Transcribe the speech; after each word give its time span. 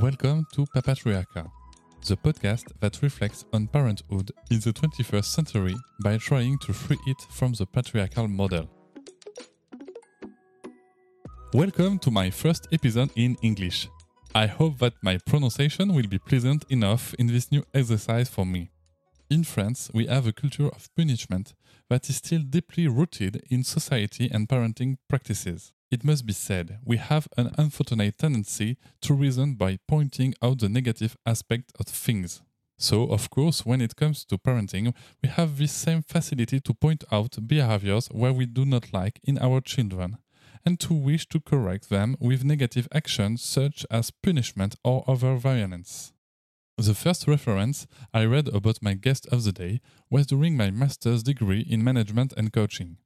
Welcome 0.00 0.46
to 0.52 0.64
Papatriarcha, 0.74 1.50
the 2.06 2.16
podcast 2.16 2.72
that 2.80 3.02
reflects 3.02 3.44
on 3.52 3.66
parenthood 3.66 4.30
in 4.50 4.60
the 4.60 4.72
21st 4.72 5.24
century 5.24 5.74
by 6.02 6.16
trying 6.18 6.58
to 6.58 6.72
free 6.72 6.98
it 7.06 7.20
from 7.30 7.52
the 7.52 7.66
patriarchal 7.66 8.28
model. 8.28 8.70
Welcome 11.52 11.98
to 12.00 12.10
my 12.10 12.30
first 12.30 12.68
episode 12.72 13.10
in 13.16 13.36
English. 13.42 13.88
I 14.34 14.46
hope 14.46 14.78
that 14.78 14.94
my 15.02 15.18
pronunciation 15.26 15.92
will 15.94 16.06
be 16.06 16.18
pleasant 16.18 16.64
enough 16.68 17.14
in 17.14 17.26
this 17.26 17.50
new 17.50 17.64
exercise 17.74 18.28
for 18.28 18.46
me. 18.46 18.70
In 19.30 19.44
France, 19.44 19.90
we 19.92 20.06
have 20.06 20.26
a 20.26 20.32
culture 20.32 20.68
of 20.68 20.88
punishment 20.94 21.54
that 21.90 22.08
is 22.08 22.16
still 22.16 22.42
deeply 22.42 22.86
rooted 22.86 23.42
in 23.50 23.64
society 23.64 24.30
and 24.32 24.48
parenting 24.48 24.98
practices. 25.08 25.72
It 25.90 26.04
must 26.04 26.26
be 26.26 26.34
said, 26.34 26.78
we 26.84 26.98
have 26.98 27.28
an 27.38 27.50
unfortunate 27.56 28.18
tendency 28.18 28.76
to 29.00 29.14
reason 29.14 29.54
by 29.54 29.78
pointing 29.88 30.34
out 30.42 30.58
the 30.58 30.68
negative 30.68 31.16
aspect 31.24 31.72
of 31.80 31.86
things. 31.86 32.42
So, 32.76 33.04
of 33.10 33.30
course, 33.30 33.64
when 33.64 33.80
it 33.80 33.96
comes 33.96 34.24
to 34.26 34.38
parenting, 34.38 34.94
we 35.22 35.30
have 35.30 35.56
this 35.56 35.72
same 35.72 36.02
facility 36.02 36.60
to 36.60 36.74
point 36.74 37.04
out 37.10 37.36
behaviors 37.46 38.06
where 38.08 38.32
we 38.32 38.44
do 38.46 38.64
not 38.64 38.92
like 38.92 39.18
in 39.24 39.38
our 39.38 39.60
children, 39.62 40.18
and 40.64 40.78
to 40.80 40.92
wish 40.92 41.26
to 41.30 41.40
correct 41.40 41.88
them 41.88 42.16
with 42.20 42.44
negative 42.44 42.86
actions 42.92 43.42
such 43.42 43.86
as 43.90 44.10
punishment 44.10 44.76
or 44.84 45.04
other 45.08 45.36
violence. 45.36 46.12
The 46.76 46.94
first 46.94 47.26
reference 47.26 47.86
I 48.14 48.26
read 48.26 48.48
about 48.48 48.82
my 48.82 48.94
guest 48.94 49.26
of 49.32 49.42
the 49.42 49.52
day 49.52 49.80
was 50.10 50.26
during 50.26 50.56
my 50.56 50.70
master's 50.70 51.24
degree 51.24 51.62
in 51.62 51.82
management 51.82 52.32
and 52.36 52.52
coaching. 52.52 52.98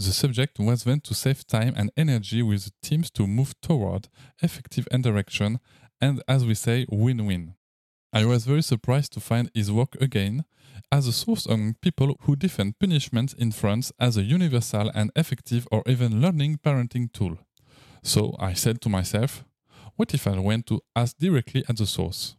The 0.00 0.14
subject 0.14 0.58
was 0.58 0.84
then 0.84 1.00
to 1.00 1.12
save 1.12 1.46
time 1.46 1.74
and 1.76 1.90
energy 1.94 2.40
with 2.40 2.64
the 2.64 2.72
teams 2.80 3.10
to 3.10 3.26
move 3.26 3.52
toward 3.60 4.08
effective 4.42 4.88
interaction 4.90 5.60
and, 6.00 6.22
as 6.26 6.42
we 6.42 6.54
say, 6.54 6.86
win 6.88 7.26
win. 7.26 7.54
I 8.10 8.24
was 8.24 8.46
very 8.46 8.62
surprised 8.62 9.12
to 9.12 9.20
find 9.20 9.50
his 9.54 9.70
work 9.70 9.96
again 10.00 10.46
as 10.90 11.06
a 11.06 11.12
source 11.12 11.44
among 11.44 11.74
people 11.82 12.16
who 12.22 12.34
defend 12.34 12.78
punishment 12.78 13.34
in 13.34 13.52
France 13.52 13.92
as 14.00 14.16
a 14.16 14.22
universal 14.22 14.90
and 14.94 15.12
effective 15.16 15.68
or 15.70 15.82
even 15.84 16.22
learning 16.22 16.60
parenting 16.64 17.12
tool. 17.12 17.36
So 18.02 18.34
I 18.38 18.54
said 18.54 18.80
to 18.80 18.88
myself, 18.88 19.44
what 19.96 20.14
if 20.14 20.26
I 20.26 20.38
went 20.38 20.64
to 20.68 20.80
ask 20.96 21.18
directly 21.18 21.62
at 21.68 21.76
the 21.76 21.86
source? 21.86 22.36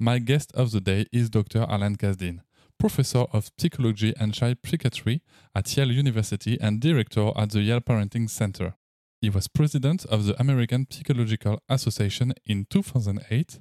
My 0.00 0.18
guest 0.18 0.50
of 0.54 0.70
the 0.70 0.80
day 0.80 1.04
is 1.12 1.28
Dr. 1.28 1.66
Alan 1.68 1.96
Kazdin, 1.96 2.40
professor 2.82 3.26
of 3.32 3.48
psychology 3.56 4.12
and 4.18 4.34
child 4.34 4.56
psychiatry 4.66 5.22
at 5.54 5.76
Yale 5.76 5.92
University 5.92 6.58
and 6.60 6.80
director 6.80 7.30
at 7.36 7.50
the 7.50 7.60
Yale 7.60 7.80
Parenting 7.80 8.28
Center. 8.28 8.74
He 9.20 9.30
was 9.30 9.46
president 9.46 10.04
of 10.06 10.26
the 10.26 10.34
American 10.40 10.88
Psychological 10.90 11.62
Association 11.68 12.32
in 12.44 12.66
2008 12.68 13.60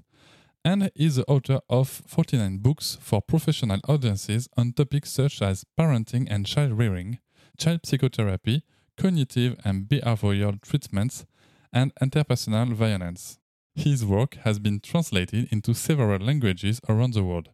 and 0.66 0.90
is 0.96 1.18
the 1.18 1.26
author 1.28 1.60
of 1.70 1.88
49 2.08 2.58
books 2.64 2.98
for 3.00 3.22
professional 3.22 3.80
audiences 3.88 4.50
on 4.58 4.74
topics 4.74 5.12
such 5.12 5.44
as 5.44 5.66
parenting 5.80 6.26
and 6.28 6.48
child 6.48 6.72
rearing, 6.72 7.20
child 7.60 7.82
psychotherapy, 7.86 8.64
cognitive 8.98 9.56
and 9.64 9.88
behavioral 9.88 10.60
treatments, 10.64 11.28
and 11.72 11.94
interpersonal 12.02 12.74
violence. 12.74 13.38
His 13.76 14.04
work 14.04 14.38
has 14.46 14.58
been 14.58 14.80
translated 14.80 15.48
into 15.52 15.76
several 15.76 16.20
languages 16.20 16.82
around 16.90 17.14
the 17.14 17.24
world. 17.24 17.50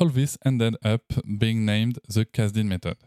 All 0.00 0.10
this 0.10 0.38
ended 0.44 0.76
up 0.84 1.02
being 1.38 1.66
named 1.66 1.98
the 2.08 2.24
Kazdin 2.24 2.66
Method. 2.66 2.98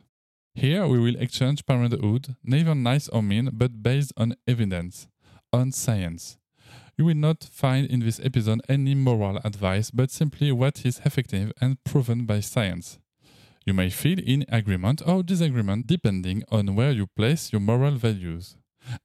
Here 0.54 0.86
we 0.86 1.00
will 1.00 1.16
exchange 1.16 1.66
parenthood, 1.66 2.36
neither 2.44 2.76
nice 2.76 3.08
or 3.08 3.24
mean, 3.24 3.50
but 3.54 3.82
based 3.82 4.12
on 4.18 4.36
evidence, 4.46 5.08
on 5.54 5.72
science. 5.72 6.38
You 6.98 7.06
will 7.06 7.16
not 7.16 7.46
find 7.46 7.88
in 7.88 8.02
this 8.02 8.20
episode 8.22 8.60
any 8.68 8.94
moral 8.94 9.40
advice, 9.46 9.90
but 9.90 10.12
simply 10.12 10.52
what 10.52 10.86
is 10.86 11.00
effective 11.06 11.54
and 11.62 11.82
proven 11.86 12.26
by 12.26 12.42
science. 12.42 13.00
You 13.66 13.74
may 13.74 13.90
feel 13.90 14.20
in 14.20 14.46
agreement 14.50 15.02
or 15.06 15.24
disagreement 15.24 15.88
depending 15.88 16.44
on 16.50 16.76
where 16.76 16.92
you 16.92 17.08
place 17.08 17.54
your 17.54 17.62
moral 17.62 17.96
values. 17.96 18.58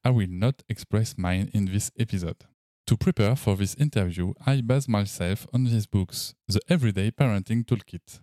I 0.03 0.09
will 0.09 0.27
not 0.29 0.61
express 0.67 1.17
mine 1.17 1.51
in 1.53 1.65
this 1.65 1.89
episode. 1.97 2.43
To 2.87 2.95
prepare 2.95 3.35
for 3.35 3.57
this 3.57 3.75
interview, 3.75 4.33
I 4.45 4.61
based 4.61 4.87
myself 4.87 5.45
on 5.53 5.65
his 5.65 5.85
books, 5.85 6.35
The 6.47 6.61
Everyday 6.69 7.11
Parenting 7.11 7.65
Toolkit, 7.65 8.21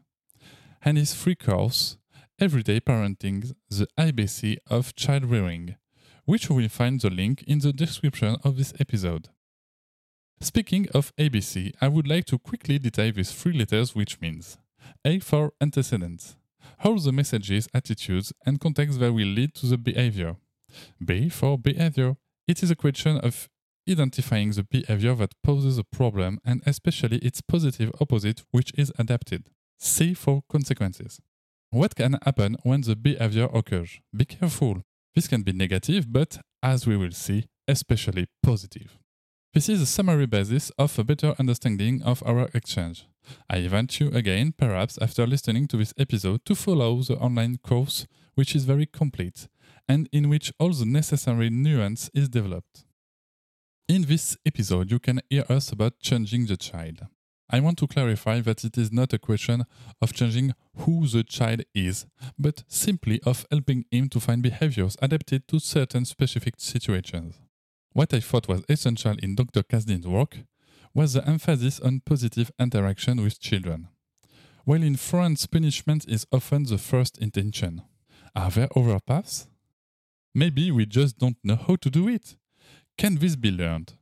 and 0.82 0.96
his 0.96 1.12
free 1.12 1.34
course, 1.34 1.98
Everyday 2.40 2.80
Parenting, 2.80 3.54
The 3.68 3.86
ABC 3.98 4.56
of 4.70 4.94
Child 4.94 5.26
Rearing, 5.26 5.76
which 6.24 6.48
you 6.48 6.54
will 6.54 6.70
find 6.70 6.98
the 6.98 7.10
link 7.10 7.42
in 7.42 7.58
the 7.58 7.74
description 7.74 8.38
of 8.42 8.56
this 8.56 8.72
episode. 8.80 9.28
Speaking 10.40 10.88
of 10.94 11.14
ABC, 11.16 11.74
I 11.82 11.88
would 11.88 12.08
like 12.08 12.24
to 12.26 12.38
quickly 12.38 12.78
detail 12.78 13.12
these 13.12 13.32
three 13.32 13.52
letters, 13.52 13.94
which 13.94 14.18
means 14.22 14.56
A 15.04 15.18
for 15.18 15.52
antecedents, 15.60 16.36
how 16.78 16.96
the 16.96 17.12
messages, 17.12 17.68
attitudes, 17.74 18.32
and 18.46 18.58
context 18.58 18.98
that 19.00 19.12
will 19.12 19.26
lead 19.26 19.54
to 19.56 19.66
the 19.66 19.76
behavior. 19.76 20.36
B 21.04 21.28
for 21.28 21.58
behavior, 21.58 22.16
it 22.48 22.62
is 22.62 22.70
a 22.70 22.76
question 22.76 23.18
of 23.18 23.50
identifying 23.88 24.50
the 24.50 24.64
behavior 24.64 25.14
that 25.14 25.34
poses 25.42 25.78
a 25.78 25.84
problem 25.84 26.38
and 26.44 26.62
especially 26.66 27.18
its 27.18 27.40
positive 27.40 27.90
opposite, 28.00 28.42
which 28.50 28.72
is 28.76 28.92
adapted. 28.98 29.48
C 29.78 30.14
for 30.14 30.42
consequences. 30.50 31.20
What 31.70 31.94
can 31.94 32.18
happen 32.24 32.56
when 32.62 32.82
the 32.82 32.96
behavior 32.96 33.48
occurs? 33.52 34.00
Be 34.16 34.24
careful. 34.24 34.82
This 35.14 35.28
can 35.28 35.42
be 35.42 35.52
negative, 35.52 36.12
but 36.12 36.38
as 36.62 36.86
we 36.86 36.96
will 36.96 37.12
see, 37.12 37.46
especially 37.68 38.26
positive. 38.42 38.98
This 39.52 39.68
is 39.68 39.80
a 39.80 39.86
summary 39.86 40.26
basis 40.26 40.70
of 40.78 40.98
a 40.98 41.04
better 41.04 41.34
understanding 41.38 42.02
of 42.02 42.22
our 42.26 42.48
exchange. 42.54 43.06
I 43.48 43.58
invite 43.58 44.00
you 44.00 44.08
again, 44.10 44.52
perhaps 44.56 44.98
after 45.00 45.26
listening 45.26 45.68
to 45.68 45.76
this 45.76 45.94
episode, 45.96 46.44
to 46.46 46.54
follow 46.54 47.00
the 47.02 47.16
online 47.16 47.58
course, 47.58 48.06
which 48.34 48.56
is 48.56 48.64
very 48.64 48.86
complete 48.86 49.46
and 49.88 50.08
in 50.12 50.28
which 50.28 50.52
all 50.58 50.72
the 50.72 50.86
necessary 50.86 51.50
nuance 51.50 52.10
is 52.14 52.28
developed. 52.28 52.84
In 53.86 54.02
this 54.02 54.34
episode, 54.46 54.90
you 54.90 54.98
can 54.98 55.20
hear 55.28 55.44
us 55.50 55.70
about 55.70 56.00
changing 56.00 56.46
the 56.46 56.56
child. 56.56 57.06
I 57.50 57.60
want 57.60 57.76
to 57.78 57.86
clarify 57.86 58.40
that 58.40 58.64
it 58.64 58.78
is 58.78 58.90
not 58.90 59.12
a 59.12 59.18
question 59.18 59.66
of 60.00 60.14
changing 60.14 60.54
who 60.78 61.06
the 61.06 61.22
child 61.22 61.64
is, 61.74 62.06
but 62.38 62.64
simply 62.66 63.20
of 63.26 63.44
helping 63.50 63.84
him 63.90 64.08
to 64.08 64.20
find 64.20 64.42
behaviors 64.42 64.96
adapted 65.02 65.46
to 65.48 65.58
certain 65.58 66.06
specific 66.06 66.54
situations. 66.56 67.34
What 67.92 68.14
I 68.14 68.20
thought 68.20 68.48
was 68.48 68.64
essential 68.70 69.16
in 69.22 69.34
Dr. 69.34 69.62
Kazdin's 69.62 70.06
work 70.06 70.38
was 70.94 71.12
the 71.12 71.28
emphasis 71.28 71.78
on 71.78 72.00
positive 72.06 72.50
interaction 72.58 73.22
with 73.22 73.38
children. 73.38 73.88
While 74.64 74.82
in 74.82 74.96
France, 74.96 75.44
punishment 75.44 76.06
is 76.08 76.26
often 76.32 76.64
the 76.64 76.78
first 76.78 77.18
intention. 77.18 77.82
Are 78.34 78.50
there 78.50 78.68
other 78.74 78.98
paths? 78.98 79.46
Maybe 80.34 80.70
we 80.70 80.86
just 80.86 81.18
don't 81.18 81.36
know 81.44 81.56
how 81.56 81.76
to 81.76 81.90
do 81.90 82.08
it. 82.08 82.36
Can 82.96 83.16
this 83.16 83.34
be 83.36 83.50
learned? 83.50 83.94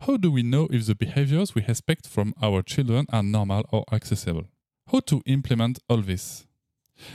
How 0.00 0.16
do 0.16 0.30
we 0.30 0.42
know 0.42 0.66
if 0.70 0.86
the 0.86 0.94
behaviors 0.94 1.54
we 1.54 1.62
expect 1.62 2.06
from 2.06 2.32
our 2.40 2.62
children 2.62 3.06
are 3.12 3.22
normal 3.22 3.64
or 3.70 3.84
accessible? 3.92 4.44
How 4.90 5.00
to 5.00 5.22
implement 5.26 5.78
all 5.88 5.98
this? 5.98 6.46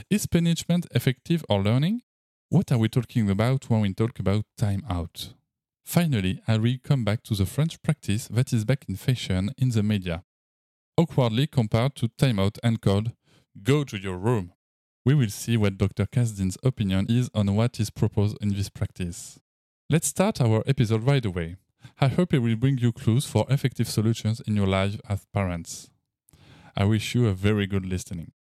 Is 0.10 0.28
punishment 0.28 0.86
effective 0.92 1.44
or 1.50 1.64
learning? 1.64 2.02
What 2.50 2.72
are 2.72 2.78
we 2.78 2.90
talking 2.90 3.30
about 3.30 3.70
when 3.70 3.82
we 3.82 3.94
talk 3.94 4.20
about 4.20 4.46
time 4.58 4.84
out? 4.88 5.34
Finally, 5.84 6.42
I 6.48 6.58
will 6.58 6.78
come 6.84 7.04
back 7.04 7.24
to 7.24 7.36
the 7.36 7.48
French 7.48 7.82
practice 7.82 8.28
that 8.28 8.54
is 8.54 8.64
back 8.64 8.86
in 8.88 8.96
fashion 8.96 9.52
in 9.58 9.70
the 9.70 9.82
media. 9.82 10.24
Awkwardly 10.96 11.48
compared 11.48 11.96
to 11.96 12.10
timeout 12.10 12.60
and 12.64 12.80
called 12.80 13.12
Go 13.64 13.84
to 13.84 13.98
your 13.98 14.18
room. 14.18 14.54
We 15.04 15.16
will 15.16 15.30
see 15.30 15.58
what 15.58 15.78
Dr. 15.78 16.06
Kazdin's 16.06 16.58
opinion 16.64 17.08
is 17.10 17.30
on 17.34 17.56
what 17.56 17.80
is 17.80 17.90
proposed 17.90 18.38
in 18.42 18.50
this 18.50 18.70
practice. 18.70 19.40
Let's 19.94 20.08
start 20.08 20.42
our 20.42 20.64
episode 20.66 21.04
right 21.04 21.24
away. 21.24 21.58
I 22.02 22.08
hope 22.08 22.34
it 22.34 22.40
will 22.40 22.56
bring 22.56 22.80
you 22.80 22.92
clues 22.92 23.28
for 23.28 23.46
effective 23.48 23.88
solutions 23.88 24.42
in 24.48 24.56
your 24.56 24.66
life 24.66 25.00
as 25.08 25.26
parents. 25.26 25.92
I 26.76 26.86
wish 26.86 27.14
you 27.14 27.28
a 27.28 27.34
very 27.34 27.68
good 27.68 27.86
listening. 27.86 28.32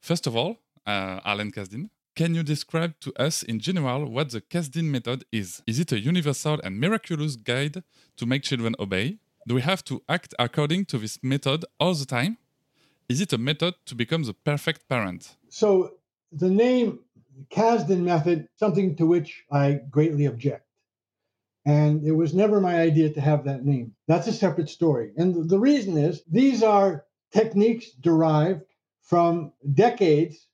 First 0.00 0.26
of 0.26 0.34
all, 0.34 0.56
uh, 0.86 1.20
Alan 1.22 1.52
Kazdin, 1.52 1.90
Can 2.16 2.34
you 2.34 2.42
describe 2.42 2.98
to 3.00 3.12
us 3.20 3.42
in 3.42 3.60
general 3.60 4.06
what 4.06 4.30
the 4.30 4.40
Kazdin 4.40 4.84
method 4.84 5.26
is? 5.30 5.62
Is 5.66 5.78
it 5.78 5.92
a 5.92 6.00
universal 6.00 6.58
and 6.64 6.80
miraculous 6.80 7.36
guide 7.36 7.82
to 8.16 8.24
make 8.24 8.42
children 8.42 8.74
obey? 8.78 9.18
Do 9.46 9.54
we 9.56 9.60
have 9.60 9.84
to 9.84 10.02
act 10.08 10.34
according 10.38 10.86
to 10.86 10.96
this 10.96 11.18
method 11.22 11.66
all 11.78 11.92
the 11.92 12.06
time? 12.06 12.38
Is 13.06 13.20
it 13.20 13.34
a 13.34 13.38
method 13.38 13.74
to 13.84 13.94
become 13.94 14.22
the 14.22 14.32
perfect 14.32 14.88
parent? 14.88 15.36
So, 15.50 15.92
the 16.32 16.48
name 16.48 17.00
Kazdin 17.50 18.02
method, 18.02 18.48
something 18.56 18.96
to 18.96 19.06
which 19.06 19.44
I 19.50 19.80
greatly 19.90 20.26
object. 20.26 20.66
And 21.64 22.04
it 22.04 22.12
was 22.12 22.34
never 22.34 22.60
my 22.60 22.80
idea 22.80 23.10
to 23.10 23.20
have 23.20 23.44
that 23.44 23.64
name. 23.64 23.94
That's 24.08 24.26
a 24.26 24.32
separate 24.32 24.68
story. 24.68 25.12
And 25.16 25.48
the 25.48 25.60
reason 25.60 25.96
is 25.96 26.22
these 26.26 26.62
are 26.62 27.04
techniques 27.32 27.92
derived 27.92 28.64
from 29.02 29.52
decades 29.72 30.48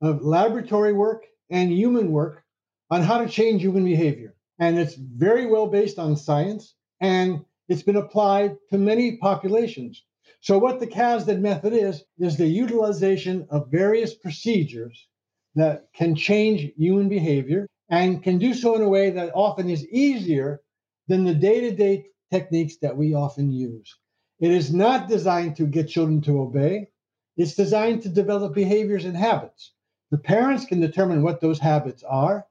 of 0.00 0.22
laboratory 0.22 0.92
work 0.92 1.26
and 1.50 1.70
human 1.70 2.10
work 2.10 2.44
on 2.90 3.02
how 3.02 3.18
to 3.18 3.28
change 3.28 3.62
human 3.62 3.84
behavior. 3.84 4.34
And 4.58 4.78
it's 4.78 4.94
very 4.94 5.46
well 5.46 5.66
based 5.66 5.98
on 5.98 6.16
science 6.16 6.74
and 7.00 7.44
it's 7.68 7.82
been 7.82 7.96
applied 7.96 8.56
to 8.70 8.78
many 8.78 9.16
populations. 9.16 10.04
So, 10.40 10.58
what 10.58 10.80
the 10.80 10.86
Kazdin 10.86 11.40
method 11.40 11.72
is, 11.72 12.04
is 12.18 12.36
the 12.36 12.46
utilization 12.46 13.46
of 13.50 13.70
various 13.70 14.14
procedures 14.14 15.08
that 15.54 15.88
can 15.94 16.14
change 16.14 16.72
human 16.76 17.08
behavior 17.08 17.66
and 17.88 18.22
can 18.22 18.38
do 18.38 18.54
so 18.54 18.74
in 18.74 18.82
a 18.82 18.88
way 18.88 19.10
that 19.10 19.32
often 19.34 19.70
is 19.70 19.86
easier 19.88 20.60
than 21.08 21.24
the 21.24 21.34
day 21.34 21.60
to 21.60 21.70
day 21.70 22.06
techniques 22.32 22.76
that 22.78 22.96
we 22.96 23.14
often 23.14 23.50
use. 23.50 23.96
It 24.40 24.50
is 24.50 24.72
not 24.74 25.08
designed 25.08 25.56
to 25.56 25.66
get 25.66 25.88
children 25.88 26.20
to 26.22 26.40
obey, 26.40 26.88
it's 27.36 27.54
designed 27.54 28.02
to 28.02 28.08
develop 28.08 28.54
behaviors 28.54 29.04
and 29.04 29.16
habits. 29.16 29.72
The 30.10 30.18
parents 30.18 30.64
can 30.64 30.80
determine 30.80 31.22
what 31.22 31.40
those 31.40 31.58
habits 31.58 32.02
are, 32.02 32.46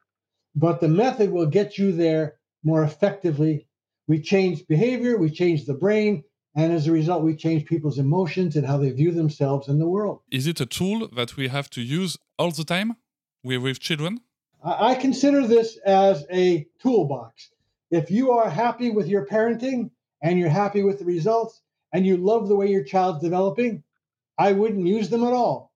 but 0.56 0.82
the 0.82 0.88
method 0.88 1.32
will 1.32 1.46
get 1.46 1.78
you 1.78 1.92
there 1.92 2.36
more 2.64 2.84
effectively. 2.84 3.68
We 4.08 4.22
change 4.22 4.68
behavior, 4.68 5.18
we 5.18 5.30
change 5.30 5.66
the 5.66 5.74
brain, 5.74 6.24
and 6.56 6.72
as 6.72 6.88
a 6.88 6.92
result, 6.92 7.24
we 7.24 7.36
change 7.36 7.66
people's 7.66 7.98
emotions 7.98 8.56
and 8.56 8.66
how 8.66 8.78
they 8.78 8.92
view 8.92 9.12
themselves 9.12 9.68
in 9.68 9.80
the 9.80 9.88
world. 9.88 10.22
Is 10.30 10.46
it 10.46 10.62
a 10.62 10.66
tool 10.66 11.08
that 11.08 11.36
we 11.36 11.48
have 11.48 11.70
to 11.72 11.82
use 11.82 12.18
all 12.38 12.52
the 12.52 12.64
time 12.64 12.96
with 13.44 13.80
children? 13.80 14.22
I 14.64 14.96
consider 14.96 15.46
this 15.48 15.78
as 15.78 16.26
a 16.32 16.68
toolbox. 16.82 17.50
If 17.90 18.12
you 18.12 18.32
are 18.32 18.50
happy 18.50 18.92
with 18.92 19.08
your 19.08 19.26
parenting 19.26 19.90
and 20.22 20.40
you're 20.40 20.50
happy 20.50 20.84
with 20.84 21.00
the 21.00 21.06
results 21.06 21.62
and 21.92 22.06
you 22.06 22.18
love 22.18 22.48
the 22.48 22.56
way 22.56 22.68
your 22.70 22.84
child's 22.84 23.22
developing, 23.22 23.84
I 24.38 24.54
wouldn't 24.54 24.88
use 24.88 25.10
them 25.10 25.24
at 25.24 25.34
all. 25.34 25.72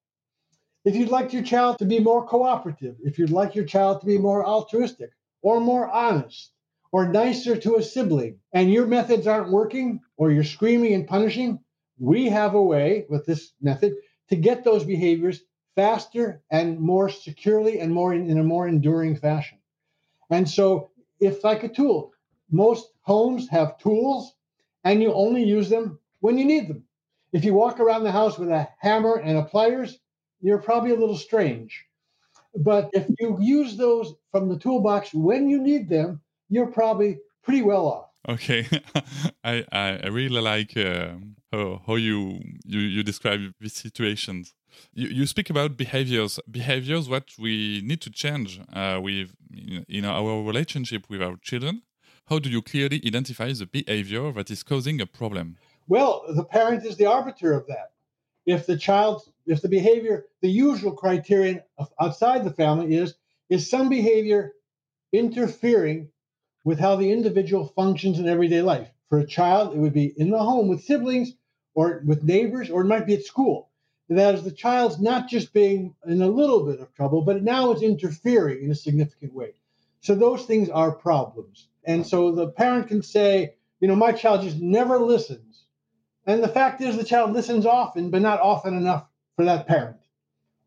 If 0.85 0.95
you'd 0.95 1.09
like 1.09 1.33
your 1.33 1.43
child 1.43 1.79
to 1.79 1.85
be 1.85 1.99
more 1.99 2.25
cooperative, 2.25 2.95
if 3.03 3.19
you'd 3.19 3.29
like 3.29 3.55
your 3.55 3.65
child 3.65 3.99
to 3.99 4.07
be 4.07 4.17
more 4.17 4.45
altruistic 4.45 5.11
or 5.41 5.59
more 5.59 5.89
honest 5.89 6.51
or 6.91 7.09
nicer 7.09 7.57
to 7.57 7.75
a 7.75 7.83
sibling, 7.83 8.39
and 8.53 8.71
your 8.71 8.87
methods 8.87 9.27
aren't 9.27 9.51
working 9.51 9.99
or 10.17 10.31
you're 10.31 10.43
screaming 10.43 10.93
and 10.93 11.07
punishing, 11.07 11.59
we 11.99 12.27
have 12.29 12.53
a 12.53 12.61
way 12.61 13.05
with 13.09 13.25
this 13.25 13.53
method 13.61 13.93
to 14.29 14.35
get 14.35 14.63
those 14.63 14.83
behaviors 14.83 15.41
faster 15.75 16.41
and 16.51 16.79
more 16.79 17.09
securely 17.09 17.79
and 17.79 17.93
more 17.93 18.13
in, 18.13 18.29
in 18.29 18.39
a 18.39 18.43
more 18.43 18.67
enduring 18.67 19.15
fashion. 19.15 19.59
And 20.29 20.49
so 20.49 20.91
it's 21.19 21.43
like 21.43 21.63
a 21.63 21.69
tool. 21.69 22.13
Most 22.51 22.91
homes 23.01 23.47
have 23.49 23.77
tools 23.77 24.33
and 24.83 25.01
you 25.01 25.13
only 25.13 25.43
use 25.43 25.69
them 25.69 25.99
when 26.19 26.37
you 26.37 26.45
need 26.45 26.67
them. 26.67 26.83
If 27.31 27.45
you 27.45 27.53
walk 27.53 27.79
around 27.79 28.03
the 28.03 28.11
house 28.11 28.37
with 28.37 28.49
a 28.49 28.67
hammer 28.79 29.15
and 29.17 29.37
a 29.37 29.43
pliers, 29.43 29.99
you're 30.41 30.61
probably 30.61 30.91
a 30.91 30.99
little 30.99 31.17
strange. 31.17 31.85
But 32.55 32.89
if 32.93 33.07
you 33.19 33.37
use 33.39 33.77
those 33.77 34.15
from 34.31 34.49
the 34.49 34.57
toolbox 34.57 35.13
when 35.13 35.49
you 35.49 35.61
need 35.61 35.89
them, 35.89 36.21
you're 36.49 36.71
probably 36.71 37.19
pretty 37.43 37.61
well 37.61 37.85
off. 37.85 38.06
Okay, 38.27 38.67
I, 39.43 39.63
I 39.71 40.07
really 40.07 40.41
like 40.41 40.75
uh, 40.75 41.13
how, 41.51 41.81
how 41.87 41.95
you, 41.95 42.41
you 42.65 42.79
you 42.79 43.03
describe 43.03 43.39
these 43.61 43.73
situations. 43.73 44.53
You, 44.93 45.07
you 45.07 45.25
speak 45.25 45.49
about 45.49 45.77
behaviors, 45.77 46.37
behaviors 46.51 47.07
what 47.07 47.29
we 47.39 47.81
need 47.85 48.01
to 48.01 48.09
change 48.09 48.59
uh, 48.73 48.99
with 49.01 49.31
in 49.87 50.03
our 50.03 50.43
relationship 50.43 51.05
with 51.09 51.21
our 51.21 51.37
children. 51.41 51.83
How 52.25 52.39
do 52.39 52.49
you 52.49 52.61
clearly 52.61 53.01
identify 53.05 53.53
the 53.53 53.65
behavior 53.65 54.33
that 54.33 54.51
is 54.51 54.61
causing 54.61 54.99
a 54.99 55.05
problem? 55.05 55.55
Well, 55.87 56.25
the 56.27 56.43
parent 56.43 56.85
is 56.85 56.97
the 56.97 57.05
arbiter 57.05 57.53
of 57.53 57.65
that. 57.67 57.91
If 58.45 58.65
the 58.65 58.77
child, 58.77 59.21
if 59.45 59.61
the 59.61 59.69
behavior, 59.69 60.25
the 60.41 60.49
usual 60.49 60.91
criterion 60.91 61.61
outside 62.01 62.43
the 62.43 62.51
family 62.51 62.95
is 62.95 63.15
is 63.49 63.69
some 63.69 63.87
behavior 63.87 64.51
interfering 65.13 66.09
with 66.67 66.79
how 66.79 66.97
the 66.97 67.13
individual 67.13 67.65
functions 67.65 68.19
in 68.19 68.27
everyday 68.27 68.61
life. 68.61 68.89
For 69.07 69.19
a 69.19 69.25
child, 69.25 69.73
it 69.73 69.79
would 69.79 69.93
be 69.93 70.13
in 70.17 70.31
the 70.31 70.37
home 70.37 70.67
with 70.67 70.83
siblings 70.83 71.31
or 71.73 72.01
with 72.05 72.25
neighbors, 72.25 72.69
or 72.69 72.81
it 72.81 72.87
might 72.87 73.07
be 73.07 73.13
at 73.13 73.23
school. 73.23 73.69
That 74.09 74.35
is 74.35 74.43
the 74.43 74.51
child's 74.51 74.99
not 74.99 75.29
just 75.29 75.53
being 75.53 75.95
in 76.05 76.21
a 76.21 76.27
little 76.27 76.65
bit 76.65 76.81
of 76.81 76.93
trouble, 76.93 77.21
but 77.21 77.41
now 77.41 77.71
it's 77.71 77.83
interfering 77.83 78.65
in 78.65 78.71
a 78.71 78.75
significant 78.75 79.33
way. 79.33 79.53
So 80.01 80.13
those 80.13 80.43
things 80.43 80.69
are 80.69 80.91
problems. 80.91 81.69
And 81.85 82.05
so 82.05 82.33
the 82.33 82.49
parent 82.49 82.89
can 82.89 83.01
say, 83.01 83.55
you 83.79 83.87
know, 83.87 83.95
my 83.95 84.11
child 84.11 84.41
just 84.41 84.59
never 84.59 84.99
listens. 84.99 85.63
And 86.25 86.43
the 86.43 86.49
fact 86.49 86.81
is, 86.81 86.97
the 86.97 87.05
child 87.05 87.31
listens 87.31 87.65
often, 87.65 88.11
but 88.11 88.21
not 88.21 88.41
often 88.41 88.75
enough 88.75 89.05
for 89.37 89.45
that 89.45 89.67
parent. 89.67 90.01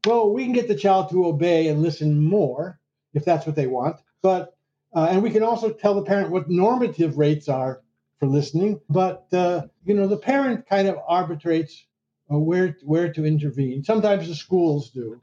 Well, 0.06 0.32
we 0.32 0.44
can 0.44 0.54
get 0.54 0.66
the 0.66 0.74
child 0.76 1.10
to 1.10 1.26
obey 1.26 1.68
and 1.68 1.82
listen 1.82 2.24
more 2.24 2.80
if 3.12 3.26
that's 3.26 3.44
what 3.44 3.54
they 3.54 3.66
want. 3.66 3.96
But 4.22 4.56
uh, 4.94 5.08
and 5.10 5.22
we 5.22 5.30
can 5.30 5.42
also 5.42 5.70
tell 5.72 5.94
the 5.94 6.02
parent 6.02 6.30
what 6.30 6.50
normative 6.50 7.16
rates 7.16 7.48
are 7.48 7.82
for 8.18 8.26
listening. 8.26 8.80
But 8.88 9.26
uh, 9.32 9.62
you 9.84 9.94
know, 9.94 10.06
the 10.06 10.16
parent 10.16 10.66
kind 10.68 10.88
of 10.88 10.96
arbitrates 11.06 11.84
uh, 12.30 12.38
where 12.38 12.76
where 12.82 13.12
to 13.12 13.24
intervene. 13.24 13.84
Sometimes 13.84 14.28
the 14.28 14.34
schools 14.34 14.90
do, 14.90 15.20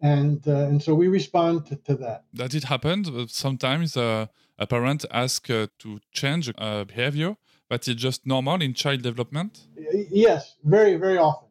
and 0.00 0.46
uh, 0.46 0.68
and 0.68 0.82
so 0.82 0.94
we 0.94 1.08
respond 1.08 1.66
to, 1.66 1.76
to 1.76 1.94
that. 1.96 2.24
Does 2.34 2.54
it 2.54 2.64
happen 2.64 3.28
sometimes? 3.28 3.96
Uh, 3.96 4.26
a 4.58 4.66
parent 4.66 5.04
asks 5.10 5.50
uh, 5.50 5.66
to 5.78 5.98
change 6.12 6.54
behavior, 6.86 7.36
but 7.68 7.88
it's 7.88 8.00
just 8.00 8.26
normal 8.26 8.62
in 8.62 8.74
child 8.74 9.02
development. 9.02 9.66
Yes, 10.10 10.56
very 10.64 10.96
very 10.96 11.18
often. 11.18 11.48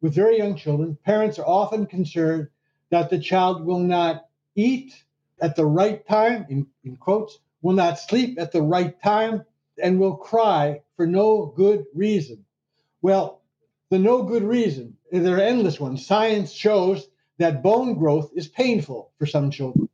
With 0.00 0.14
very 0.14 0.38
young 0.38 0.56
children, 0.56 0.96
parents 1.04 1.38
are 1.38 1.46
often 1.46 1.86
concerned 1.86 2.48
that 2.90 3.10
the 3.10 3.18
child 3.18 3.64
will 3.64 3.80
not 3.80 4.26
eat 4.54 4.94
at 5.40 5.56
the 5.56 5.66
right 5.66 6.06
time, 6.06 6.46
in, 6.48 6.66
in 6.84 6.96
quotes, 6.96 7.38
will 7.62 7.74
not 7.74 7.98
sleep 7.98 8.38
at 8.40 8.52
the 8.52 8.62
right 8.62 9.00
time, 9.02 9.44
and 9.82 9.98
will 9.98 10.16
cry 10.16 10.80
for 10.96 11.06
no 11.06 11.52
good 11.56 11.84
reason. 11.94 12.44
Well, 13.02 13.40
the 13.90 13.98
no 13.98 14.22
good 14.22 14.42
reason, 14.42 14.96
there 15.10 15.36
are 15.36 15.40
endless 15.40 15.80
ones. 15.80 16.04
Science 16.06 16.52
shows 16.52 17.08
that 17.38 17.62
bone 17.62 17.94
growth 17.94 18.30
is 18.34 18.48
painful 18.48 19.12
for 19.18 19.26
some 19.26 19.50
children. 19.50 19.88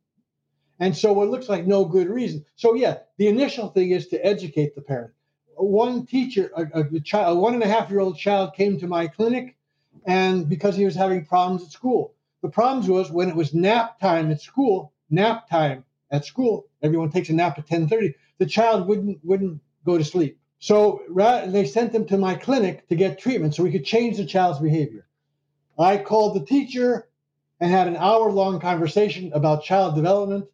And 0.80 0.97
so 0.97 1.23
it 1.23 1.30
looks 1.30 1.49
like 1.49 1.66
no 1.66 1.85
good 1.85 2.09
reason. 2.09 2.45
So, 2.57 2.75
yeah, 2.75 2.99
the 3.19 3.28
initial 3.28 3.69
thing 3.69 3.90
is 3.90 4.09
to 4.09 4.26
educate 4.26 4.75
the 4.75 4.80
parent. 4.80 5.12
One 5.57 6.04
teacher, 6.04 6.50
a, 6.57 6.80
a, 6.80 7.00
child, 7.00 7.37
a 7.37 7.40
one 7.40 7.54
and 7.54 7.62
a 7.62 7.69
half 7.69 7.90
year 7.90 8.00
old 8.00 8.19
child 8.19 8.54
came 8.54 8.78
to 8.80 8.88
my 8.88 9.07
clinic, 9.07 9.57
and 10.07 10.49
because 10.49 10.76
he 10.76 10.85
was 10.85 10.97
having 10.97 11.25
problems 11.25 11.62
at 11.62 11.71
school. 11.71 12.14
The 12.42 12.49
problems 12.49 12.88
was 12.88 13.11
when 13.11 13.28
it 13.28 13.37
was 13.37 13.54
nap 13.54 14.00
time 14.00 14.30
at 14.33 14.40
school, 14.40 14.92
nap 15.11 15.49
time 15.49 15.84
at 16.11 16.25
school, 16.25 16.66
everyone 16.82 17.11
takes 17.11 17.28
a 17.28 17.32
nap 17.32 17.58
at 17.58 17.66
10:30. 17.66 18.14
The 18.38 18.46
child 18.46 18.87
wouldn't 18.88 19.18
wouldn't 19.25 19.61
go 19.84 19.99
to 19.99 20.04
sleep. 20.04 20.38
So 20.58 21.02
they 21.46 21.66
sent 21.66 21.92
them 21.92 22.06
to 22.06 22.16
my 22.16 22.34
clinic 22.34 22.88
to 22.88 22.96
get 22.96 23.18
treatment 23.18 23.54
so 23.54 23.62
we 23.62 23.73
could 23.73 23.84
change 23.84 24.16
the 24.16 24.25
child's 24.25 24.61
behavior. 24.61 25.06
I 25.78 25.99
called 25.99 26.37
the 26.37 26.46
teacher 26.46 27.08
and 27.61 27.70
had 27.70 27.88
an 27.88 27.96
hour 27.96 28.30
long 28.30 28.61
conversation 28.61 29.32
about 29.34 29.64
child 29.64 29.94
development 29.94 30.46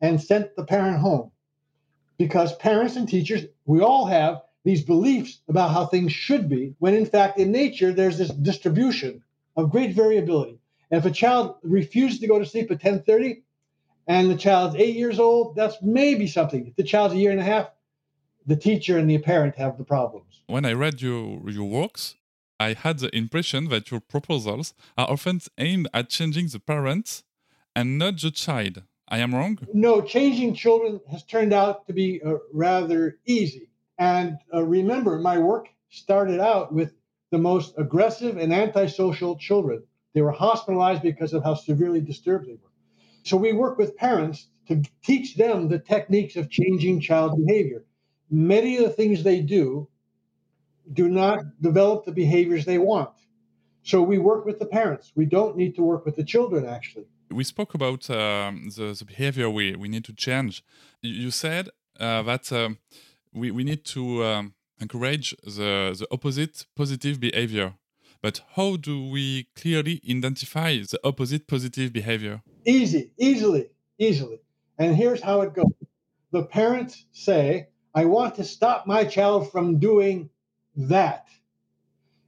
and 0.00 0.22
sent 0.22 0.56
the 0.56 0.64
parent 0.64 0.98
home. 0.98 1.30
Because 2.16 2.56
parents 2.56 2.96
and 2.96 3.08
teachers, 3.08 3.44
we 3.66 3.80
all 3.80 4.06
have 4.06 4.42
these 4.64 4.84
beliefs 4.84 5.40
about 5.48 5.70
how 5.70 5.86
things 5.86 6.12
should 6.12 6.48
be, 6.48 6.74
when 6.78 6.94
in 6.94 7.06
fact, 7.06 7.38
in 7.38 7.52
nature, 7.52 7.92
there's 7.92 8.18
this 8.18 8.30
distribution 8.30 9.22
of 9.56 9.70
great 9.70 9.94
variability. 9.94 10.58
And 10.90 10.98
if 10.98 11.04
a 11.04 11.14
child 11.14 11.56
refuses 11.62 12.20
to 12.20 12.26
go 12.26 12.38
to 12.38 12.46
sleep 12.46 12.70
at 12.70 12.80
10:30, 12.80 13.42
and 14.08 14.30
the 14.30 14.36
child's 14.36 14.74
eight 14.76 14.96
years 14.96 15.20
old, 15.20 15.54
that's 15.54 15.76
maybe 15.82 16.26
something. 16.26 16.66
If 16.66 16.76
the 16.76 16.82
child's 16.82 17.14
a 17.14 17.18
year 17.18 17.30
and 17.30 17.40
a 17.40 17.44
half, 17.44 17.68
the 18.46 18.56
teacher 18.56 18.96
and 18.98 19.08
the 19.08 19.18
parent 19.18 19.54
have 19.56 19.76
the 19.76 19.84
problems. 19.84 20.40
When 20.46 20.64
I 20.64 20.72
read 20.72 21.02
your, 21.02 21.48
your 21.50 21.68
works, 21.68 22.16
I 22.58 22.72
had 22.72 22.98
the 22.98 23.14
impression 23.14 23.68
that 23.68 23.90
your 23.90 24.00
proposals 24.00 24.72
are 24.96 25.08
often 25.08 25.40
aimed 25.58 25.88
at 25.92 26.08
changing 26.08 26.48
the 26.48 26.58
parent 26.58 27.22
and 27.76 27.98
not 27.98 28.20
the 28.20 28.30
child. 28.30 28.82
I 29.10 29.18
am 29.18 29.34
wrong? 29.34 29.58
No, 29.72 30.00
changing 30.00 30.54
children 30.54 31.00
has 31.10 31.22
turned 31.24 31.52
out 31.52 31.86
to 31.86 31.92
be 31.92 32.20
uh, 32.22 32.36
rather 32.52 33.18
easy. 33.26 33.68
And 33.98 34.38
uh, 34.52 34.64
remember, 34.64 35.18
my 35.18 35.38
work 35.38 35.68
started 35.90 36.40
out 36.40 36.72
with 36.72 36.94
the 37.30 37.38
most 37.38 37.74
aggressive 37.76 38.38
and 38.38 38.52
antisocial 38.52 39.36
children. 39.36 39.82
They 40.14 40.22
were 40.22 40.32
hospitalized 40.32 41.02
because 41.02 41.34
of 41.34 41.44
how 41.44 41.54
severely 41.54 42.00
disturbed 42.00 42.46
they 42.46 42.52
were. 42.52 42.67
So 43.28 43.36
we 43.36 43.52
work 43.52 43.76
with 43.76 43.94
parents 43.94 44.48
to 44.68 44.82
teach 45.04 45.36
them 45.36 45.68
the 45.68 45.78
techniques 45.78 46.34
of 46.36 46.48
changing 46.48 47.00
child 47.00 47.30
behavior. 47.44 47.84
Many 48.30 48.78
of 48.78 48.84
the 48.84 48.94
things 49.00 49.22
they 49.22 49.40
do 49.42 49.86
do 50.94 51.08
not 51.10 51.38
develop 51.60 52.06
the 52.06 52.12
behaviors 52.12 52.64
they 52.64 52.78
want. 52.78 53.10
So 53.82 54.00
we 54.02 54.16
work 54.16 54.46
with 54.46 54.58
the 54.58 54.64
parents. 54.64 55.12
We 55.14 55.26
don't 55.26 55.56
need 55.58 55.74
to 55.76 55.82
work 55.82 56.06
with 56.06 56.16
the 56.16 56.24
children, 56.24 56.64
actually. 56.66 57.06
We 57.30 57.44
spoke 57.44 57.74
about 57.74 58.08
um, 58.08 58.70
the, 58.76 58.96
the 58.98 59.04
behavior 59.04 59.50
we, 59.50 59.76
we 59.76 59.88
need 59.88 60.04
to 60.04 60.14
change. 60.14 60.64
You 61.02 61.30
said 61.30 61.68
uh, 62.00 62.22
that 62.22 62.50
um, 62.50 62.78
we, 63.34 63.50
we 63.50 63.62
need 63.62 63.84
to 63.96 64.24
um, 64.24 64.54
encourage 64.80 65.36
the, 65.44 65.94
the 65.98 66.06
opposite 66.10 66.64
positive 66.74 67.20
behavior. 67.20 67.74
But 68.20 68.40
how 68.56 68.76
do 68.76 69.08
we 69.08 69.48
clearly 69.54 70.00
identify 70.08 70.78
the 70.78 70.98
opposite 71.04 71.46
positive 71.46 71.92
behavior? 71.92 72.42
Easy, 72.66 73.12
easily, 73.16 73.68
easily. 73.98 74.40
And 74.78 74.96
here's 74.96 75.20
how 75.20 75.42
it 75.42 75.54
goes 75.54 75.72
the 76.30 76.44
parents 76.44 77.06
say, 77.12 77.68
I 77.94 78.04
want 78.04 78.34
to 78.36 78.44
stop 78.44 78.86
my 78.86 79.04
child 79.04 79.50
from 79.50 79.78
doing 79.78 80.30
that. 80.76 81.28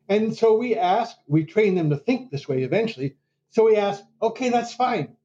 And 0.09 0.35
so 0.35 0.57
we 0.57 0.77
ask, 0.77 1.17
we 1.27 1.45
train 1.45 1.75
them 1.75 1.91
to 1.91 1.97
think 1.97 2.31
this 2.31 2.49
way 2.49 2.63
eventually. 2.63 3.17
So 3.51 3.67
we 3.67 3.77
ask, 3.77 4.03
okay, 4.23 4.49
that's 4.49 4.75
fine. 4.75 5.17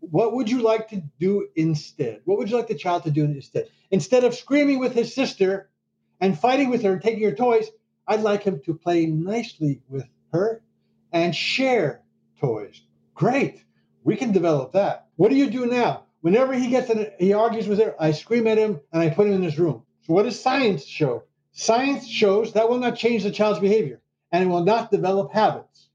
What 0.00 0.34
would 0.34 0.50
you 0.50 0.60
like 0.60 0.88
to 0.88 1.02
do 1.18 1.48
instead? 1.56 2.20
What 2.24 2.38
would 2.38 2.50
you 2.50 2.56
like 2.56 2.68
the 2.68 2.74
child 2.74 3.04
to 3.04 3.10
do 3.10 3.24
instead? 3.24 3.68
Instead 3.90 4.24
of 4.24 4.34
screaming 4.34 4.78
with 4.78 4.92
his 4.92 5.14
sister 5.14 5.70
and 6.20 6.38
fighting 6.38 6.68
with 6.68 6.82
her 6.82 6.92
and 6.92 7.02
taking 7.02 7.24
her 7.24 7.34
toys, 7.34 7.68
I'd 8.08 8.22
like 8.22 8.42
him 8.42 8.60
to 8.64 8.74
play 8.74 9.04
nicely 9.04 9.82
with 9.88 10.08
her 10.32 10.62
and 11.12 11.34
share 11.36 12.00
toys. 12.40 12.80
Great. 13.14 13.62
We 14.02 14.16
can 14.16 14.32
develop 14.32 14.72
that. 14.72 15.08
What 15.16 15.28
do 15.28 15.36
you 15.36 15.50
do 15.50 15.66
now? 15.66 16.04
Whenever 16.22 16.54
he 16.54 16.70
gets 16.70 16.88
in, 16.88 17.10
he 17.18 17.34
argues 17.34 17.68
with 17.68 17.78
her, 17.78 17.94
I 18.00 18.12
scream 18.12 18.46
at 18.46 18.56
him 18.56 18.80
and 18.92 19.02
I 19.02 19.10
put 19.10 19.26
him 19.26 19.34
in 19.34 19.42
his 19.42 19.58
room. 19.58 19.82
So 20.06 20.14
what 20.14 20.22
does 20.22 20.40
science 20.40 20.84
show? 20.84 21.24
Science 21.52 22.08
shows 22.08 22.54
that 22.54 22.68
will 22.68 22.78
not 22.78 22.96
change 22.96 23.24
the 23.24 23.30
child's 23.30 23.60
behavior 23.60 24.00
and 24.32 24.42
it 24.42 24.46
will 24.46 24.64
not 24.64 24.90
develop 24.90 25.32
habits. 25.32 25.88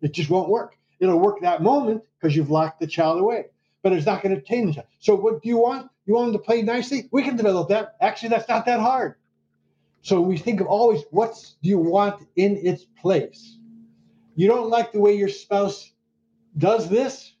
It 0.00 0.12
just 0.12 0.30
won't 0.30 0.48
work. 0.48 0.76
It'll 0.98 1.18
work 1.18 1.40
that 1.42 1.62
moment 1.62 2.02
because 2.18 2.34
you've 2.34 2.50
locked 2.50 2.80
the 2.80 2.86
child 2.88 3.20
away, 3.20 3.46
but 3.82 3.92
it's 3.92 4.06
not 4.06 4.22
going 4.22 4.34
to 4.34 4.42
change 4.42 4.70
the 4.70 4.74
child. 4.74 4.88
So 4.98 5.14
what 5.14 5.42
do 5.42 5.48
you 5.48 5.58
want? 5.58 5.90
You 6.06 6.14
want 6.14 6.28
him 6.28 6.32
to 6.34 6.38
play 6.40 6.62
nicely? 6.62 7.08
We 7.12 7.22
can 7.22 7.36
develop 7.36 7.68
that. 7.68 7.94
Actually, 8.00 8.30
that's 8.30 8.48
not 8.48 8.66
that 8.66 8.80
hard. 8.80 9.14
So 10.02 10.20
we 10.20 10.36
think 10.36 10.60
of 10.60 10.66
always 10.66 11.04
what 11.10 11.34
do 11.62 11.68
you 11.68 11.78
want 11.78 12.26
in 12.34 12.56
its 12.56 12.84
place? 12.84 13.56
You 14.34 14.48
don't 14.48 14.68
like 14.68 14.90
the 14.90 15.00
way 15.00 15.16
your 15.16 15.28
spouse 15.28 15.92
does 16.58 16.88
this? 16.88 17.34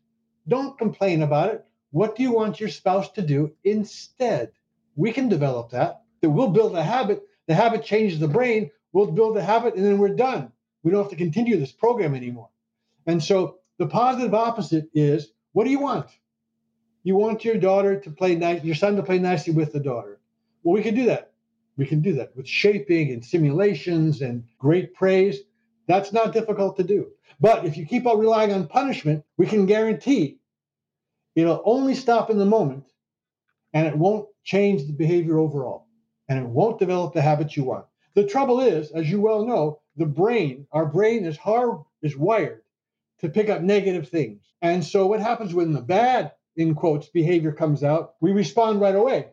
Don't 0.46 0.78
complain 0.78 1.22
about 1.22 1.54
it. 1.54 1.64
What 1.90 2.14
do 2.14 2.22
you 2.22 2.32
want 2.32 2.60
your 2.60 2.68
spouse 2.68 3.10
to 3.12 3.22
do 3.22 3.52
instead? 3.64 4.52
We 4.94 5.12
can 5.12 5.28
develop 5.28 5.70
that. 5.70 6.02
That 6.20 6.30
we'll 6.30 6.48
build 6.48 6.76
a 6.76 6.82
habit. 6.82 7.22
The 7.48 7.54
habit 7.54 7.84
changes 7.84 8.20
the 8.20 8.28
brain. 8.28 8.70
We'll 8.92 9.10
build 9.10 9.36
a 9.36 9.42
habit 9.42 9.74
and 9.74 9.84
then 9.84 9.98
we're 9.98 10.14
done. 10.14 10.52
We 10.84 10.92
don't 10.92 11.02
have 11.02 11.10
to 11.10 11.16
continue 11.16 11.58
this 11.58 11.72
program 11.72 12.14
anymore. 12.14 12.50
And 13.06 13.22
so 13.22 13.58
the 13.78 13.88
positive 13.88 14.34
opposite 14.34 14.88
is 14.94 15.32
what 15.52 15.64
do 15.64 15.70
you 15.70 15.80
want? 15.80 16.06
You 17.02 17.16
want 17.16 17.44
your 17.44 17.56
daughter 17.56 17.98
to 17.98 18.10
play 18.10 18.36
nice, 18.36 18.62
your 18.62 18.76
son 18.76 18.94
to 18.96 19.02
play 19.02 19.18
nicely 19.18 19.52
with 19.52 19.72
the 19.72 19.80
daughter. 19.80 20.20
Well, 20.62 20.74
we 20.74 20.82
can 20.82 20.94
do 20.94 21.06
that. 21.06 21.31
We 21.82 21.88
can 21.88 22.00
do 22.00 22.12
that 22.12 22.36
with 22.36 22.46
shaping 22.46 23.10
and 23.10 23.24
simulations 23.24 24.22
and 24.22 24.44
great 24.56 24.94
praise. 24.94 25.40
That's 25.88 26.12
not 26.12 26.32
difficult 26.32 26.76
to 26.76 26.84
do. 26.84 27.08
But 27.40 27.64
if 27.64 27.76
you 27.76 27.84
keep 27.86 28.06
on 28.06 28.20
relying 28.20 28.52
on 28.52 28.68
punishment, 28.68 29.24
we 29.36 29.46
can 29.46 29.66
guarantee 29.66 30.38
it'll 31.34 31.60
only 31.64 31.96
stop 31.96 32.30
in 32.30 32.38
the 32.38 32.46
moment 32.46 32.84
and 33.72 33.88
it 33.88 33.98
won't 33.98 34.28
change 34.44 34.86
the 34.86 34.92
behavior 34.92 35.38
overall 35.38 35.88
and 36.28 36.38
it 36.38 36.46
won't 36.46 36.78
develop 36.78 37.14
the 37.14 37.20
habits 37.20 37.56
you 37.56 37.64
want. 37.64 37.86
The 38.14 38.28
trouble 38.28 38.60
is, 38.60 38.92
as 38.92 39.10
you 39.10 39.20
well 39.20 39.44
know, 39.44 39.80
the 39.96 40.06
brain, 40.06 40.68
our 40.70 40.86
brain 40.86 41.24
is 41.24 41.36
hard 41.36 41.80
is 42.00 42.16
wired 42.16 42.62
to 43.22 43.28
pick 43.28 43.48
up 43.48 43.60
negative 43.60 44.08
things. 44.08 44.44
And 44.62 44.84
so 44.84 45.08
what 45.08 45.18
happens 45.18 45.52
when 45.52 45.72
the 45.72 45.82
bad 45.82 46.30
in 46.54 46.76
quotes 46.76 47.08
behavior 47.08 47.50
comes 47.50 47.82
out, 47.82 48.14
we 48.20 48.30
respond 48.30 48.80
right 48.80 48.94
away. 48.94 49.30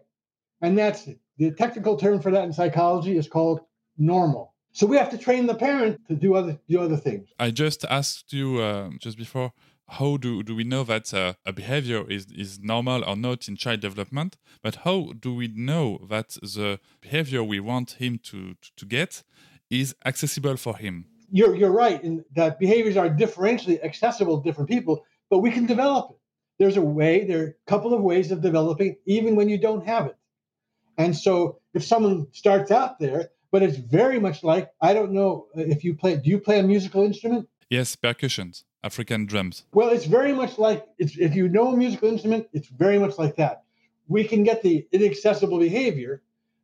And 0.64 0.76
that's 0.76 1.06
it. 1.06 1.20
The 1.40 1.52
technical 1.52 1.98
term 1.98 2.22
for 2.22 2.32
that 2.32 2.44
in 2.44 2.54
psychology 2.54 3.18
is 3.18 3.28
called 3.28 3.62
normal. 3.98 4.54
So 4.72 4.86
we 4.86 4.98
have 4.98 5.10
to 5.10 5.18
train 5.18 5.48
the 5.48 5.56
parent 5.56 6.00
to 6.10 6.16
do 6.16 6.36
other 6.36 6.60
do 6.70 6.80
other 6.80 6.98
things. 6.98 7.30
I 7.40 7.50
just 7.50 7.86
asked 7.86 8.32
you 8.32 8.62
uh, 8.62 8.90
just 9.00 9.18
before 9.18 9.52
how 9.90 10.18
do, 10.18 10.44
do 10.44 10.56
we 10.56 10.64
know 10.64 10.84
that 10.84 11.14
uh, 11.14 11.34
a 11.46 11.52
behavior 11.52 12.10
is, 12.10 12.28
is 12.32 12.60
normal 12.60 13.04
or 13.04 13.16
not 13.16 13.48
in 13.48 13.56
child 13.56 13.80
development 13.80 14.38
but 14.62 14.76
how 14.86 15.14
do 15.20 15.34
we 15.34 15.48
know 15.48 16.06
that 16.10 16.30
the 16.42 16.80
behavior 17.02 17.44
we 17.44 17.60
want 17.60 17.92
him 17.92 18.20
to, 18.20 18.54
to, 18.62 18.72
to 18.78 18.86
get 18.86 19.24
is 19.70 19.96
accessible 20.06 20.58
for 20.58 20.78
him 20.78 21.06
You're 21.32 21.56
you're 21.56 21.72
right 21.72 22.04
in 22.04 22.24
that 22.36 22.60
behaviors 22.60 22.98
are 22.98 23.10
differentially 23.10 23.84
accessible 23.84 24.38
to 24.38 24.44
different 24.48 24.70
people, 24.70 25.06
but 25.30 25.40
we 25.40 25.52
can 25.52 25.66
develop 25.66 26.12
it. 26.12 26.18
There's 26.60 26.78
a 26.78 26.82
way, 26.82 27.26
there 27.26 27.42
are 27.44 27.48
a 27.48 27.70
couple 27.72 27.94
of 27.94 28.02
ways 28.02 28.32
of 28.32 28.42
developing 28.42 28.98
even 29.06 29.36
when 29.36 29.48
you 29.50 29.58
don't 29.58 29.86
have 29.86 30.08
it. 30.08 30.18
And 31.00 31.16
so 31.16 31.60
if 31.74 31.84
someone 31.84 32.28
starts 32.34 32.72
out 32.72 33.00
there, 33.00 33.32
but 33.52 33.64
it's 33.64 33.78
very 33.78 34.20
much 34.20 34.44
like 34.44 34.70
I 34.82 34.94
don't 34.94 35.14
know 35.14 35.48
if 35.56 35.84
you 35.84 35.96
play 35.96 36.18
do 36.18 36.30
you 36.30 36.40
play 36.40 36.60
a 36.60 36.64
musical 36.64 37.04
instrument? 37.04 37.48
yes 37.70 37.96
percussions 37.96 38.66
african 38.84 39.26
drums 39.26 39.64
Well, 39.74 39.90
it's 39.90 40.06
very 40.06 40.34
much 40.34 40.58
like 40.58 40.86
it's, 40.98 41.18
if 41.18 41.36
you 41.36 41.48
know 41.48 41.74
a 41.74 41.78
musical 41.78 42.10
instrument, 42.10 42.48
it's 42.54 42.68
very 42.68 43.00
much 43.00 43.18
like 43.18 43.36
that. 43.38 43.64
We 44.08 44.24
can 44.24 44.44
get 44.44 44.62
the 44.62 44.88
inaccessible 44.92 45.60
behavior 45.60 46.22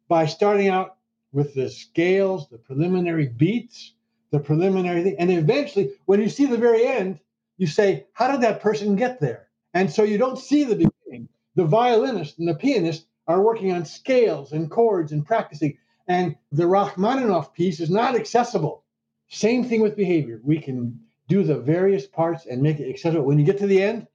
by 0.07 0.25
starting 0.25 0.67
out 0.67 0.97
with 1.31 1.53
the 1.53 1.69
scales, 1.69 2.49
the 2.49 2.57
preliminary 2.57 3.27
beats, 3.27 3.93
the 4.31 4.39
preliminary 4.39 5.03
thing, 5.03 5.15
and 5.19 5.31
eventually, 5.31 5.91
when 6.05 6.21
you 6.21 6.29
see 6.29 6.45
the 6.45 6.57
very 6.57 6.85
end, 6.87 7.19
you 7.57 7.67
say, 7.67 8.05
"How 8.13 8.31
did 8.31 8.41
that 8.41 8.61
person 8.61 8.95
get 8.95 9.19
there?" 9.19 9.47
And 9.73 9.91
so 9.91 10.03
you 10.03 10.17
don't 10.17 10.39
see 10.39 10.63
the 10.63 10.75
beginning. 10.75 11.29
The 11.55 11.65
violinist 11.65 12.39
and 12.39 12.47
the 12.47 12.55
pianist 12.55 13.05
are 13.27 13.41
working 13.41 13.72
on 13.72 13.86
scales 13.86 14.51
and 14.51 14.70
chords 14.70 15.12
and 15.12 15.25
practicing, 15.25 15.77
and 16.08 16.36
the 16.51 16.67
Rachmaninoff 16.67 17.53
piece 17.53 17.79
is 17.79 17.89
not 17.89 18.15
accessible. 18.15 18.84
Same 19.27 19.63
thing 19.63 19.82
with 19.82 19.96
behavior. 19.96 20.39
We 20.44 20.60
can 20.60 21.00
do 21.27 21.44
the 21.44 21.60
various 21.60 22.05
parts 22.05 22.46
and 22.46 22.62
make 22.62 22.79
it 22.79 22.89
accessible. 22.89 23.25
When 23.25 23.39
you 23.39 23.46
get 23.46 23.58
to 23.60 23.67
the 23.67 23.82
end, 23.82 24.08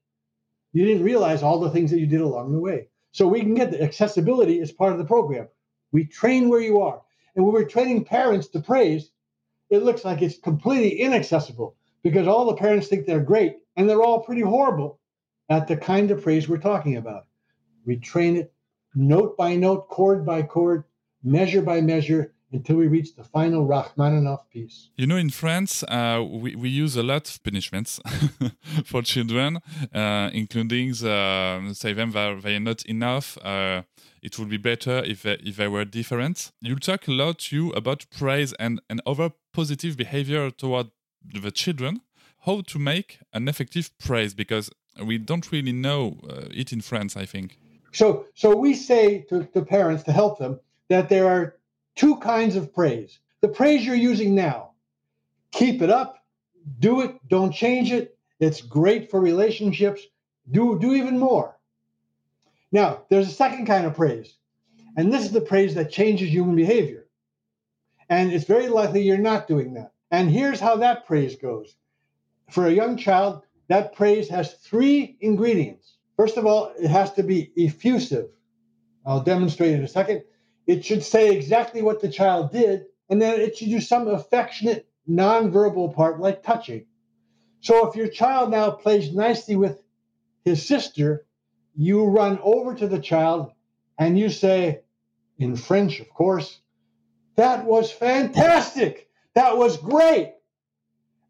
you 0.72 0.84
didn't 0.84 1.02
realize 1.02 1.42
all 1.42 1.58
the 1.58 1.70
things 1.70 1.90
that 1.90 1.98
you 1.98 2.06
did 2.06 2.20
along 2.20 2.52
the 2.52 2.60
way. 2.60 2.88
So 3.12 3.26
we 3.26 3.40
can 3.40 3.54
get 3.54 3.72
the 3.72 3.82
accessibility 3.82 4.60
as 4.60 4.70
part 4.70 4.92
of 4.92 4.98
the 4.98 5.04
program. 5.04 5.48
We 5.90 6.04
train 6.04 6.48
where 6.48 6.60
you 6.60 6.80
are. 6.80 7.02
And 7.34 7.44
when 7.44 7.54
we're 7.54 7.64
training 7.64 8.04
parents 8.04 8.46
to 8.48 8.60
praise, 8.60 9.10
it 9.68 9.82
looks 9.82 10.04
like 10.04 10.22
it's 10.22 10.38
completely 10.38 11.00
inaccessible 11.00 11.74
because 12.02 12.28
all 12.28 12.46
the 12.46 12.56
parents 12.56 12.86
think 12.86 13.06
they're 13.06 13.20
great 13.20 13.56
and 13.76 13.88
they're 13.88 14.02
all 14.02 14.20
pretty 14.20 14.42
horrible 14.42 15.00
at 15.48 15.66
the 15.66 15.76
kind 15.76 16.12
of 16.12 16.22
praise 16.22 16.48
we're 16.48 16.58
talking 16.58 16.96
about. 16.96 17.26
We 17.84 17.96
train 17.96 18.36
it 18.36 18.52
note 18.94 19.36
by 19.36 19.56
note, 19.56 19.88
chord 19.88 20.24
by 20.24 20.42
chord, 20.42 20.84
measure 21.22 21.62
by 21.62 21.80
measure 21.80 22.34
until 22.52 22.76
we 22.76 22.88
reach 22.88 23.14
the 23.14 23.24
final 23.24 23.66
Rachmaninoff 23.66 24.50
piece. 24.50 24.90
You 24.96 25.06
know, 25.06 25.16
in 25.16 25.30
France, 25.30 25.84
uh, 25.84 26.24
we, 26.28 26.56
we 26.56 26.68
use 26.68 26.96
a 26.96 27.02
lot 27.02 27.28
of 27.28 27.42
punishments 27.42 28.00
for 28.84 29.02
children, 29.02 29.60
uh, 29.94 30.30
including 30.32 30.90
the, 30.90 31.72
say 31.74 31.92
them 31.92 32.12
that 32.12 32.42
they 32.42 32.56
are 32.56 32.60
not 32.60 32.84
enough. 32.86 33.38
Uh, 33.38 33.82
it 34.22 34.38
would 34.38 34.48
be 34.48 34.56
better 34.56 35.02
if 35.04 35.22
they, 35.22 35.34
if 35.34 35.56
they 35.56 35.68
were 35.68 35.84
different. 35.84 36.50
You 36.60 36.76
talk 36.76 37.06
a 37.06 37.12
lot, 37.12 37.52
you, 37.52 37.70
about 37.72 38.06
praise 38.10 38.52
and, 38.54 38.80
and 38.90 39.00
other 39.06 39.30
positive 39.52 39.96
behavior 39.96 40.50
toward 40.50 40.88
the 41.32 41.50
children. 41.50 42.00
How 42.46 42.62
to 42.62 42.78
make 42.78 43.20
an 43.32 43.48
effective 43.48 43.90
praise 43.98 44.34
because 44.34 44.70
we 45.02 45.18
don't 45.18 45.50
really 45.52 45.72
know 45.72 46.18
uh, 46.28 46.46
it 46.50 46.72
in 46.72 46.80
France, 46.80 47.16
I 47.16 47.26
think. 47.26 47.58
So, 47.92 48.26
so 48.34 48.56
we 48.56 48.74
say 48.74 49.22
to, 49.28 49.44
to 49.44 49.64
parents 49.64 50.04
to 50.04 50.12
help 50.12 50.38
them 50.38 50.60
that 50.88 51.08
there 51.08 51.26
are 51.28 51.56
two 51.96 52.16
kinds 52.16 52.56
of 52.56 52.72
praise. 52.72 53.18
The 53.40 53.48
praise 53.48 53.84
you're 53.84 53.94
using 53.94 54.34
now, 54.34 54.72
keep 55.50 55.82
it 55.82 55.90
up, 55.90 56.24
do 56.78 57.00
it, 57.00 57.16
don't 57.28 57.52
change 57.52 57.90
it. 57.92 58.16
It's 58.38 58.60
great 58.60 59.10
for 59.10 59.20
relationships. 59.20 60.02
Do 60.50 60.78
do 60.78 60.94
even 60.94 61.18
more. 61.18 61.58
Now, 62.72 63.02
there's 63.08 63.28
a 63.28 63.32
second 63.32 63.66
kind 63.66 63.86
of 63.86 63.94
praise, 63.94 64.34
and 64.96 65.12
this 65.12 65.24
is 65.24 65.32
the 65.32 65.40
praise 65.40 65.74
that 65.74 65.90
changes 65.90 66.30
human 66.30 66.56
behavior. 66.56 67.06
And 68.08 68.32
it's 68.32 68.44
very 68.44 68.68
likely 68.68 69.02
you're 69.02 69.18
not 69.18 69.46
doing 69.46 69.74
that. 69.74 69.92
And 70.10 70.30
here's 70.30 70.60
how 70.60 70.76
that 70.76 71.06
praise 71.06 71.36
goes. 71.36 71.76
For 72.50 72.66
a 72.66 72.72
young 72.72 72.96
child, 72.96 73.42
that 73.68 73.94
praise 73.94 74.28
has 74.30 74.54
three 74.54 75.16
ingredients. 75.20 75.94
First 76.16 76.36
of 76.36 76.46
all, 76.46 76.72
it 76.78 76.88
has 76.88 77.12
to 77.14 77.22
be 77.22 77.52
effusive. 77.56 78.28
I'll 79.06 79.22
demonstrate 79.22 79.72
in 79.72 79.82
a 79.82 79.88
second. 79.88 80.22
It 80.66 80.84
should 80.84 81.02
say 81.02 81.34
exactly 81.34 81.82
what 81.82 82.00
the 82.00 82.10
child 82.10 82.52
did, 82.52 82.84
and 83.08 83.20
then 83.20 83.40
it 83.40 83.56
should 83.56 83.70
do 83.70 83.80
some 83.80 84.08
affectionate, 84.08 84.88
nonverbal 85.08 85.94
part 85.94 86.20
like 86.20 86.42
touching. 86.42 86.86
So 87.60 87.88
if 87.88 87.96
your 87.96 88.08
child 88.08 88.50
now 88.50 88.70
plays 88.70 89.12
nicely 89.12 89.56
with 89.56 89.82
his 90.44 90.66
sister, 90.66 91.26
you 91.74 92.04
run 92.04 92.38
over 92.42 92.74
to 92.74 92.86
the 92.86 93.00
child 93.00 93.52
and 93.98 94.18
you 94.18 94.28
say, 94.28 94.80
in 95.38 95.56
French, 95.56 96.00
of 96.00 96.10
course, 96.10 96.60
that 97.36 97.64
was 97.64 97.90
fantastic. 97.90 99.08
That 99.34 99.56
was 99.56 99.76
great. 99.76 100.34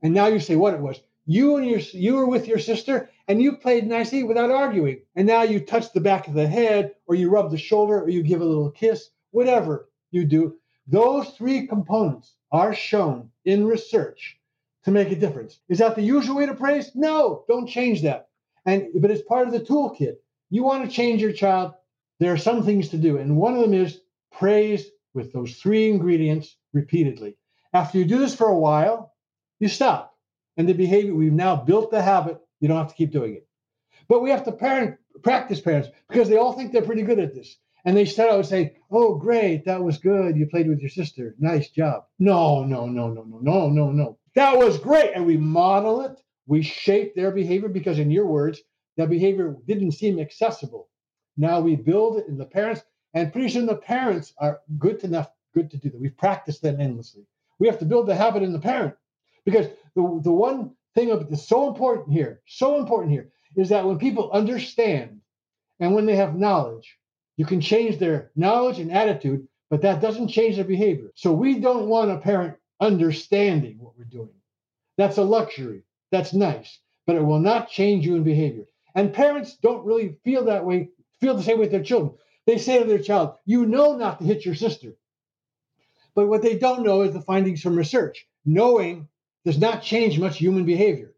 And 0.02 0.14
now 0.14 0.26
you 0.26 0.40
say 0.40 0.56
what 0.56 0.74
it 0.74 0.80
was. 0.80 1.00
You 1.26 1.56
and 1.56 1.66
your 1.66 1.78
you 1.78 2.14
were 2.14 2.26
with 2.26 2.48
your 2.48 2.58
sister 2.58 3.10
and 3.30 3.40
you 3.40 3.52
played 3.52 3.86
nicely 3.86 4.24
without 4.24 4.50
arguing. 4.50 5.02
And 5.14 5.24
now 5.24 5.42
you 5.42 5.60
touch 5.60 5.92
the 5.92 6.00
back 6.00 6.26
of 6.26 6.34
the 6.34 6.48
head 6.48 6.96
or 7.06 7.14
you 7.14 7.30
rub 7.30 7.52
the 7.52 7.58
shoulder 7.58 8.02
or 8.02 8.08
you 8.08 8.24
give 8.24 8.40
a 8.40 8.44
little 8.44 8.72
kiss, 8.72 9.10
whatever 9.30 9.88
you 10.10 10.24
do. 10.24 10.56
Those 10.88 11.28
three 11.30 11.68
components 11.68 12.34
are 12.50 12.74
shown 12.74 13.30
in 13.44 13.68
research 13.68 14.36
to 14.82 14.90
make 14.90 15.12
a 15.12 15.14
difference. 15.14 15.60
Is 15.68 15.78
that 15.78 15.94
the 15.94 16.02
usual 16.02 16.38
way 16.38 16.46
to 16.46 16.54
praise? 16.54 16.90
No, 16.96 17.44
don't 17.46 17.68
change 17.68 18.02
that. 18.02 18.30
And 18.66 18.88
but 18.96 19.12
it's 19.12 19.22
part 19.22 19.46
of 19.46 19.52
the 19.52 19.60
toolkit. 19.60 20.16
You 20.50 20.64
want 20.64 20.84
to 20.84 20.90
change 20.90 21.22
your 21.22 21.32
child, 21.32 21.74
there 22.18 22.32
are 22.32 22.36
some 22.36 22.64
things 22.64 22.88
to 22.88 22.98
do. 22.98 23.18
And 23.18 23.36
one 23.36 23.54
of 23.54 23.60
them 23.60 23.74
is 23.74 24.00
praise 24.32 24.90
with 25.14 25.32
those 25.32 25.54
three 25.54 25.88
ingredients 25.88 26.56
repeatedly. 26.72 27.36
After 27.72 27.96
you 27.96 28.06
do 28.06 28.18
this 28.18 28.34
for 28.34 28.48
a 28.48 28.58
while, 28.58 29.14
you 29.60 29.68
stop. 29.68 30.18
And 30.56 30.68
the 30.68 30.72
behavior, 30.72 31.14
we've 31.14 31.32
now 31.32 31.54
built 31.54 31.92
the 31.92 32.02
habit, 32.02 32.40
you 32.60 32.68
don't 32.68 32.76
have 32.76 32.88
to 32.88 32.94
keep 32.94 33.10
doing 33.10 33.34
it. 33.34 33.46
But 34.08 34.22
we 34.22 34.30
have 34.30 34.44
to 34.44 34.52
parent, 34.52 34.96
practice 35.22 35.60
parents 35.60 35.88
because 36.08 36.28
they 36.28 36.36
all 36.36 36.52
think 36.52 36.72
they're 36.72 36.82
pretty 36.82 37.02
good 37.02 37.18
at 37.18 37.34
this. 37.34 37.56
And 37.84 37.96
they 37.96 38.04
start 38.04 38.30
out 38.30 38.46
saying, 38.46 38.72
Oh, 38.90 39.14
great, 39.14 39.64
that 39.64 39.82
was 39.82 39.98
good. 39.98 40.36
You 40.36 40.46
played 40.46 40.68
with 40.68 40.80
your 40.80 40.90
sister. 40.90 41.34
Nice 41.38 41.70
job. 41.70 42.04
No, 42.18 42.64
no, 42.64 42.86
no, 42.86 43.08
no, 43.08 43.22
no, 43.22 43.38
no, 43.40 43.68
no, 43.68 43.90
no. 43.90 44.18
That 44.34 44.58
was 44.58 44.78
great. 44.78 45.12
And 45.14 45.26
we 45.26 45.36
model 45.36 46.02
it, 46.02 46.20
we 46.46 46.62
shape 46.62 47.14
their 47.14 47.30
behavior 47.30 47.68
because, 47.68 47.98
in 47.98 48.10
your 48.10 48.26
words, 48.26 48.60
that 48.96 49.08
behavior 49.08 49.56
didn't 49.66 49.92
seem 49.92 50.18
accessible. 50.18 50.88
Now 51.36 51.60
we 51.60 51.76
build 51.76 52.18
it 52.18 52.26
in 52.28 52.36
the 52.36 52.44
parents, 52.44 52.82
and 53.14 53.32
pretty 53.32 53.48
soon 53.48 53.66
the 53.66 53.76
parents 53.76 54.34
are 54.38 54.60
good 54.78 55.02
enough, 55.04 55.30
good 55.54 55.70
to 55.70 55.78
do 55.78 55.88
that. 55.90 56.00
We've 56.00 56.16
practiced 56.16 56.62
them 56.62 56.80
endlessly. 56.80 57.26
We 57.58 57.66
have 57.68 57.78
to 57.78 57.86
build 57.86 58.06
the 58.06 58.14
habit 58.14 58.42
in 58.42 58.52
the 58.52 58.58
parent 58.58 58.94
because 59.44 59.68
the, 59.94 60.20
the 60.22 60.32
one 60.32 60.72
thing 60.94 61.10
of 61.10 61.28
that's 61.28 61.46
so 61.46 61.68
important 61.68 62.12
here, 62.12 62.40
so 62.46 62.78
important 62.78 63.12
here, 63.12 63.30
is 63.56 63.68
that 63.70 63.86
when 63.86 63.98
people 63.98 64.30
understand 64.32 65.20
and 65.78 65.94
when 65.94 66.06
they 66.06 66.16
have 66.16 66.36
knowledge, 66.36 66.98
you 67.36 67.46
can 67.46 67.60
change 67.60 67.98
their 67.98 68.30
knowledge 68.36 68.78
and 68.78 68.92
attitude, 68.92 69.46
but 69.70 69.82
that 69.82 70.00
doesn't 70.00 70.28
change 70.28 70.56
their 70.56 70.64
behavior. 70.64 71.10
So 71.14 71.32
we 71.32 71.58
don't 71.58 71.88
want 71.88 72.10
a 72.10 72.18
parent 72.18 72.56
understanding 72.80 73.78
what 73.78 73.96
we're 73.96 74.04
doing. 74.04 74.34
That's 74.96 75.18
a 75.18 75.22
luxury. 75.22 75.84
That's 76.10 76.34
nice, 76.34 76.78
but 77.06 77.16
it 77.16 77.22
will 77.24 77.38
not 77.38 77.70
change 77.70 78.04
you 78.04 78.16
in 78.16 78.24
behavior. 78.24 78.64
And 78.94 79.14
parents 79.14 79.56
don't 79.56 79.86
really 79.86 80.16
feel 80.24 80.44
that 80.46 80.64
way, 80.64 80.90
feel 81.20 81.36
the 81.36 81.42
same 81.42 81.56
way 81.56 81.64
with 81.64 81.70
their 81.70 81.82
children. 81.82 82.14
They 82.46 82.58
say 82.58 82.78
to 82.80 82.84
their 82.84 82.98
child, 82.98 83.34
You 83.44 83.66
know 83.66 83.96
not 83.96 84.18
to 84.18 84.24
hit 84.24 84.44
your 84.44 84.54
sister. 84.54 84.94
But 86.14 86.26
what 86.26 86.42
they 86.42 86.58
don't 86.58 86.84
know 86.84 87.02
is 87.02 87.12
the 87.12 87.22
findings 87.22 87.62
from 87.62 87.76
research. 87.76 88.26
Knowing 88.44 89.08
does 89.44 89.58
not 89.58 89.82
change 89.82 90.18
much 90.18 90.38
human 90.38 90.64
behavior. 90.64 91.14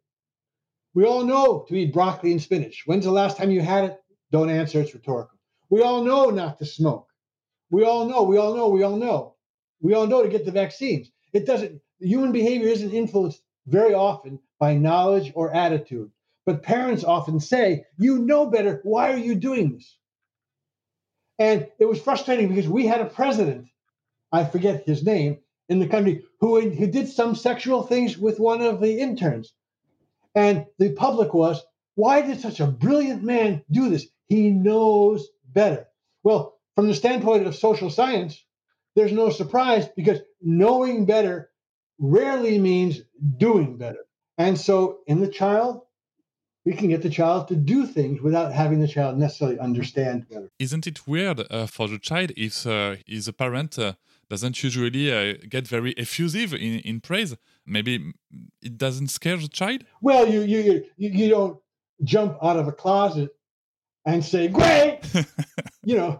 We 0.94 1.04
all 1.04 1.24
know 1.24 1.64
to 1.68 1.74
eat 1.74 1.92
broccoli 1.92 2.32
and 2.32 2.42
spinach. 2.42 2.82
When's 2.86 3.04
the 3.04 3.10
last 3.10 3.36
time 3.36 3.50
you 3.50 3.60
had 3.60 3.84
it? 3.84 4.00
Don't 4.30 4.50
answer, 4.50 4.80
it's 4.80 4.94
rhetorical. 4.94 5.38
We 5.70 5.82
all 5.82 6.04
know 6.04 6.30
not 6.30 6.58
to 6.58 6.66
smoke. 6.66 7.08
We 7.70 7.84
all 7.84 8.06
know, 8.06 8.22
we 8.22 8.36
all 8.36 8.54
know, 8.54 8.68
we 8.68 8.82
all 8.82 8.96
know. 8.96 9.36
We 9.80 9.94
all 9.94 10.06
know 10.06 10.22
to 10.22 10.28
get 10.28 10.44
the 10.44 10.50
vaccines. 10.52 11.10
It 11.32 11.46
doesn't, 11.46 11.80
human 11.98 12.32
behavior 12.32 12.68
isn't 12.68 12.92
influenced 12.92 13.42
very 13.66 13.94
often 13.94 14.38
by 14.58 14.74
knowledge 14.74 15.32
or 15.34 15.52
attitude. 15.54 16.10
But 16.44 16.62
parents 16.62 17.04
often 17.04 17.40
say, 17.40 17.84
You 17.98 18.18
know 18.18 18.46
better. 18.46 18.80
Why 18.82 19.12
are 19.12 19.18
you 19.18 19.34
doing 19.34 19.72
this? 19.72 19.96
And 21.38 21.66
it 21.78 21.86
was 21.86 22.00
frustrating 22.00 22.48
because 22.48 22.68
we 22.68 22.86
had 22.86 23.00
a 23.00 23.06
president, 23.06 23.68
I 24.30 24.44
forget 24.44 24.84
his 24.84 25.02
name, 25.04 25.38
in 25.72 25.80
the 25.80 25.88
country 25.88 26.22
who, 26.38 26.60
who 26.60 26.86
did 26.86 27.08
some 27.08 27.34
sexual 27.34 27.82
things 27.82 28.18
with 28.18 28.38
one 28.38 28.60
of 28.60 28.80
the 28.80 29.00
interns. 29.00 29.54
And 30.34 30.66
the 30.78 30.92
public 30.92 31.32
was, 31.32 31.62
Why 31.94 32.20
did 32.20 32.40
such 32.40 32.60
a 32.60 32.66
brilliant 32.66 33.22
man 33.22 33.62
do 33.70 33.88
this? 33.88 34.06
He 34.28 34.50
knows 34.50 35.28
better. 35.48 35.88
Well, 36.22 36.58
from 36.76 36.88
the 36.88 36.94
standpoint 36.94 37.46
of 37.46 37.56
social 37.56 37.90
science, 37.90 38.44
there's 38.94 39.12
no 39.12 39.30
surprise 39.30 39.88
because 39.96 40.20
knowing 40.40 41.06
better 41.06 41.50
rarely 41.98 42.58
means 42.58 43.00
doing 43.38 43.78
better. 43.78 44.04
And 44.36 44.58
so 44.58 44.98
in 45.06 45.20
the 45.20 45.28
child, 45.28 45.82
we 46.64 46.74
can 46.74 46.88
get 46.88 47.02
the 47.02 47.10
child 47.10 47.48
to 47.48 47.56
do 47.56 47.86
things 47.86 48.20
without 48.20 48.52
having 48.52 48.80
the 48.80 48.88
child 48.88 49.18
necessarily 49.18 49.58
understand 49.58 50.28
better. 50.28 50.48
Isn't 50.58 50.86
it 50.86 51.06
weird 51.06 51.40
uh, 51.50 51.66
for 51.66 51.88
the 51.88 51.98
child 51.98 52.32
if 52.36 52.66
uh, 52.66 52.96
the 53.06 53.32
parent 53.32 53.78
uh, 53.78 53.94
doesn't 54.32 54.62
usually 54.62 55.12
uh, 55.12 55.34
get 55.54 55.68
very 55.68 55.92
effusive 55.98 56.54
in, 56.54 56.78
in 56.90 57.00
praise? 57.00 57.36
Maybe 57.66 58.14
it 58.62 58.78
doesn't 58.78 59.08
scare 59.08 59.36
the 59.36 59.52
child. 59.60 59.84
Well, 60.00 60.26
you 60.26 60.40
you 60.52 60.60
you, 60.96 61.08
you 61.20 61.28
don't 61.28 61.58
jump 62.02 62.38
out 62.42 62.58
of 62.58 62.66
a 62.66 62.72
closet 62.72 63.30
and 64.06 64.24
say 64.24 64.48
great. 64.48 65.00
you 65.84 65.96
know, 65.98 66.10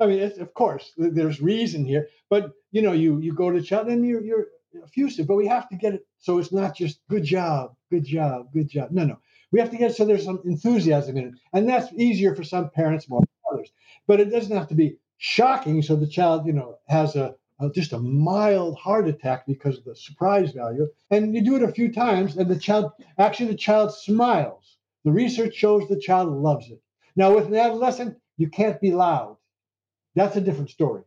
I 0.00 0.06
mean, 0.06 0.20
of 0.38 0.52
course, 0.52 0.92
there's 0.98 1.40
reason 1.40 1.84
here, 1.84 2.08
but 2.28 2.52
you 2.72 2.82
know, 2.82 2.92
you 2.92 3.18
you 3.20 3.32
go 3.32 3.50
to 3.50 3.62
child 3.62 3.88
and 3.88 4.06
you're 4.06 4.22
you're 4.22 4.46
effusive, 4.84 5.26
but 5.26 5.36
we 5.36 5.46
have 5.46 5.66
to 5.70 5.76
get 5.76 5.94
it 5.94 6.06
so 6.18 6.38
it's 6.38 6.52
not 6.52 6.76
just 6.76 7.00
good 7.08 7.24
job, 7.24 7.74
good 7.90 8.04
job, 8.04 8.52
good 8.52 8.68
job. 8.68 8.90
No, 8.90 9.04
no 9.04 9.16
we 9.52 9.60
have 9.60 9.70
to 9.70 9.76
get 9.76 9.94
so 9.94 10.04
there's 10.04 10.24
some 10.24 10.40
enthusiasm 10.44 11.16
in 11.16 11.28
it. 11.28 11.34
And 11.52 11.68
that's 11.68 11.92
easier 11.94 12.34
for 12.34 12.44
some 12.44 12.70
parents 12.70 13.08
more 13.08 13.20
than 13.20 13.28
others. 13.52 13.72
But 14.06 14.20
it 14.20 14.30
doesn't 14.30 14.56
have 14.56 14.68
to 14.68 14.74
be 14.74 14.96
shocking 15.20 15.82
so 15.82 15.94
the 15.94 16.06
child, 16.06 16.46
you 16.46 16.52
know, 16.52 16.78
has 16.88 17.14
a, 17.14 17.34
a 17.60 17.70
just 17.70 17.92
a 17.92 17.98
mild 17.98 18.76
heart 18.78 19.06
attack 19.06 19.46
because 19.46 19.76
of 19.76 19.84
the 19.84 19.94
surprise 19.94 20.52
value. 20.52 20.88
And 21.10 21.34
you 21.34 21.44
do 21.44 21.56
it 21.56 21.62
a 21.62 21.70
few 21.70 21.92
times 21.92 22.36
and 22.36 22.50
the 22.50 22.58
child 22.58 22.92
actually 23.18 23.48
the 23.48 23.66
child 23.68 23.94
smiles. 23.94 24.78
The 25.04 25.12
research 25.12 25.54
shows 25.54 25.86
the 25.88 26.00
child 26.00 26.30
loves 26.30 26.70
it. 26.70 26.80
Now 27.16 27.34
with 27.34 27.46
an 27.46 27.54
adolescent, 27.54 28.16
you 28.38 28.48
can't 28.48 28.80
be 28.80 28.92
loud. 28.92 29.36
That's 30.14 30.36
a 30.36 30.40
different 30.40 30.70
story. 30.70 31.02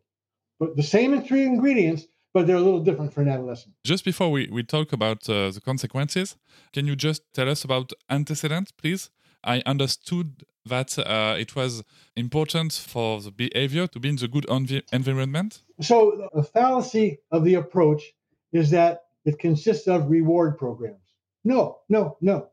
But 0.60 0.76
the 0.76 0.84
same 0.84 1.20
three 1.24 1.46
ingredients, 1.46 2.06
but 2.36 2.46
they're 2.46 2.56
a 2.56 2.68
little 2.68 2.84
different 2.84 3.14
for 3.14 3.22
an 3.22 3.30
adolescent. 3.30 3.74
Just 3.84 4.06
before 4.06 4.30
we, 4.30 4.48
we 4.48 4.62
talk 4.62 4.94
about 4.94 5.28
uh, 5.28 5.50
the 5.50 5.62
consequences, 5.62 6.38
can 6.72 6.86
you 6.86 6.96
just 6.96 7.24
tell 7.34 7.50
us 7.50 7.64
about 7.64 7.94
antecedents, 8.12 8.72
please? 8.72 9.10
I 9.44 9.62
understood 9.66 10.46
that 10.66 10.98
uh, 10.98 11.36
it 11.38 11.56
was 11.56 11.84
important 12.16 12.74
for 12.74 13.22
the 13.22 13.32
behavior 13.32 13.88
to 13.88 14.00
be 14.00 14.10
in 14.10 14.16
the 14.16 14.28
good 14.28 14.46
env- 14.48 14.84
environment. 14.92 15.62
So, 15.82 16.30
the 16.34 16.44
fallacy 16.44 17.20
of 17.32 17.44
the 17.44 17.56
approach 17.56 18.04
is 18.54 18.70
that 18.70 19.02
it 19.26 19.40
consists 19.40 19.88
of 19.88 20.10
reward 20.10 20.58
programs. 20.58 21.02
No, 21.44 21.80
no, 21.90 22.18
no, 22.22 22.50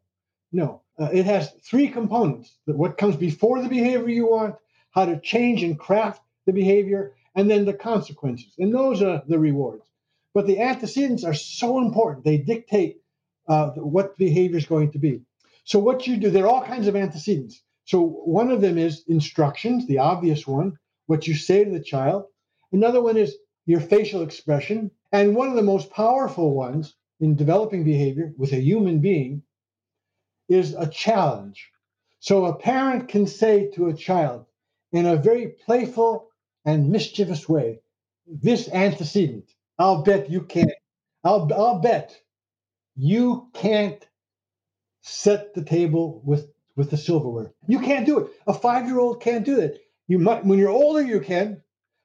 no. 0.53 0.83
Uh, 0.99 1.09
it 1.13 1.25
has 1.25 1.53
three 1.63 1.89
components 1.89 2.57
what 2.67 2.99
comes 2.99 3.17
before 3.17 3.63
the 3.63 3.69
behavior 3.69 4.09
you 4.09 4.27
want, 4.27 4.57
how 4.91 5.05
to 5.05 5.21
change 5.21 5.63
and 5.63 5.79
craft 5.79 6.23
the 6.47 6.53
behavior, 6.53 7.15
and 7.35 7.49
then 7.49 7.65
the 7.65 7.75
consequences. 7.75 8.53
And 8.59 8.75
those 8.75 9.03
are 9.03 9.23
the 9.27 9.39
rewards. 9.39 9.85
But 10.35 10.47
the 10.47 10.61
antecedents 10.61 11.25
are 11.25 11.35
so 11.35 11.79
important. 11.79 12.25
They 12.25 12.39
dictate 12.39 13.01
uh, 13.49 13.71
what 13.71 14.17
behavior 14.17 14.59
is 14.59 14.67
going 14.67 14.93
to 14.93 14.99
be. 14.99 15.23
So, 15.71 15.79
what 15.79 16.05
you 16.05 16.17
do, 16.17 16.31
there 16.31 16.47
are 16.47 16.53
all 16.53 16.65
kinds 16.65 16.89
of 16.89 16.97
antecedents. 16.97 17.63
So, 17.85 18.03
one 18.03 18.51
of 18.51 18.61
them 18.61 18.77
is 18.77 19.05
instructions, 19.07 19.87
the 19.87 19.99
obvious 19.99 20.45
one, 20.45 20.77
what 21.07 21.29
you 21.29 21.35
say 21.35 21.63
to 21.63 21.71
the 21.71 21.79
child. 21.79 22.25
Another 22.73 23.01
one 23.01 23.17
is 23.17 23.37
your 23.67 23.79
facial 23.79 24.23
expression. 24.23 24.91
And 25.13 25.37
one 25.37 25.49
of 25.49 25.55
the 25.55 25.63
most 25.63 25.93
powerful 25.93 26.57
ones 26.57 26.97
in 27.21 27.37
developing 27.37 27.85
behavior 27.85 28.33
with 28.37 28.53
a 28.53 28.61
human 28.61 28.99
being 28.99 29.45
is 30.49 30.75
a 30.75 30.89
challenge. 30.89 31.71
So, 32.19 32.47
a 32.47 32.57
parent 32.57 33.07
can 33.07 33.29
say 33.29 33.71
to 33.75 33.91
a 33.91 33.95
child 33.95 34.47
in 34.91 35.07
a 35.07 35.15
very 35.15 35.51
playful 35.65 36.33
and 36.65 36.91
mischievous 36.91 37.49
way 37.49 37.79
this 38.27 38.69
antecedent. 38.71 39.49
I'll 39.79 40.03
bet 40.03 40.31
you 40.33 40.41
can't. 40.43 40.73
I'll, 41.23 41.49
I'll 41.55 41.79
bet 41.79 42.21
you 42.97 43.51
can't 43.55 44.05
set 45.03 45.55
the 45.55 45.65
table 45.65 46.21
with 46.25 46.49
with 46.77 46.91
the 46.91 46.97
silverware. 46.97 47.53
You 47.67 47.81
can't 47.81 48.07
do 48.07 48.21
it. 48.21 48.31
A 48.47 48.55
five 48.55 48.87
year 48.87 48.99
old 48.99 49.21
can't 49.21 49.45
do 49.45 49.57
that. 49.57 49.79
You 50.09 50.19
might 50.19 50.45
when 50.45 50.59
you're 50.59 50.71
older 50.71 51.03
you 51.03 51.21
can, 51.21 51.63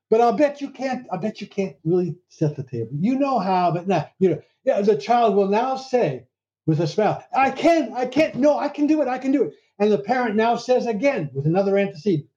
but 0.10 0.22
I'll 0.22 0.34
bet 0.38 0.62
you 0.62 0.70
can't. 0.70 1.08
I 1.12 1.18
bet 1.18 1.42
you 1.42 1.48
can't 1.48 1.76
really 1.84 2.16
set 2.30 2.56
the 2.56 2.64
table. 2.64 2.92
You 3.00 3.18
know 3.18 3.40
how, 3.40 3.72
but 3.72 3.88
now 3.88 4.10
you 4.20 4.30
know. 4.30 4.42
Yeah, 4.64 4.82
the 4.82 4.98
child 4.98 5.36
will 5.36 5.48
now 5.48 5.76
say 5.76 6.26
with 6.66 6.80
a 6.80 6.88
smile, 6.88 7.24
"I 7.36 7.52
can, 7.52 7.94
I 7.94 8.08
can't. 8.08 8.36
No, 8.36 8.58
I 8.58 8.70
can 8.70 8.88
do 8.88 9.02
it. 9.02 9.08
I 9.08 9.18
can 9.18 9.32
do 9.32 9.44
it." 9.44 9.54
And 9.78 9.92
the 9.92 10.00
parent 10.00 10.36
now 10.36 10.56
says 10.56 10.88
again 10.88 11.30
with 11.34 11.46
another 11.46 11.78
antecedent, 11.78 12.30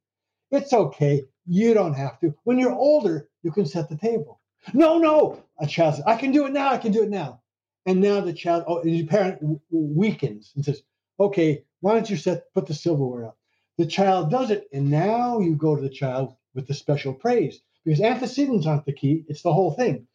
"It's 0.50 0.72
okay. 0.72 1.24
You 1.46 1.72
don't 1.72 1.94
have 1.94 2.20
to. 2.20 2.34
When 2.44 2.58
you're 2.58 2.74
older, 2.74 3.28
you 3.42 3.50
can 3.50 3.64
set 3.64 3.88
the 3.88 3.96
table. 3.96 4.40
No, 4.74 4.98
no. 4.98 5.42
A 5.58 5.66
child 5.66 5.96
says, 5.96 6.04
I 6.06 6.16
can 6.16 6.32
do 6.32 6.46
it 6.46 6.52
now. 6.52 6.70
I 6.70 6.78
can 6.78 6.92
do 6.92 7.02
it 7.02 7.08
now. 7.08 7.40
And 7.88 8.02
now 8.02 8.20
the 8.20 8.34
child, 8.34 8.64
oh, 8.66 8.82
the 8.82 9.06
parent 9.06 9.40
weakens 9.70 10.52
and 10.54 10.62
says, 10.62 10.82
okay, 11.18 11.64
Why 11.80 11.94
don't 11.94 12.10
you 12.10 12.18
set 12.18 12.52
put 12.52 12.66
the 12.66 12.74
silverware 12.74 13.28
up? 13.28 13.38
The 13.78 13.86
child 13.86 14.30
does 14.30 14.50
it, 14.50 14.68
and 14.74 14.90
now 14.90 15.40
you 15.40 15.56
go 15.56 15.74
to 15.74 15.80
the 15.80 15.88
child 15.88 16.34
with 16.54 16.66
the 16.66 16.74
special 16.74 17.14
praise 17.14 17.62
because 17.86 18.02
antecedents 18.02 18.66
aren't 18.66 18.84
the 18.84 18.92
key; 18.92 19.24
it's 19.26 19.40
the 19.40 19.54
whole 19.54 19.70
thing. 19.70 20.06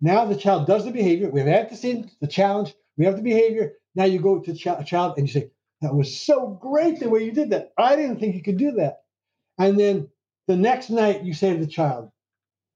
Now 0.00 0.24
the 0.24 0.34
child 0.34 0.66
does 0.66 0.84
the 0.84 0.90
behavior. 0.90 1.30
We 1.30 1.38
have 1.38 1.48
antecedents, 1.48 2.16
the 2.20 2.26
challenge. 2.26 2.74
We 2.96 3.04
have 3.04 3.14
the 3.14 3.22
behavior. 3.22 3.74
Now 3.94 4.06
you 4.06 4.18
go 4.18 4.40
to 4.40 4.52
the 4.52 4.58
child 4.58 5.14
and 5.16 5.28
you 5.28 5.32
say, 5.32 5.52
"That 5.82 5.94
was 5.94 6.20
so 6.20 6.58
great 6.60 6.98
the 6.98 7.08
way 7.08 7.22
you 7.22 7.30
did 7.30 7.50
that. 7.50 7.72
I 7.78 7.94
didn't 7.94 8.18
think 8.18 8.34
you 8.34 8.42
could 8.42 8.56
do 8.56 8.72
that." 8.72 9.04
And 9.58 9.78
then 9.78 10.08
the 10.48 10.56
next 10.56 10.90
night 10.90 11.22
you 11.22 11.34
say 11.34 11.52
to 11.52 11.60
the 11.60 11.68
child, 11.68 12.10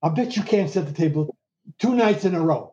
"I 0.04 0.10
bet 0.10 0.36
you 0.36 0.44
can't 0.44 0.70
set 0.70 0.86
the 0.86 0.92
table 0.92 1.36
two 1.80 1.96
nights 1.96 2.24
in 2.24 2.36
a 2.36 2.40
row." 2.40 2.69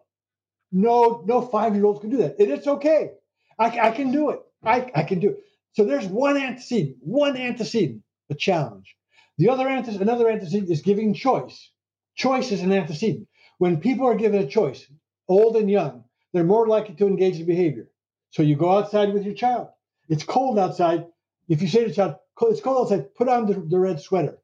No, 0.72 1.24
no 1.26 1.42
five-year-olds 1.42 2.02
can 2.02 2.10
do 2.10 2.18
that. 2.18 2.40
And 2.40 2.52
it's 2.52 2.68
okay. 2.68 3.12
I, 3.58 3.80
I 3.80 3.92
can 3.92 4.12
do 4.12 4.32
it. 4.32 4.40
I, 4.64 4.92
I 4.96 5.04
can 5.04 5.20
do 5.20 5.30
it. 5.30 5.44
So 5.74 5.86
there's 5.86 6.06
one 6.06 6.38
antecedent, 6.38 6.98
one 7.02 7.38
antecedent, 7.38 8.02
a 8.30 8.36
challenge. 8.36 8.96
The 9.38 9.50
other 9.50 9.68
antecedent, 9.68 10.10
another 10.10 10.30
antecedent 10.30 10.72
is 10.72 10.82
giving 10.82 11.14
choice. 11.14 11.72
Choice 12.16 12.52
is 12.52 12.62
an 12.62 12.74
antecedent. 12.74 13.28
When 13.60 13.80
people 13.80 14.08
are 14.08 14.16
given 14.16 14.42
a 14.42 14.48
choice, 14.48 14.86
old 15.28 15.56
and 15.56 15.70
young, 15.70 16.04
they're 16.34 16.44
more 16.44 16.68
likely 16.68 16.96
to 16.96 17.08
engage 17.08 17.40
in 17.40 17.46
behavior. 17.46 17.90
So 18.32 18.44
you 18.44 18.56
go 18.56 18.78
outside 18.78 19.14
with 19.14 19.24
your 19.24 19.36
child. 19.36 19.70
It's 20.10 20.24
cold 20.24 20.60
outside. 20.60 21.06
If 21.48 21.62
you 21.62 21.68
say 21.68 21.84
to 21.84 21.90
the 21.90 21.96
child, 21.96 22.16
it's 22.42 22.62
cold 22.62 22.86
outside, 22.86 23.16
put 23.16 23.30
on 23.30 23.46
the, 23.46 23.54
the 23.54 23.80
red 23.80 24.02
sweater. 24.02 24.40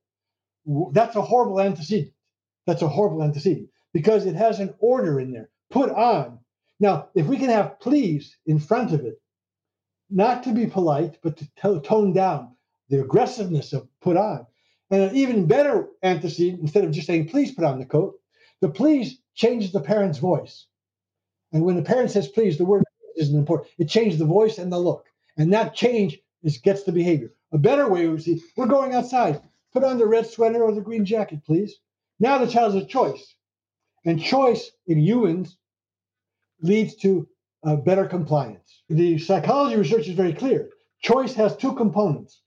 That's 0.91 1.15
a 1.15 1.21
horrible 1.21 1.59
antecedent. 1.59 2.13
That's 2.65 2.81
a 2.81 2.87
horrible 2.87 3.23
antecedent 3.23 3.69
because 3.93 4.25
it 4.25 4.35
has 4.35 4.59
an 4.59 4.73
order 4.79 5.19
in 5.19 5.31
there. 5.31 5.49
Put 5.73 5.89
on. 5.89 6.37
Now, 6.79 7.09
if 7.15 7.25
we 7.25 7.37
can 7.37 7.49
have 7.49 7.79
please 7.79 8.37
in 8.45 8.59
front 8.59 8.93
of 8.93 9.05
it, 9.05 9.19
not 10.07 10.43
to 10.43 10.53
be 10.53 10.67
polite, 10.67 11.17
but 11.23 11.35
to 11.37 11.79
tone 11.79 12.13
down 12.13 12.55
the 12.89 13.01
aggressiveness 13.01 13.73
of 13.73 13.87
put 13.99 14.15
on. 14.15 14.45
And 14.91 15.01
an 15.01 15.15
even 15.15 15.47
better 15.47 15.87
antecedent, 16.03 16.61
instead 16.61 16.83
of 16.83 16.91
just 16.91 17.07
saying, 17.07 17.29
please 17.29 17.53
put 17.53 17.65
on 17.65 17.79
the 17.79 17.87
coat, 17.87 18.19
the 18.61 18.69
please 18.69 19.17
changes 19.33 19.71
the 19.71 19.81
parent's 19.81 20.19
voice. 20.19 20.67
And 21.51 21.63
when 21.63 21.75
the 21.75 21.81
parent 21.81 22.11
says 22.11 22.27
please, 22.27 22.59
the 22.59 22.65
word 22.65 22.83
isn't 23.17 23.35
important. 23.35 23.71
It 23.79 23.89
changes 23.89 24.19
the 24.19 24.25
voice 24.25 24.59
and 24.59 24.71
the 24.71 24.77
look. 24.77 25.07
And 25.37 25.51
that 25.53 25.73
change 25.73 26.19
is 26.43 26.59
gets 26.59 26.83
the 26.83 26.91
behavior. 26.91 27.33
A 27.51 27.57
better 27.57 27.89
way 27.89 28.07
would 28.07 28.23
be 28.23 28.43
we're 28.55 28.67
going 28.67 28.93
outside. 28.93 29.41
Put 29.73 29.83
on 29.83 29.97
the 29.97 30.05
red 30.05 30.27
sweater 30.27 30.63
or 30.63 30.71
the 30.71 30.81
green 30.81 31.03
jacket, 31.03 31.43
please. 31.43 31.79
Now 32.19 32.37
the 32.37 32.45
child 32.45 32.75
has 32.75 32.83
a 32.83 32.85
choice. 32.85 33.33
And 34.05 34.21
choice 34.21 34.69
in 34.85 34.99
humans 34.99 35.57
leads 36.63 36.95
to 36.95 37.27
uh, 37.63 37.75
better 37.75 38.05
compliance. 38.05 38.81
The 38.89 39.19
psychology 39.19 39.75
research 39.75 40.07
is 40.07 40.15
very 40.15 40.33
clear. 40.33 40.69
Choice 41.01 41.33
has 41.35 41.55
two 41.55 41.73
components 41.73 42.41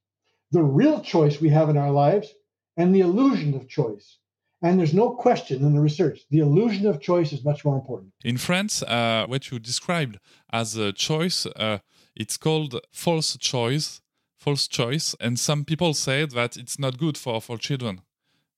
the 0.52 0.62
real 0.62 1.00
choice 1.00 1.40
we 1.40 1.48
have 1.48 1.68
in 1.68 1.76
our 1.76 1.90
lives 1.90 2.32
and 2.76 2.94
the 2.94 3.00
illusion 3.00 3.54
of 3.54 3.68
choice. 3.68 4.18
And 4.62 4.78
there's 4.78 4.94
no 4.94 5.10
question 5.10 5.62
in 5.64 5.74
the 5.74 5.80
research, 5.80 6.20
the 6.30 6.38
illusion 6.38 6.86
of 6.86 7.00
choice 7.00 7.32
is 7.32 7.44
much 7.44 7.64
more 7.64 7.76
important. 7.76 8.12
In 8.24 8.38
France, 8.38 8.82
uh, 8.82 9.26
what 9.28 9.50
you 9.50 9.58
described 9.58 10.18
as 10.50 10.76
a 10.76 10.92
choice, 10.92 11.46
uh, 11.46 11.78
it's 12.14 12.36
called 12.36 12.80
false 12.92 13.36
choice, 13.36 14.00
false 14.38 14.66
choice. 14.66 15.14
And 15.20 15.38
some 15.38 15.64
people 15.64 15.92
say 15.92 16.24
that 16.24 16.56
it's 16.56 16.78
not 16.78 16.96
good 16.96 17.18
for, 17.18 17.40
for 17.42 17.58
children 17.58 18.00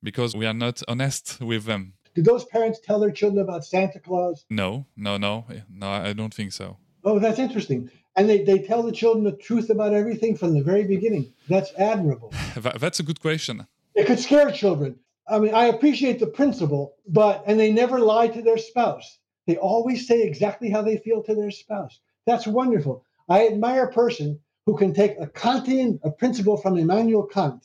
because 0.03 0.37
we 0.37 0.47
are 0.47 0.55
not 0.55 0.83
honest 0.87 1.41
with 1.41 1.65
them. 1.65 1.95
Do 2.19 2.25
those 2.25 2.45
parents 2.47 2.81
tell 2.81 2.99
their 2.99 3.13
children 3.13 3.41
about 3.45 3.65
Santa 3.65 4.01
Claus? 4.01 4.45
No, 4.51 4.87
no, 4.97 5.19
no, 5.19 5.45
no, 5.71 5.89
I 5.89 6.13
don't 6.13 6.35
think 6.35 6.51
so. 6.51 6.77
Oh, 7.05 7.21
that's 7.21 7.39
interesting. 7.39 7.93
And 8.17 8.29
they, 8.29 8.43
they 8.43 8.59
tell 8.59 8.83
the 8.83 8.91
children 8.91 9.23
the 9.23 9.31
truth 9.31 9.71
about 9.71 9.95
everything 9.95 10.37
from 10.37 10.53
the 10.53 10.65
very 10.65 10.83
beginning. 10.83 11.33
That's 11.49 11.73
admirable. 11.79 12.35
that's 12.57 12.99
a 12.99 13.05
good 13.05 13.21
question. 13.21 13.69
It 13.95 14.09
could 14.09 14.19
scare 14.19 14.51
children. 14.51 14.99
I 15.29 15.39
mean, 15.39 15.55
I 15.55 15.67
appreciate 15.67 16.19
the 16.19 16.27
principle, 16.27 16.97
but, 17.07 17.45
and 17.47 17.61
they 17.61 17.71
never 17.71 18.01
lie 18.01 18.27
to 18.27 18.43
their 18.43 18.59
spouse. 18.59 19.21
They 19.47 19.57
always 19.57 20.09
say 20.09 20.23
exactly 20.23 20.71
how 20.71 20.83
they 20.83 20.97
feel 20.97 21.23
to 21.23 21.37
their 21.37 21.53
spouse. 21.53 22.01
That's 22.27 22.49
wonderful. 22.49 23.05
I 23.29 23.47
admire 23.47 23.85
a 23.85 23.93
person 23.93 24.41
who 24.67 24.77
can 24.77 24.93
take 24.93 25.15
a 25.21 25.29
Kantian 25.29 26.01
a 26.03 26.11
principle 26.11 26.57
from 26.57 26.79
Immanuel 26.79 27.29
Kant 27.29 27.65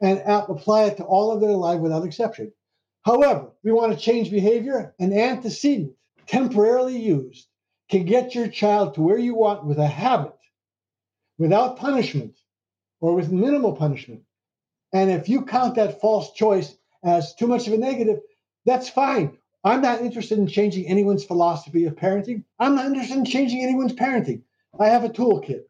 and 0.00 0.18
uh, 0.20 0.46
apply 0.48 0.84
it 0.84 0.96
to 0.96 1.04
all 1.04 1.30
of 1.30 1.42
their 1.42 1.52
life 1.52 1.80
without 1.80 2.06
exception. 2.06 2.54
However, 3.02 3.52
we 3.62 3.72
want 3.72 3.92
to 3.92 3.98
change 3.98 4.30
behavior. 4.30 4.94
An 4.98 5.12
antecedent 5.12 5.94
temporarily 6.26 6.98
used 6.98 7.48
can 7.90 8.04
get 8.04 8.34
your 8.34 8.48
child 8.48 8.94
to 8.94 9.02
where 9.02 9.18
you 9.18 9.34
want 9.34 9.64
with 9.64 9.78
a 9.78 9.86
habit 9.86 10.36
without 11.38 11.78
punishment 11.78 12.38
or 13.00 13.14
with 13.14 13.32
minimal 13.32 13.72
punishment. 13.72 14.22
And 14.92 15.10
if 15.10 15.28
you 15.28 15.44
count 15.44 15.76
that 15.76 16.00
false 16.00 16.32
choice 16.32 16.76
as 17.02 17.34
too 17.34 17.46
much 17.46 17.66
of 17.66 17.72
a 17.72 17.78
negative, 17.78 18.20
that's 18.66 18.88
fine. 18.88 19.38
I'm 19.64 19.80
not 19.80 20.00
interested 20.00 20.38
in 20.38 20.46
changing 20.46 20.86
anyone's 20.86 21.24
philosophy 21.24 21.84
of 21.86 21.96
parenting. 21.96 22.44
I'm 22.58 22.74
not 22.74 22.86
interested 22.86 23.16
in 23.16 23.24
changing 23.24 23.62
anyone's 23.62 23.92
parenting. 23.92 24.42
I 24.78 24.88
have 24.88 25.04
a 25.04 25.08
toolkit. 25.08 25.62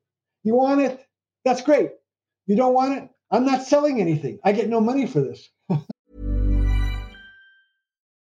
You 0.42 0.54
want 0.54 0.80
it? 0.80 1.04
That's 1.44 1.62
great. 1.62 1.92
You 2.46 2.56
don't 2.56 2.74
want 2.74 2.98
it? 2.98 3.08
I'm 3.30 3.44
not 3.44 3.62
selling 3.62 4.00
anything. 4.00 4.40
I 4.44 4.52
get 4.52 4.68
no 4.68 4.80
money 4.80 5.06
for 5.06 5.20
this. 5.20 5.48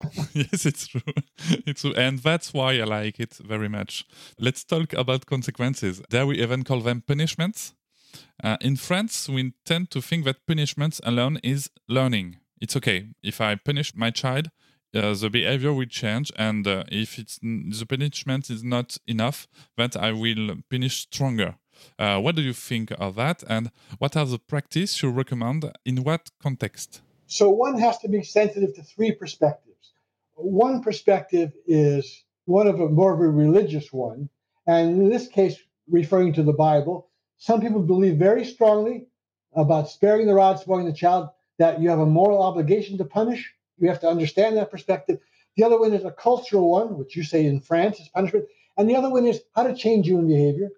yes, 0.32 0.66
it's 0.66 0.86
true. 0.86 1.00
It's 1.66 1.82
true. 1.82 1.94
And 1.94 2.18
that's 2.18 2.54
why 2.54 2.78
I 2.78 2.84
like 2.84 3.20
it 3.20 3.34
very 3.34 3.68
much. 3.68 4.04
Let's 4.38 4.64
talk 4.64 4.92
about 4.92 5.26
consequences. 5.26 6.02
There 6.10 6.26
we 6.26 6.38
even 6.38 6.64
call 6.64 6.80
them 6.80 7.02
punishments. 7.06 7.74
Uh, 8.42 8.56
in 8.60 8.76
France, 8.76 9.28
we 9.28 9.52
tend 9.64 9.90
to 9.90 10.00
think 10.00 10.24
that 10.24 10.46
punishments 10.46 11.00
alone 11.04 11.38
is 11.42 11.70
learning. 11.88 12.38
It's 12.60 12.76
okay. 12.76 13.08
If 13.22 13.40
I 13.40 13.54
punish 13.54 13.94
my 13.94 14.10
child, 14.10 14.50
uh, 14.94 15.14
the 15.14 15.30
behavior 15.30 15.72
will 15.72 15.86
change. 15.86 16.32
And 16.36 16.66
uh, 16.66 16.84
if 16.90 17.18
it's 17.18 17.38
the 17.38 17.86
punishment 17.86 18.50
is 18.50 18.64
not 18.64 18.96
enough, 19.06 19.46
then 19.76 19.90
I 19.98 20.12
will 20.12 20.56
punish 20.70 21.02
stronger. 21.02 21.56
Uh, 21.98 22.20
what 22.20 22.36
do 22.36 22.42
you 22.42 22.52
think 22.52 22.92
of 22.98 23.14
that? 23.16 23.42
And 23.48 23.70
what 23.98 24.16
are 24.16 24.26
the 24.26 24.38
practice 24.38 25.02
you 25.02 25.10
recommend 25.10 25.70
in 25.84 26.02
what 26.02 26.30
context? 26.42 27.02
So 27.26 27.48
one 27.50 27.78
has 27.78 27.98
to 27.98 28.08
be 28.08 28.22
sensitive 28.22 28.74
to 28.74 28.82
three 28.82 29.12
perspectives 29.12 29.69
one 30.44 30.82
perspective 30.82 31.52
is 31.66 32.24
one 32.44 32.66
of 32.66 32.80
a 32.80 32.88
more 32.88 33.12
of 33.12 33.20
a 33.20 33.28
religious 33.28 33.92
one, 33.92 34.28
and 34.66 35.00
in 35.00 35.08
this 35.08 35.28
case, 35.28 35.56
referring 35.88 36.32
to 36.34 36.42
the 36.42 36.52
Bible. 36.52 37.08
Some 37.38 37.60
people 37.60 37.82
believe 37.82 38.16
very 38.16 38.44
strongly 38.44 39.06
about 39.54 39.88
sparing 39.88 40.26
the 40.26 40.34
rod, 40.34 40.58
spoiling 40.58 40.86
the 40.86 40.92
child, 40.92 41.30
that 41.58 41.80
you 41.80 41.88
have 41.90 41.98
a 41.98 42.06
moral 42.06 42.42
obligation 42.42 42.98
to 42.98 43.04
punish. 43.04 43.52
You 43.78 43.88
have 43.88 44.00
to 44.00 44.08
understand 44.08 44.56
that 44.56 44.70
perspective. 44.70 45.18
The 45.56 45.64
other 45.64 45.78
one 45.78 45.92
is 45.92 46.04
a 46.04 46.10
cultural 46.10 46.70
one, 46.70 46.96
which 46.96 47.16
you 47.16 47.22
say 47.22 47.46
in 47.46 47.60
France 47.60 47.98
is 47.98 48.08
punishment. 48.08 48.46
And 48.76 48.88
the 48.88 48.96
other 48.96 49.10
one 49.10 49.26
is 49.26 49.40
how 49.54 49.64
to 49.64 49.74
change 49.74 50.06
human 50.06 50.28
behavior. 50.28 50.70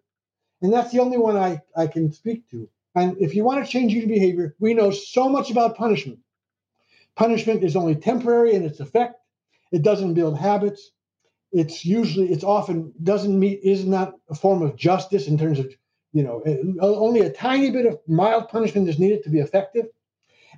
And 0.60 0.72
that's 0.72 0.92
the 0.92 1.00
only 1.00 1.18
one 1.18 1.36
I, 1.36 1.60
I 1.76 1.86
can 1.86 2.12
speak 2.12 2.48
to. 2.50 2.68
And 2.94 3.16
if 3.18 3.34
you 3.34 3.44
want 3.44 3.64
to 3.64 3.70
change 3.70 3.92
human 3.92 4.08
behavior, 4.08 4.54
we 4.58 4.74
know 4.74 4.90
so 4.90 5.28
much 5.28 5.50
about 5.50 5.76
punishment. 5.76 6.20
Punishment 7.16 7.62
is 7.62 7.76
only 7.76 7.96
temporary 7.96 8.54
in 8.54 8.64
its 8.64 8.80
effect. 8.80 9.20
It 9.72 9.82
doesn't 9.82 10.14
build 10.14 10.38
habits. 10.38 10.90
It's 11.50 11.84
usually, 11.84 12.30
it's 12.30 12.44
often 12.44 12.92
doesn't 13.02 13.38
meet, 13.38 13.60
is 13.62 13.84
not 13.84 14.14
a 14.30 14.34
form 14.34 14.62
of 14.62 14.76
justice 14.76 15.26
in 15.26 15.38
terms 15.38 15.58
of, 15.58 15.72
you 16.12 16.22
know, 16.22 16.40
eh, 16.40 16.58
only 16.80 17.20
a 17.20 17.30
tiny 17.30 17.70
bit 17.70 17.86
of 17.86 17.98
mild 18.06 18.48
punishment 18.48 18.88
is 18.88 18.98
needed 18.98 19.24
to 19.24 19.30
be 19.30 19.40
effective. 19.40 19.86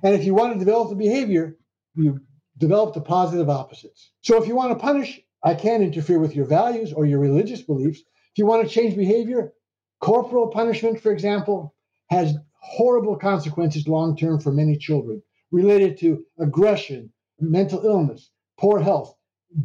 And 0.03 0.13
if 0.13 0.25
you 0.25 0.33
want 0.33 0.53
to 0.53 0.59
develop 0.59 0.89
the 0.89 0.95
behavior, 0.95 1.57
you 1.95 2.19
develop 2.57 2.93
the 2.93 3.01
positive 3.01 3.49
opposites. 3.49 4.11
So 4.21 4.41
if 4.41 4.47
you 4.47 4.55
want 4.55 4.71
to 4.71 4.79
punish, 4.83 5.21
I 5.43 5.53
can't 5.55 5.83
interfere 5.83 6.19
with 6.19 6.35
your 6.35 6.45
values 6.45 6.91
or 6.91 7.05
your 7.05 7.19
religious 7.19 7.61
beliefs. 7.61 7.99
If 7.99 8.37
you 8.37 8.45
want 8.45 8.67
to 8.67 8.73
change 8.73 8.95
behavior, 8.95 9.53
corporal 10.01 10.47
punishment, 10.47 10.99
for 10.99 11.11
example, 11.11 11.73
has 12.09 12.35
horrible 12.59 13.15
consequences 13.17 13.87
long 13.87 14.17
term 14.17 14.39
for 14.39 14.51
many 14.51 14.77
children 14.77 15.21
related 15.51 15.97
to 15.99 16.25
aggression, 16.39 17.11
mental 17.39 17.85
illness, 17.85 18.31
poor 18.57 18.79
health, 18.79 19.15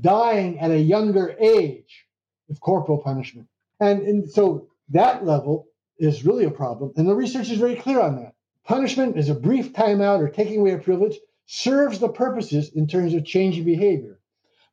dying 0.01 0.59
at 0.59 0.71
a 0.71 0.79
younger 0.79 1.37
age 1.39 2.07
of 2.49 2.61
corporal 2.61 2.99
punishment. 2.99 3.49
And, 3.81 4.03
and 4.03 4.31
so 4.31 4.69
that 4.91 5.25
level 5.25 5.69
is 5.99 6.25
really 6.25 6.45
a 6.45 6.51
problem. 6.51 6.93
And 6.97 7.09
the 7.09 7.15
research 7.15 7.51
is 7.51 7.59
very 7.59 7.77
clear 7.77 8.01
on 8.01 8.17
that. 8.17 8.35
Punishment 8.65 9.17
is 9.17 9.29
a 9.29 9.35
brief 9.35 9.73
timeout 9.73 10.21
or 10.21 10.29
taking 10.29 10.61
away 10.61 10.73
a 10.73 10.79
privilege 10.79 11.19
serves 11.47 11.99
the 11.99 12.09
purposes 12.09 12.71
in 12.75 12.87
terms 12.87 13.15
of 13.15 13.25
changing 13.25 13.65
behavior. 13.65 14.21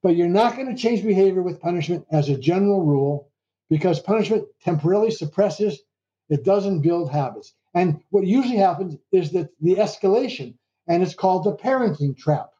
But 0.03 0.15
you're 0.15 0.27
not 0.27 0.55
going 0.55 0.73
to 0.73 0.81
change 0.81 1.03
behavior 1.03 1.41
with 1.41 1.59
punishment 1.61 2.05
as 2.11 2.29
a 2.29 2.37
general 2.37 2.85
rule 2.85 3.31
because 3.69 3.99
punishment 3.99 4.45
temporarily 4.63 5.11
suppresses, 5.11 5.81
it 6.29 6.43
doesn't 6.43 6.81
build 6.81 7.11
habits. 7.11 7.53
And 7.73 8.01
what 8.09 8.25
usually 8.25 8.57
happens 8.57 8.95
is 9.11 9.31
that 9.31 9.49
the 9.59 9.75
escalation, 9.75 10.55
and 10.87 11.03
it's 11.03 11.15
called 11.15 11.43
the 11.43 11.55
parenting 11.55 12.17
trap. 12.17 12.51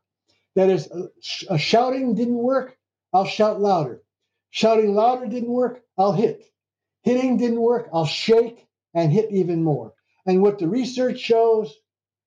That 0.58 0.72
is, 0.72 0.92
uh, 0.92 1.04
a, 1.50 1.52
a 1.52 1.54
uh, 1.54 1.58
shouting 1.58 2.16
didn't 2.16 2.40
work, 2.40 2.76
I'll 3.14 3.28
shout 3.28 3.62
louder. 3.62 4.02
Shouting 4.50 4.96
louder 4.96 5.28
didn't 5.28 5.52
work, 5.52 5.84
I'll 6.00 6.14
hit. 6.14 6.46
Hitting 7.04 7.38
didn't 7.38 7.62
work, 7.62 7.90
I'll 7.94 8.08
shake 8.08 8.68
and 8.96 9.12
hit 9.12 9.30
even 9.32 9.64
more. 9.64 9.94
And 10.26 10.42
what 10.42 10.58
the 10.58 10.68
research 10.68 11.20
shows, 11.20 11.76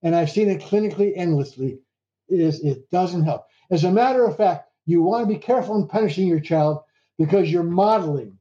and 0.05 0.15
I've 0.15 0.31
seen 0.31 0.49
it 0.49 0.63
clinically 0.63 1.13
endlessly, 1.17 1.81
is 2.29 2.61
it 2.61 2.89
doesn't 2.93 3.25
help. 3.25 3.47
As 3.69 3.83
a 3.83 3.91
matter 3.91 4.25
of 4.25 4.37
fact, 4.37 4.71
you 4.87 5.03
want 5.03 5.29
to 5.29 5.35
be 5.35 5.41
careful 5.41 5.75
in 5.75 5.89
punishing 5.89 6.29
your 6.29 6.39
child 6.39 6.85
because 7.19 7.51
you're 7.51 7.65
modeling, 7.65 8.39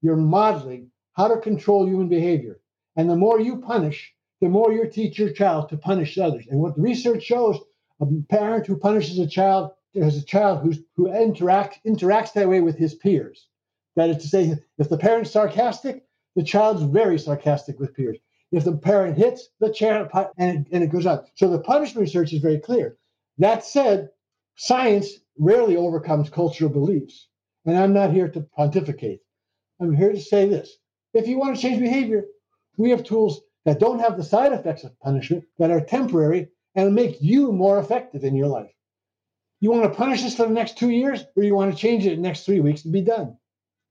you're 0.00 0.14
modeling 0.14 0.92
how 1.14 1.26
to 1.26 1.40
control 1.40 1.88
human 1.88 2.08
behavior. 2.08 2.60
And 2.94 3.10
the 3.10 3.16
more 3.16 3.40
you 3.40 3.56
punish, 3.56 4.14
the 4.40 4.48
more 4.48 4.72
you 4.72 4.88
teach 4.88 5.18
your 5.18 5.32
child 5.32 5.70
to 5.70 5.76
punish 5.76 6.18
others. 6.18 6.46
And 6.48 6.60
what 6.60 6.76
the 6.76 6.82
research 6.82 7.24
shows, 7.24 7.58
a 8.08 8.22
parent 8.28 8.66
who 8.66 8.76
punishes 8.76 9.18
a 9.18 9.26
child 9.26 9.72
has 10.02 10.16
a 10.16 10.24
child 10.24 10.60
who's, 10.62 10.80
who 10.96 11.06
interacts 11.06 11.76
interacts 11.86 12.32
that 12.32 12.48
way 12.48 12.60
with 12.60 12.76
his 12.76 12.94
peers. 12.94 13.48
That 13.96 14.10
is 14.10 14.16
to 14.18 14.28
say, 14.28 14.56
if 14.78 14.88
the 14.88 14.98
parent's 14.98 15.30
sarcastic, 15.30 16.04
the 16.34 16.42
child's 16.42 16.82
very 16.82 17.18
sarcastic 17.18 17.78
with 17.78 17.94
peers. 17.94 18.18
If 18.50 18.64
the 18.64 18.76
parent 18.76 19.16
hits 19.16 19.48
the 19.60 19.72
child, 19.72 20.08
and 20.36 20.66
it, 20.66 20.72
and 20.72 20.82
it 20.82 20.90
goes 20.90 21.06
on. 21.06 21.24
So 21.34 21.48
the 21.48 21.60
punishment 21.60 22.02
research 22.02 22.32
is 22.32 22.40
very 22.40 22.58
clear. 22.58 22.96
That 23.38 23.64
said, 23.64 24.10
science 24.56 25.08
rarely 25.38 25.76
overcomes 25.76 26.30
cultural 26.30 26.70
beliefs. 26.70 27.28
And 27.64 27.78
I'm 27.78 27.92
not 27.92 28.12
here 28.12 28.28
to 28.28 28.40
pontificate. 28.40 29.20
I'm 29.80 29.94
here 29.94 30.12
to 30.12 30.20
say 30.20 30.48
this. 30.48 30.76
If 31.14 31.28
you 31.28 31.38
want 31.38 31.56
to 31.56 31.62
change 31.62 31.80
behavior, 31.80 32.24
we 32.76 32.90
have 32.90 33.04
tools 33.04 33.40
that 33.64 33.80
don't 33.80 34.00
have 34.00 34.16
the 34.16 34.24
side 34.24 34.52
effects 34.52 34.84
of 34.84 34.98
punishment, 35.00 35.44
that 35.58 35.70
are 35.70 35.80
temporary, 35.80 36.48
and 36.74 36.94
make 36.94 37.16
you 37.20 37.52
more 37.52 37.78
effective 37.78 38.24
in 38.24 38.34
your 38.34 38.48
life. 38.48 38.72
You 39.60 39.70
want 39.70 39.84
to 39.84 39.96
punish 39.96 40.22
this 40.22 40.36
for 40.36 40.44
the 40.44 40.52
next 40.52 40.76
two 40.76 40.90
years, 40.90 41.24
or 41.36 41.42
you 41.42 41.54
want 41.54 41.72
to 41.72 41.78
change 41.78 42.04
it 42.04 42.12
in 42.12 42.22
the 42.22 42.28
next 42.28 42.44
three 42.44 42.60
weeks 42.60 42.84
and 42.84 42.92
be 42.92 43.00
done? 43.00 43.36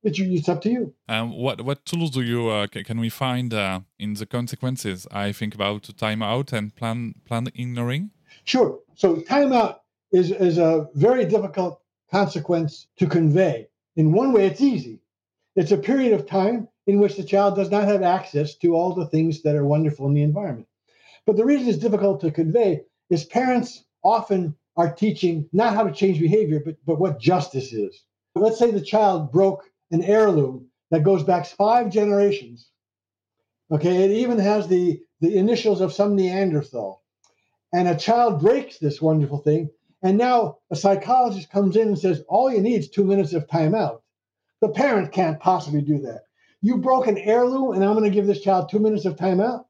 It's, 0.03 0.19
it's 0.19 0.49
up 0.49 0.61
to 0.63 0.69
you. 0.69 0.93
Um, 1.07 1.31
what 1.31 1.61
what 1.61 1.85
tools 1.85 2.11
do 2.11 2.21
you 2.21 2.49
uh, 2.49 2.67
can 2.67 2.99
we 2.99 3.09
find 3.09 3.53
uh, 3.53 3.79
in 3.97 4.13
the 4.15 4.25
consequences? 4.25 5.07
I 5.11 5.31
think 5.31 5.55
about 5.55 5.83
timeout 5.83 6.51
and 6.51 6.75
plan 6.75 7.15
plan 7.25 7.47
ignoring. 7.55 8.11
Sure. 8.43 8.79
So 8.95 9.15
timeout 9.15 9.79
is 10.11 10.31
is 10.31 10.57
a 10.57 10.89
very 10.93 11.25
difficult 11.25 11.81
consequence 12.11 12.87
to 12.97 13.07
convey. 13.07 13.67
In 13.95 14.11
one 14.11 14.33
way, 14.33 14.45
it's 14.47 14.61
easy. 14.61 14.99
It's 15.55 15.71
a 15.71 15.77
period 15.77 16.13
of 16.13 16.27
time 16.27 16.67
in 16.85 16.99
which 16.99 17.15
the 17.15 17.23
child 17.23 17.55
does 17.55 17.71
not 17.71 17.85
have 17.85 18.03
access 18.03 18.55
to 18.57 18.75
all 18.75 18.93
the 18.93 19.07
things 19.07 19.41
that 19.43 19.55
are 19.55 19.65
wonderful 19.65 20.07
in 20.07 20.13
the 20.13 20.21
environment. 20.21 20.67
But 21.25 21.37
the 21.37 21.45
reason 21.45 21.69
it's 21.69 21.77
difficult 21.77 22.21
to 22.21 22.31
convey 22.31 22.83
is 23.09 23.23
parents 23.23 23.83
often 24.03 24.55
are 24.75 24.93
teaching 24.93 25.47
not 25.53 25.75
how 25.75 25.83
to 25.83 25.93
change 25.93 26.19
behavior, 26.19 26.61
but, 26.63 26.75
but 26.85 26.99
what 26.99 27.19
justice 27.19 27.71
is. 27.71 28.03
Let's 28.35 28.59
say 28.59 28.71
the 28.71 28.81
child 28.81 29.31
broke 29.31 29.69
an 29.91 30.03
heirloom 30.03 30.67
that 30.91 31.03
goes 31.03 31.23
back 31.23 31.45
five 31.45 31.91
generations. 31.91 32.69
Okay, 33.71 34.03
it 34.03 34.11
even 34.11 34.39
has 34.39 34.67
the, 34.67 35.01
the 35.21 35.37
initials 35.37 35.81
of 35.81 35.93
some 35.93 36.15
Neanderthal. 36.15 37.01
And 37.73 37.87
a 37.87 37.95
child 37.95 38.41
breaks 38.41 38.77
this 38.77 39.01
wonderful 39.01 39.39
thing. 39.39 39.69
And 40.01 40.17
now 40.17 40.57
a 40.69 40.75
psychologist 40.75 41.49
comes 41.49 41.75
in 41.75 41.87
and 41.87 41.97
says, 41.99 42.23
All 42.27 42.51
you 42.51 42.61
need 42.61 42.79
is 42.79 42.89
two 42.89 43.05
minutes 43.05 43.33
of 43.33 43.47
timeout. 43.47 44.01
The 44.61 44.69
parent 44.69 45.11
can't 45.11 45.39
possibly 45.39 45.81
do 45.81 45.99
that. 45.99 46.23
You 46.61 46.77
broke 46.77 47.07
an 47.07 47.17
heirloom, 47.17 47.73
and 47.73 47.83
I'm 47.83 47.93
going 47.93 48.03
to 48.03 48.15
give 48.15 48.27
this 48.27 48.41
child 48.41 48.69
two 48.69 48.79
minutes 48.79 49.05
of 49.05 49.15
timeout? 49.15 49.65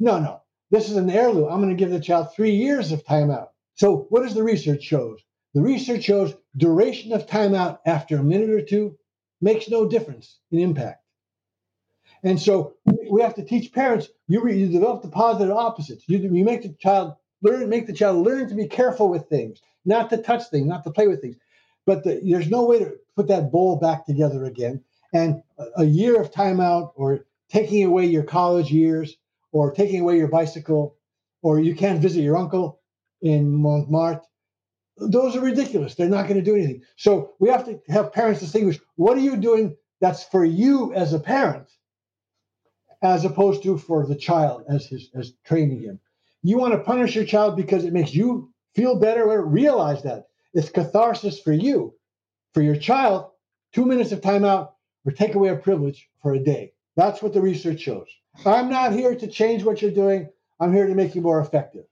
No, 0.00 0.18
no. 0.18 0.40
This 0.70 0.90
is 0.90 0.96
an 0.96 1.10
heirloom. 1.10 1.50
I'm 1.50 1.62
going 1.62 1.74
to 1.74 1.82
give 1.82 1.90
the 1.90 2.00
child 2.00 2.28
three 2.34 2.52
years 2.52 2.92
of 2.92 3.04
timeout. 3.04 3.48
So, 3.76 4.06
what 4.10 4.22
does 4.22 4.34
the 4.34 4.42
research 4.42 4.82
shows? 4.82 5.20
The 5.54 5.62
research 5.62 6.04
shows 6.04 6.34
duration 6.56 7.12
of 7.12 7.26
timeout 7.26 7.78
after 7.86 8.18
a 8.18 8.22
minute 8.22 8.50
or 8.50 8.62
two 8.62 8.98
makes 9.40 9.68
no 9.68 9.88
difference 9.88 10.38
in 10.50 10.58
impact. 10.58 11.02
And 12.22 12.40
so 12.40 12.74
we 13.10 13.22
have 13.22 13.34
to 13.36 13.44
teach 13.44 13.72
parents 13.72 14.08
you, 14.26 14.40
re, 14.40 14.58
you 14.58 14.68
develop 14.68 15.02
the 15.02 15.08
positive 15.08 15.56
opposites. 15.56 16.04
You, 16.06 16.18
you 16.18 16.44
make 16.44 16.62
the 16.62 16.74
child 16.80 17.14
learn, 17.42 17.68
make 17.68 17.86
the 17.86 17.92
child 17.92 18.26
learn 18.26 18.48
to 18.48 18.54
be 18.54 18.66
careful 18.66 19.08
with 19.08 19.28
things, 19.28 19.60
not 19.84 20.10
to 20.10 20.18
touch 20.18 20.48
things, 20.48 20.66
not 20.66 20.84
to 20.84 20.90
play 20.90 21.06
with 21.06 21.20
things. 21.20 21.36
But 21.86 22.04
the, 22.04 22.20
there's 22.22 22.50
no 22.50 22.64
way 22.64 22.80
to 22.80 22.94
put 23.16 23.28
that 23.28 23.50
bowl 23.50 23.76
back 23.76 24.04
together 24.04 24.44
again. 24.44 24.82
And 25.12 25.42
a, 25.58 25.82
a 25.82 25.84
year 25.84 26.20
of 26.20 26.30
timeout, 26.30 26.92
or 26.96 27.24
taking 27.48 27.84
away 27.84 28.06
your 28.06 28.24
college 28.24 28.70
years, 28.70 29.16
or 29.52 29.72
taking 29.72 30.00
away 30.00 30.16
your 30.18 30.28
bicycle, 30.28 30.96
or 31.42 31.60
you 31.60 31.74
can't 31.74 32.00
visit 32.00 32.22
your 32.22 32.36
uncle 32.36 32.80
in 33.22 33.52
Montmartre, 33.52 34.22
those 34.96 35.36
are 35.36 35.40
ridiculous. 35.40 35.94
They're 35.94 36.08
not 36.08 36.28
going 36.28 36.38
to 36.38 36.44
do 36.44 36.56
anything. 36.56 36.82
So 36.96 37.32
we 37.38 37.48
have 37.48 37.64
to 37.66 37.80
have 37.88 38.12
parents 38.12 38.40
distinguish 38.40 38.80
what 38.96 39.16
are 39.16 39.22
you 39.22 39.36
doing 39.36 39.76
that's 40.00 40.24
for 40.24 40.44
you 40.44 40.92
as 40.94 41.12
a 41.12 41.20
parent, 41.20 41.70
as 43.02 43.24
opposed 43.24 43.62
to 43.62 43.78
for 43.78 44.06
the 44.06 44.14
child 44.14 44.64
as 44.68 44.86
his 44.86 45.10
as 45.14 45.32
training 45.44 45.82
him. 45.82 46.00
You 46.42 46.58
want 46.58 46.74
to 46.74 46.80
punish 46.80 47.14
your 47.14 47.24
child 47.24 47.56
because 47.56 47.84
it 47.84 47.92
makes 47.92 48.14
you 48.14 48.52
feel 48.74 48.98
better 48.98 49.28
or 49.28 49.44
realize 49.44 50.02
that. 50.02 50.26
It's 50.54 50.70
catharsis 50.70 51.40
for 51.40 51.52
you. 51.52 51.94
For 52.54 52.62
your 52.62 52.76
child, 52.76 53.30
two 53.72 53.84
minutes 53.84 54.12
of 54.12 54.20
timeout 54.20 54.70
or 55.04 55.12
take 55.12 55.34
away 55.34 55.50
a 55.50 55.56
privilege 55.56 56.08
for 56.22 56.34
a 56.34 56.38
day. 56.38 56.72
That's 56.96 57.22
what 57.22 57.32
the 57.32 57.40
research 57.40 57.80
shows. 57.80 58.08
I'm 58.46 58.68
not 58.68 58.92
here 58.92 59.14
to 59.14 59.26
change 59.26 59.64
what 59.64 59.82
you're 59.82 59.90
doing. 59.90 60.28
I'm 60.60 60.72
here 60.72 60.86
to 60.86 60.94
make 60.94 61.14
you 61.14 61.20
more 61.20 61.40
effective. 61.40 61.84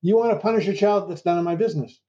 You 0.00 0.16
want 0.16 0.32
to 0.32 0.38
punish 0.38 0.66
your 0.66 0.74
child? 0.74 1.10
That's 1.10 1.24
none 1.24 1.38
of 1.38 1.44
my 1.44 1.54
business. 1.54 2.00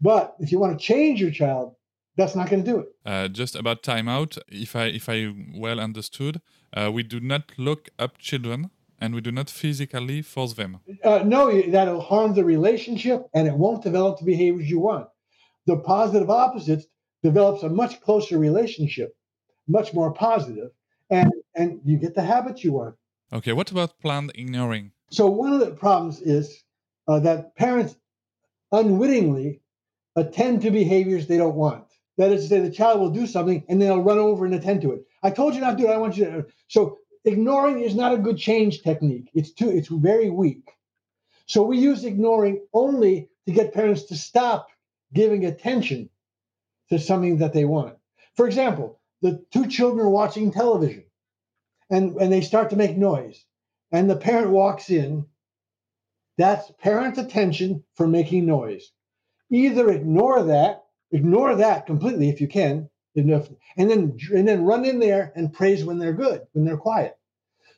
But 0.00 0.34
if 0.38 0.52
you 0.52 0.58
want 0.58 0.78
to 0.78 0.84
change 0.84 1.20
your 1.20 1.30
child, 1.30 1.74
that's 2.16 2.34
not 2.34 2.48
going 2.48 2.64
to 2.64 2.70
do 2.70 2.78
it. 2.80 2.88
Uh, 3.04 3.28
just 3.28 3.56
about 3.56 3.82
timeout, 3.82 4.38
if 4.48 4.76
I 4.76 4.84
if 4.84 5.08
I 5.08 5.34
well 5.54 5.80
understood, 5.80 6.40
uh, 6.72 6.90
we 6.92 7.02
do 7.02 7.20
not 7.20 7.52
look 7.58 7.88
up 7.98 8.18
children 8.18 8.70
and 9.00 9.14
we 9.14 9.20
do 9.20 9.32
not 9.32 9.50
physically 9.50 10.22
force 10.22 10.54
them. 10.54 10.80
Uh, 11.02 11.22
no, 11.24 11.60
that'll 11.70 12.00
harm 12.00 12.34
the 12.34 12.44
relationship 12.44 13.26
and 13.34 13.48
it 13.48 13.54
won't 13.54 13.82
develop 13.82 14.18
the 14.18 14.24
behaviors 14.24 14.70
you 14.70 14.78
want. 14.78 15.08
The 15.66 15.76
positive 15.78 16.30
opposites 16.30 16.86
develops 17.22 17.62
a 17.62 17.68
much 17.68 18.00
closer 18.00 18.38
relationship, 18.38 19.16
much 19.66 19.92
more 19.94 20.12
positive, 20.12 20.70
and 21.10 21.32
and 21.54 21.80
you 21.84 21.98
get 21.98 22.14
the 22.14 22.22
habits 22.22 22.64
you 22.64 22.72
want. 22.72 22.96
Okay, 23.32 23.52
what 23.52 23.70
about 23.70 23.98
planned 24.00 24.32
ignoring? 24.34 24.92
So 25.10 25.26
one 25.26 25.52
of 25.52 25.60
the 25.60 25.72
problems 25.72 26.20
is 26.20 26.62
uh, 27.08 27.20
that 27.20 27.56
parents 27.56 27.96
unwittingly 28.72 29.60
attend 30.16 30.62
to 30.62 30.70
behaviors 30.70 31.26
they 31.26 31.36
don't 31.36 31.54
want. 31.54 31.84
That 32.16 32.32
is 32.32 32.42
to 32.42 32.48
say, 32.48 32.60
the 32.60 32.70
child 32.70 33.00
will 33.00 33.10
do 33.10 33.26
something 33.26 33.64
and 33.68 33.80
then 33.80 33.88
they'll 33.88 34.02
run 34.02 34.18
over 34.18 34.44
and 34.44 34.54
attend 34.54 34.82
to 34.82 34.92
it. 34.92 35.04
I 35.22 35.30
told 35.30 35.54
you 35.54 35.60
not 35.60 35.72
to 35.72 35.76
do 35.76 35.88
it. 35.88 35.92
I 35.92 35.96
want 35.96 36.16
you 36.16 36.24
to. 36.26 36.46
So 36.68 36.98
ignoring 37.24 37.80
is 37.80 37.94
not 37.94 38.14
a 38.14 38.18
good 38.18 38.38
change 38.38 38.82
technique. 38.82 39.30
It's 39.34 39.52
too. 39.52 39.70
It's 39.70 39.88
very 39.88 40.30
weak. 40.30 40.70
So 41.46 41.62
we 41.62 41.78
use 41.78 42.04
ignoring 42.04 42.64
only 42.72 43.28
to 43.46 43.52
get 43.52 43.74
parents 43.74 44.04
to 44.04 44.16
stop 44.16 44.68
giving 45.12 45.44
attention 45.44 46.08
to 46.90 46.98
something 46.98 47.38
that 47.38 47.52
they 47.52 47.64
want. 47.64 47.96
For 48.36 48.46
example, 48.46 49.00
the 49.22 49.44
two 49.52 49.66
children 49.66 50.06
are 50.06 50.10
watching 50.10 50.52
television, 50.52 51.03
and 51.90 52.16
and 52.16 52.32
they 52.32 52.40
start 52.40 52.70
to 52.70 52.76
make 52.76 52.96
noise, 52.96 53.44
and 53.92 54.08
the 54.08 54.16
parent 54.16 54.50
walks 54.50 54.90
in. 54.90 55.26
That's 56.36 56.68
parent 56.80 57.16
attention 57.16 57.84
for 57.94 58.08
making 58.08 58.46
noise 58.46 58.90
either 59.50 59.90
ignore 59.90 60.44
that, 60.44 60.84
ignore 61.12 61.56
that 61.56 61.86
completely 61.86 62.28
if 62.28 62.40
you 62.40 62.48
can, 62.48 62.88
and 63.16 63.30
then 63.76 64.18
and 64.34 64.48
then 64.48 64.64
run 64.64 64.84
in 64.84 64.98
there 64.98 65.32
and 65.36 65.52
praise 65.52 65.84
when 65.84 65.98
they're 65.98 66.12
good, 66.12 66.42
when 66.52 66.64
they're 66.64 66.76
quiet. 66.76 67.16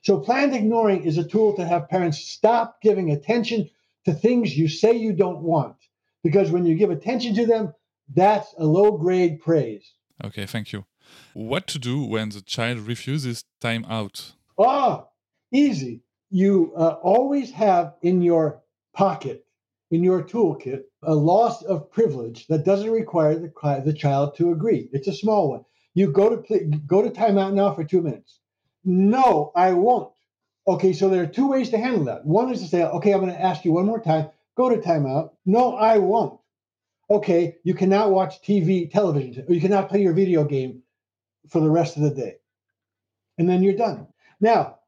So 0.02 0.20
planned 0.20 0.54
ignoring 0.54 1.04
is 1.04 1.18
a 1.18 1.28
tool 1.28 1.54
to 1.56 1.66
have 1.66 1.88
parents 1.88 2.18
stop 2.18 2.80
giving 2.80 3.10
attention 3.10 3.68
to 4.04 4.14
things 4.14 4.56
you 4.56 4.68
say 4.68 4.94
you 4.94 5.12
don't 5.12 5.42
want. 5.42 5.76
Because 6.22 6.50
when 6.50 6.64
you 6.64 6.74
give 6.76 6.90
attention 6.90 7.34
to 7.34 7.46
them, 7.46 7.74
that's 8.14 8.54
a 8.56 8.64
low 8.64 8.96
grade 8.96 9.40
praise. 9.40 9.92
Okay, 10.24 10.46
thank 10.46 10.72
you. 10.72 10.86
What 11.34 11.66
to 11.68 11.78
do 11.78 12.02
when 12.02 12.30
the 12.30 12.40
child 12.40 12.80
refuses 12.80 13.44
time 13.60 13.84
out? 13.88 14.32
Ah, 14.58 15.06
easy. 15.52 16.02
You 16.30 16.72
uh, 16.76 16.96
always 17.02 17.52
have 17.52 17.94
in 18.02 18.22
your 18.22 18.62
pocket 18.94 19.46
in 19.90 20.02
your 20.02 20.22
toolkit 20.22 20.82
a 21.02 21.14
loss 21.14 21.62
of 21.62 21.90
privilege 21.90 22.46
that 22.48 22.64
doesn't 22.64 22.90
require 22.90 23.34
the, 23.36 23.82
the 23.84 23.92
child 23.92 24.36
to 24.36 24.50
agree. 24.50 24.88
It's 24.92 25.08
a 25.08 25.12
small 25.12 25.50
one. 25.50 25.64
You 25.94 26.10
go 26.10 26.28
to 26.28 26.38
play, 26.38 26.64
go 26.86 27.02
to 27.02 27.10
timeout 27.10 27.54
now 27.54 27.72
for 27.74 27.84
two 27.84 28.02
minutes. 28.02 28.40
No, 28.84 29.52
I 29.54 29.72
won't. 29.72 30.12
Okay, 30.68 30.92
so 30.92 31.08
there 31.08 31.22
are 31.22 31.28
two 31.28 31.48
ways 31.48 31.70
to 31.70 31.78
handle 31.78 32.04
that. 32.04 32.24
One 32.26 32.50
is 32.52 32.60
to 32.60 32.68
say, 32.68 32.84
okay, 32.84 33.12
I'm 33.12 33.20
going 33.20 33.32
to 33.32 33.40
ask 33.40 33.64
you 33.64 33.72
one 33.72 33.86
more 33.86 34.02
time. 34.02 34.30
Go 34.56 34.68
to 34.68 34.76
timeout. 34.76 35.30
No, 35.44 35.74
I 35.74 35.98
won't. 35.98 36.40
Okay, 37.08 37.56
you 37.62 37.74
cannot 37.74 38.10
watch 38.10 38.42
TV, 38.42 38.90
television, 38.90 39.46
you 39.48 39.60
cannot 39.60 39.88
play 39.88 40.02
your 40.02 40.12
video 40.12 40.42
game 40.42 40.82
for 41.48 41.60
the 41.60 41.70
rest 41.70 41.96
of 41.96 42.02
the 42.02 42.10
day. 42.10 42.36
And 43.38 43.48
then 43.48 43.62
you're 43.62 43.76
done. 43.76 44.08
Now, 44.40 44.78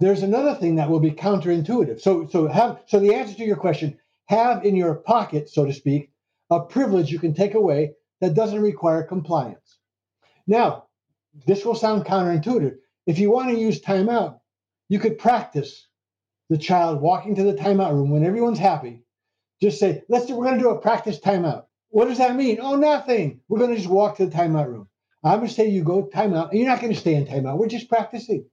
there's 0.00 0.22
another 0.22 0.54
thing 0.54 0.76
that 0.76 0.90
will 0.90 1.00
be 1.00 1.12
counterintuitive. 1.12 2.00
So, 2.00 2.26
so 2.26 2.48
have 2.48 2.82
so 2.86 2.98
the 2.98 3.14
answer 3.14 3.34
to 3.36 3.44
your 3.44 3.56
question: 3.56 3.98
have 4.26 4.64
in 4.64 4.76
your 4.76 4.94
pocket, 4.94 5.48
so 5.48 5.64
to 5.64 5.72
speak, 5.72 6.10
a 6.50 6.60
privilege 6.60 7.10
you 7.10 7.18
can 7.18 7.34
take 7.34 7.54
away 7.54 7.94
that 8.20 8.34
doesn't 8.34 8.60
require 8.60 9.02
compliance. 9.02 9.78
Now, 10.46 10.86
this 11.46 11.64
will 11.64 11.74
sound 11.74 12.04
counterintuitive. 12.04 12.76
If 13.06 13.18
you 13.18 13.30
want 13.30 13.50
to 13.50 13.58
use 13.58 13.80
timeout, 13.80 14.40
you 14.88 14.98
could 14.98 15.18
practice 15.18 15.86
the 16.50 16.58
child 16.58 17.00
walking 17.00 17.34
to 17.36 17.42
the 17.42 17.54
timeout 17.54 17.92
room 17.92 18.10
when 18.10 18.24
everyone's 18.24 18.58
happy. 18.58 19.02
Just 19.60 19.78
say, 19.78 20.02
let's 20.08 20.26
do, 20.26 20.36
we're 20.36 20.44
going 20.44 20.58
to 20.58 20.62
do 20.62 20.70
a 20.70 20.78
practice 20.78 21.18
timeout. 21.18 21.64
What 21.88 22.08
does 22.08 22.18
that 22.18 22.36
mean? 22.36 22.58
Oh, 22.60 22.76
nothing. 22.76 23.40
We're 23.48 23.58
going 23.58 23.70
to 23.70 23.76
just 23.76 23.88
walk 23.88 24.16
to 24.16 24.26
the 24.26 24.36
timeout 24.36 24.68
room. 24.68 24.88
I'm 25.24 25.38
going 25.38 25.48
to 25.48 25.54
say 25.54 25.68
you 25.68 25.82
go 25.82 26.10
timeout. 26.12 26.52
You're 26.52 26.68
not 26.68 26.80
going 26.80 26.92
to 26.92 26.98
stay 26.98 27.14
in 27.14 27.26
timeout. 27.26 27.56
We're 27.58 27.66
just 27.66 27.88
practicing. 27.88 28.46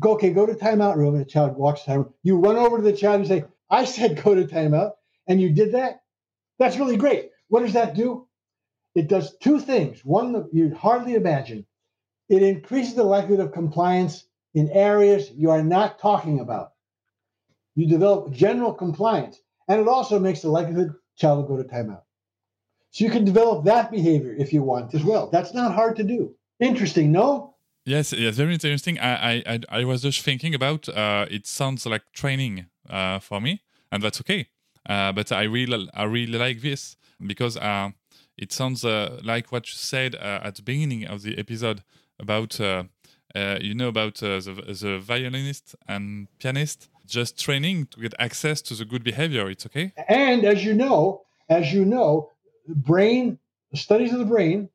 Go, 0.00 0.12
okay, 0.12 0.32
go 0.32 0.46
to 0.46 0.54
timeout 0.54 0.96
room. 0.96 1.14
And 1.14 1.24
the 1.24 1.28
child 1.28 1.56
walks 1.56 1.82
to 1.82 1.90
timeout. 1.90 2.12
You 2.22 2.38
run 2.38 2.56
over 2.56 2.78
to 2.78 2.82
the 2.82 2.94
child 2.94 3.20
and 3.20 3.28
say, 3.28 3.44
I 3.68 3.84
said 3.84 4.22
go 4.22 4.34
to 4.34 4.44
timeout. 4.44 4.92
And 5.26 5.40
you 5.40 5.50
did 5.50 5.72
that. 5.72 6.00
That's 6.58 6.78
really 6.78 6.96
great. 6.96 7.30
What 7.48 7.60
does 7.60 7.74
that 7.74 7.94
do? 7.94 8.26
It 8.94 9.08
does 9.08 9.36
two 9.38 9.60
things. 9.60 10.04
One 10.04 10.32
that 10.32 10.48
you'd 10.52 10.72
hardly 10.72 11.14
imagine. 11.14 11.66
It 12.28 12.42
increases 12.42 12.94
the 12.94 13.04
likelihood 13.04 13.46
of 13.46 13.52
compliance 13.52 14.26
in 14.54 14.70
areas 14.70 15.30
you 15.30 15.50
are 15.50 15.62
not 15.62 15.98
talking 15.98 16.40
about. 16.40 16.72
You 17.74 17.86
develop 17.86 18.32
general 18.32 18.74
compliance, 18.74 19.38
and 19.68 19.80
it 19.80 19.88
also 19.88 20.18
makes 20.18 20.40
the 20.40 20.48
likelihood 20.48 20.94
child 21.16 21.48
will 21.48 21.56
go 21.56 21.62
to 21.62 21.68
timeout. 21.68 22.02
So 22.90 23.04
you 23.04 23.10
can 23.10 23.24
develop 23.24 23.64
that 23.64 23.90
behavior 23.90 24.34
if 24.38 24.52
you 24.52 24.62
want 24.62 24.94
as 24.94 25.04
well. 25.04 25.28
That's 25.30 25.54
not 25.54 25.74
hard 25.74 25.96
to 25.96 26.04
do. 26.04 26.34
Interesting, 26.60 27.12
no? 27.12 27.54
Yes, 27.84 28.12
yes, 28.12 28.34
very 28.34 28.52
interesting. 28.52 28.98
I 28.98 29.42
I, 29.46 29.60
I 29.80 29.84
was 29.84 30.02
just 30.02 30.20
thinking 30.20 30.54
about. 30.54 30.88
Uh, 30.88 31.26
it 31.30 31.46
sounds 31.46 31.86
like 31.86 32.02
training 32.12 32.66
uh, 32.90 33.18
for 33.18 33.40
me, 33.40 33.62
and 33.90 34.02
that's 34.02 34.20
okay. 34.20 34.48
Uh, 34.88 35.12
but 35.12 35.32
I 35.32 35.44
really 35.44 35.88
I 35.94 36.04
really 36.04 36.38
like 36.38 36.60
this 36.60 36.96
because 37.18 37.56
uh, 37.56 37.90
it 38.36 38.52
sounds 38.52 38.84
uh, 38.84 39.20
like 39.22 39.52
what 39.52 39.66
you 39.66 39.76
said 39.76 40.14
uh, 40.14 40.40
at 40.42 40.56
the 40.56 40.62
beginning 40.62 41.06
of 41.06 41.22
the 41.22 41.38
episode 41.38 41.82
about 42.18 42.60
uh, 42.60 42.84
uh, 43.34 43.58
you 43.60 43.74
know 43.74 43.88
about 43.88 44.22
uh, 44.22 44.40
the, 44.40 44.76
the 44.80 44.98
violinist 44.98 45.74
and 45.86 46.28
pianist 46.38 46.88
just 47.06 47.38
training 47.38 47.86
to 47.86 48.00
get 48.00 48.14
access 48.18 48.60
to 48.62 48.74
the 48.74 48.84
good 48.84 49.02
behavior. 49.02 49.48
It's 49.50 49.66
okay. 49.66 49.92
And 50.08 50.44
as 50.44 50.64
you 50.64 50.74
know, 50.74 51.22
as 51.48 51.72
you 51.72 51.84
know, 51.84 52.30
brain 52.74 53.38
studies 53.74 54.12
of 54.12 54.18
the 54.18 54.24
brain 54.24 54.68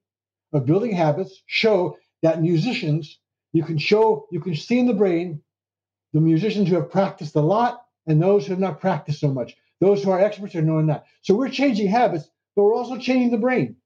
of 0.51 0.65
building 0.65 0.93
habits 0.93 1.41
show 1.45 1.97
that 2.21 2.41
musicians 2.41 3.19
you 3.53 3.63
can 3.63 3.77
show 3.77 4.27
you 4.32 4.39
can 4.39 4.56
see 4.56 4.79
in 4.79 4.88
the 4.88 4.93
brain 4.93 5.41
the 6.13 6.21
musicians 6.21 6.69
who 6.69 6.75
have 6.75 6.91
practiced 6.91 7.36
a 7.36 7.41
lot 7.41 7.86
and 8.08 8.21
those 8.21 8.45
who 8.45 8.51
have 8.51 8.60
not 8.60 8.79
practiced 8.79 9.19
so 9.19 9.32
much. 9.32 9.56
Those 9.79 10.03
who 10.03 10.12
are 10.12 10.19
experts 10.19 10.56
are 10.56 10.62
knowing 10.62 10.88
that. 10.88 11.06
So 11.21 11.36
we're 11.36 11.49
changing 11.49 11.88
habits, 11.88 12.29
but 12.56 12.63
we're 12.63 12.75
also 12.75 12.97
changing 12.97 13.32
the 13.32 13.38
brain. 13.38 13.77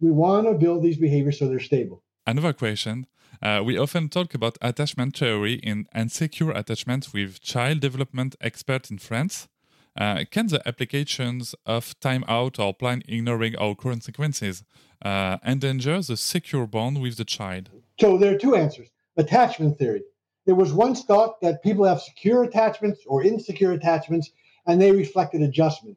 We 0.00 0.10
want 0.10 0.46
to 0.46 0.54
build 0.54 0.82
these 0.82 0.96
behaviors 0.96 1.38
so 1.38 1.48
they're 1.48 1.60
stable. 1.60 2.02
Another 2.26 2.52
question. 2.52 3.06
Uh, 3.42 3.62
we 3.64 3.76
often 3.76 4.08
talk 4.08 4.34
about 4.34 4.56
attachment 4.62 5.16
theory 5.16 5.54
in 5.54 5.86
insecure 5.94 6.50
attachment 6.52 7.12
with 7.12 7.42
child 7.42 7.80
development 7.80 8.36
expert 8.40 8.90
in 8.90 8.98
France. 8.98 9.48
Uh, 9.96 10.24
can 10.30 10.48
the 10.48 10.66
applications 10.66 11.54
of 11.66 11.98
timeout 12.00 12.58
or 12.58 12.74
plain 12.74 13.02
ignoring 13.06 13.56
our 13.56 13.74
consequences 13.76 14.64
uh, 15.04 15.38
endanger 15.46 16.00
the 16.02 16.16
secure 16.16 16.66
bond 16.66 17.00
with 17.00 17.16
the 17.16 17.24
child? 17.24 17.70
So 18.00 18.18
there 18.18 18.34
are 18.34 18.38
two 18.38 18.56
answers. 18.56 18.88
Attachment 19.16 19.78
theory. 19.78 20.02
There 20.46 20.56
was 20.56 20.72
once 20.72 21.04
thought 21.04 21.40
that 21.40 21.62
people 21.62 21.84
have 21.84 22.00
secure 22.02 22.42
attachments 22.42 23.00
or 23.06 23.22
insecure 23.22 23.72
attachments, 23.72 24.30
and 24.66 24.80
they 24.80 24.90
reflected 24.90 25.42
adjustment. 25.42 25.96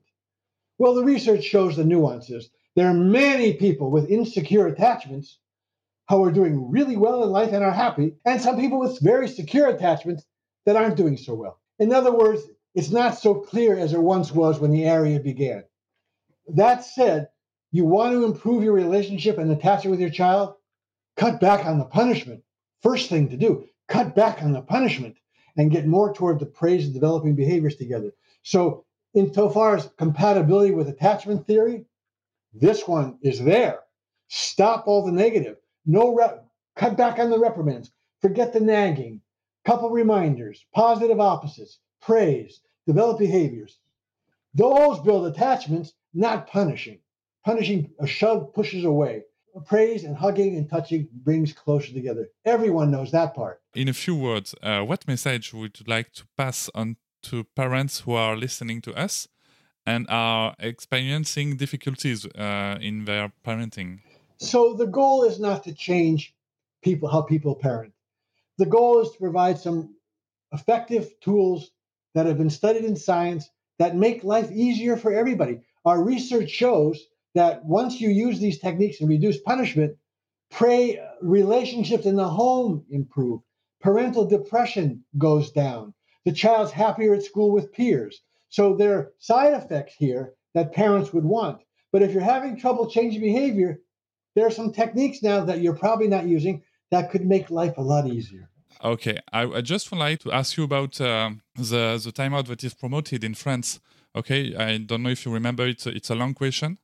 Well, 0.77 0.93
the 0.93 1.03
research 1.03 1.43
shows 1.43 1.75
the 1.75 1.83
nuances. 1.83 2.49
There 2.75 2.87
are 2.87 2.93
many 2.93 3.53
people 3.53 3.89
with 3.89 4.11
insecure 4.11 4.67
attachments 4.67 5.39
who 6.09 6.23
are 6.23 6.31
doing 6.31 6.69
really 6.69 6.95
well 6.95 7.23
in 7.23 7.31
life 7.31 7.51
and 7.51 7.63
are 7.63 7.71
happy, 7.71 8.15
and 8.25 8.39
some 8.39 8.57
people 8.57 8.79
with 8.79 9.01
very 9.01 9.27
secure 9.27 9.67
attachments 9.67 10.23
that 10.65 10.75
aren't 10.75 10.95
doing 10.95 11.17
so 11.17 11.33
well. 11.33 11.59
In 11.79 11.91
other 11.91 12.15
words, 12.15 12.43
it's 12.77 12.91
not 12.91 13.17
so 13.17 13.33
clear 13.33 13.75
as 13.75 13.91
it 13.91 13.99
once 13.99 14.31
was 14.31 14.59
when 14.59 14.69
the 14.69 14.85
area 14.85 15.19
began. 15.19 15.63
That 16.47 16.85
said, 16.85 17.27
you 17.71 17.85
want 17.85 18.13
to 18.13 18.23
improve 18.23 18.63
your 18.63 18.73
relationship 18.73 19.39
and 19.39 19.49
attachment 19.51 19.89
with 19.89 19.99
your 19.99 20.11
child? 20.11 20.53
Cut 21.15 21.39
back 21.39 21.65
on 21.65 21.79
the 21.79 21.85
punishment. 21.85 22.43
First 22.83 23.09
thing 23.09 23.29
to 23.29 23.35
do, 23.35 23.65
cut 23.87 24.13
back 24.13 24.43
on 24.43 24.51
the 24.51 24.61
punishment 24.61 25.15
and 25.57 25.71
get 25.71 25.87
more 25.87 26.13
toward 26.13 26.39
the 26.39 26.45
praise 26.45 26.85
and 26.85 26.93
developing 26.93 27.33
behaviors 27.33 27.75
together. 27.77 28.11
So, 28.43 28.85
insofar 29.15 29.77
as 29.77 29.89
compatibility 29.97 30.69
with 30.69 30.87
attachment 30.87 31.47
theory, 31.47 31.85
this 32.53 32.87
one 32.87 33.17
is 33.23 33.43
there. 33.43 33.79
Stop 34.27 34.85
all 34.85 35.03
the 35.03 35.11
negative. 35.11 35.57
No 35.87 36.13
rep, 36.13 36.45
cut 36.75 36.95
back 36.95 37.17
on 37.17 37.31
the 37.31 37.39
reprimands. 37.39 37.89
Forget 38.21 38.53
the 38.53 38.59
nagging. 38.59 39.21
Couple 39.65 39.89
reminders, 39.89 40.63
positive 40.75 41.19
opposites, 41.19 41.79
praise, 42.01 42.61
develop 42.87 43.19
behaviors. 43.19 43.77
Those 44.55 44.99
build 45.01 45.27
attachments, 45.27 45.93
not 46.13 46.47
punishing. 46.47 46.99
Punishing 47.45 47.91
a 47.99 48.07
shove 48.07 48.53
pushes 48.53 48.83
away. 48.85 49.23
Praise 49.65 50.03
and 50.03 50.15
hugging 50.15 50.55
and 50.55 50.69
touching 50.69 51.07
brings 51.23 51.51
closer 51.53 51.91
together. 51.93 52.29
Everyone 52.45 52.89
knows 52.91 53.11
that 53.11 53.35
part. 53.35 53.61
In 53.75 53.87
a 53.87 53.93
few 53.93 54.15
words, 54.15 54.55
uh, 54.63 54.81
what 54.81 55.07
message 55.07 55.53
would 55.53 55.79
you 55.79 55.85
like 55.87 56.11
to 56.13 56.23
pass 56.37 56.69
on 56.73 56.95
to 57.23 57.43
parents 57.55 58.01
who 58.01 58.13
are 58.13 58.35
listening 58.35 58.81
to 58.81 58.93
us 58.93 59.27
and 59.85 60.05
are 60.09 60.55
experiencing 60.59 61.57
difficulties 61.57 62.25
uh, 62.25 62.77
in 62.79 63.05
their 63.05 63.31
parenting? 63.45 63.99
So 64.37 64.73
the 64.73 64.87
goal 64.87 65.23
is 65.23 65.39
not 65.39 65.63
to 65.63 65.73
change 65.73 66.35
people 66.83 67.09
how 67.09 67.21
people 67.21 67.55
parent. 67.55 67.93
The 68.57 68.65
goal 68.65 69.01
is 69.01 69.11
to 69.11 69.17
provide 69.17 69.57
some 69.57 69.95
effective 70.51 71.19
tools 71.19 71.71
that 72.17 72.25
have 72.25 72.39
been 72.39 72.49
studied 72.49 72.83
in 72.83 72.95
science 72.95 73.47
that 73.77 73.95
make 73.95 74.23
life 74.23 74.51
easier 74.51 74.97
for 74.97 75.13
everybody. 75.13 75.59
Our 75.85 76.03
research 76.03 76.49
shows 76.49 76.99
that 77.35 77.63
once 77.63 78.01
you 78.01 78.09
use 78.09 78.39
these 78.39 78.57
techniques 78.57 78.99
and 78.99 79.07
reduce 79.07 79.39
punishment, 79.39 79.97
pray 80.49 80.99
relationships 81.21 82.07
in 82.07 82.15
the 82.15 82.27
home 82.27 82.83
improve. 82.89 83.41
Parental 83.81 84.25
depression 84.25 85.03
goes 85.19 85.51
down. 85.51 85.93
The 86.25 86.31
child's 86.31 86.71
happier 86.71 87.13
at 87.13 87.21
school 87.21 87.51
with 87.51 87.71
peers. 87.71 88.19
So 88.49 88.75
there 88.75 88.97
are 88.97 89.11
side 89.19 89.53
effects 89.53 89.93
here 89.93 90.33
that 90.55 90.73
parents 90.73 91.13
would 91.13 91.23
want. 91.23 91.61
But 91.91 92.01
if 92.01 92.13
you're 92.13 92.23
having 92.23 92.57
trouble 92.57 92.89
changing 92.89 93.21
behavior, 93.21 93.79
there 94.33 94.47
are 94.47 94.51
some 94.51 94.73
techniques 94.73 95.21
now 95.21 95.45
that 95.45 95.61
you're 95.61 95.75
probably 95.75 96.07
not 96.07 96.25
using 96.25 96.63
that 96.89 97.11
could 97.11 97.27
make 97.27 97.51
life 97.51 97.77
a 97.77 97.83
lot 97.83 98.07
easier. 98.07 98.49
Okay, 98.83 99.17
I, 99.33 99.43
I 99.43 99.61
just 99.61 99.89
would 99.91 99.99
like 99.99 100.19
to 100.19 100.31
ask 100.31 100.57
you 100.57 100.63
about 100.63 101.01
uh, 101.01 101.31
the 101.55 101.99
the 102.03 102.11
timeout 102.11 102.47
that 102.47 102.63
is 102.63 102.73
promoted 102.73 103.23
in 103.23 103.33
France. 103.33 103.79
Okay, 104.15 104.55
I 104.55 104.77
don't 104.77 105.03
know 105.03 105.09
if 105.09 105.25
you 105.25 105.33
remember 105.33 105.67
it. 105.67 105.85
It's 105.87 106.09
a 106.09 106.15
long 106.15 106.33
question, 106.33 106.77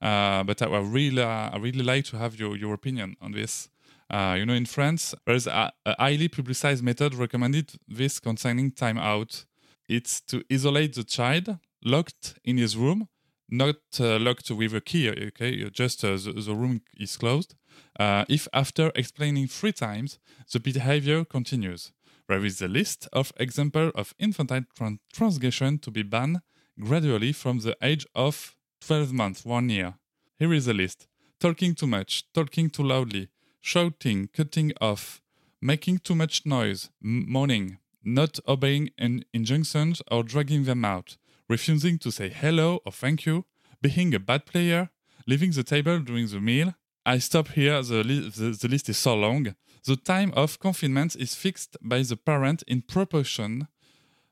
uh, 0.00 0.44
but 0.44 0.62
I, 0.62 0.66
I 0.66 0.78
really 0.80 1.22
uh, 1.22 1.50
I 1.50 1.58
really 1.58 1.82
like 1.82 2.04
to 2.06 2.18
have 2.18 2.38
your 2.38 2.56
your 2.56 2.74
opinion 2.74 3.16
on 3.20 3.32
this. 3.32 3.68
Uh, 4.10 4.34
you 4.38 4.44
know, 4.44 4.54
in 4.54 4.66
France, 4.66 5.14
there's 5.24 5.46
a, 5.46 5.72
a 5.86 5.94
highly 5.98 6.28
publicized 6.28 6.82
method 6.82 7.14
recommended 7.14 7.72
this 7.86 8.18
concerning 8.18 8.72
timeout. 8.72 9.44
It's 9.88 10.20
to 10.22 10.42
isolate 10.50 10.94
the 10.94 11.04
child 11.04 11.58
locked 11.84 12.34
in 12.44 12.58
his 12.58 12.76
room 12.76 13.08
not 13.50 13.76
uh, 13.98 14.18
locked 14.18 14.50
with 14.50 14.74
a 14.74 14.80
key, 14.80 15.10
okay? 15.10 15.68
Just 15.70 16.04
uh, 16.04 16.16
the, 16.16 16.32
the, 16.32 16.54
room 16.54 16.82
is 16.96 17.16
closed. 17.16 17.54
Uh, 17.98 18.24
if 18.28 18.46
after 18.52 18.92
explaining 18.94 19.48
three 19.48 19.72
times, 19.72 20.18
the 20.52 20.60
behavior 20.60 21.24
continues. 21.24 21.92
There 22.28 22.44
is 22.44 22.62
a 22.62 22.68
list 22.68 23.08
of 23.12 23.32
examples 23.38 23.92
of 23.96 24.14
infantile 24.18 24.64
transgression 25.12 25.78
to 25.80 25.90
be 25.90 26.02
banned 26.02 26.40
gradually 26.78 27.32
from 27.32 27.58
the 27.58 27.76
age 27.82 28.06
of 28.14 28.56
12 28.80 29.12
months, 29.12 29.44
one 29.44 29.68
year. 29.68 29.94
Here 30.38 30.52
is 30.54 30.68
a 30.68 30.72
list 30.72 31.06
talking 31.40 31.74
too 31.74 31.86
much, 31.86 32.30
talking 32.32 32.70
too 32.70 32.82
loudly, 32.82 33.28
shouting, 33.60 34.28
cutting 34.28 34.72
off, 34.80 35.20
making 35.60 35.98
too 35.98 36.14
much 36.14 36.46
noise, 36.46 36.90
moaning, 37.00 37.78
not 38.04 38.38
obeying 38.46 38.90
an 38.98 39.24
injunctions 39.32 40.02
or 40.10 40.22
dragging 40.22 40.64
them 40.64 40.84
out, 40.84 41.16
refusing 41.50 41.98
to 41.98 42.12
say 42.12 42.28
hello 42.28 42.80
or 42.86 42.92
thank 42.92 43.26
you, 43.26 43.44
being 43.82 44.14
a 44.14 44.20
bad 44.20 44.46
player, 44.46 44.88
leaving 45.26 45.50
the 45.50 45.64
table 45.64 45.98
during 45.98 46.28
the 46.28 46.40
meal, 46.40 46.74
I 47.04 47.18
stop 47.18 47.48
here. 47.48 47.82
The, 47.82 48.04
li- 48.04 48.30
the, 48.30 48.56
the 48.62 48.68
list 48.68 48.88
is 48.88 48.98
so 48.98 49.14
long. 49.16 49.54
The 49.84 49.96
time 49.96 50.32
of 50.36 50.60
confinement 50.60 51.16
is 51.16 51.34
fixed 51.34 51.76
by 51.82 52.02
the 52.02 52.16
parent 52.16 52.62
in 52.68 52.82
proportion 52.82 53.66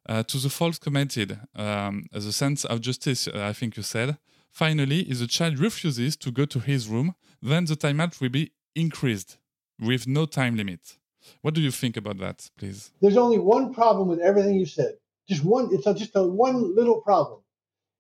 uh, 0.09 0.23
to 0.25 0.39
the 0.39 0.49
fault 0.49 0.81
committed. 0.81 1.41
Um, 1.57 2.07
the 2.13 2.33
sense 2.33 2.65
of 2.65 2.81
justice, 2.81 3.27
uh, 3.27 3.47
I 3.51 3.53
think 3.53 3.77
you 3.77 3.83
said. 3.83 4.17
Finally, 4.51 5.01
if 5.11 5.19
the 5.19 5.27
child 5.27 5.59
refuses 5.59 6.17
to 6.19 6.31
go 6.31 6.45
to 6.45 6.61
his 6.61 6.89
room, 6.89 7.15
then 7.43 7.65
the 7.65 7.75
timeout 7.77 8.21
will 8.21 8.29
be 8.29 8.53
increased 8.77 9.39
with 9.81 10.07
no 10.07 10.25
time 10.25 10.57
limit. 10.57 10.99
What 11.43 11.55
do 11.55 11.61
you 11.61 11.73
think 11.73 11.97
about 11.97 12.19
that, 12.19 12.49
please? 12.57 12.93
There's 13.01 13.17
only 13.17 13.39
one 13.39 13.75
problem 13.75 14.07
with 14.09 14.21
everything 14.21 14.55
you 14.55 14.67
said. 14.67 14.95
Just 15.29 15.45
one. 15.45 15.69
It's 15.73 15.87
a, 15.87 15.95
just 15.95 16.17
a 16.17 16.23
one 16.27 16.75
little 16.75 17.01
problem. 17.01 17.41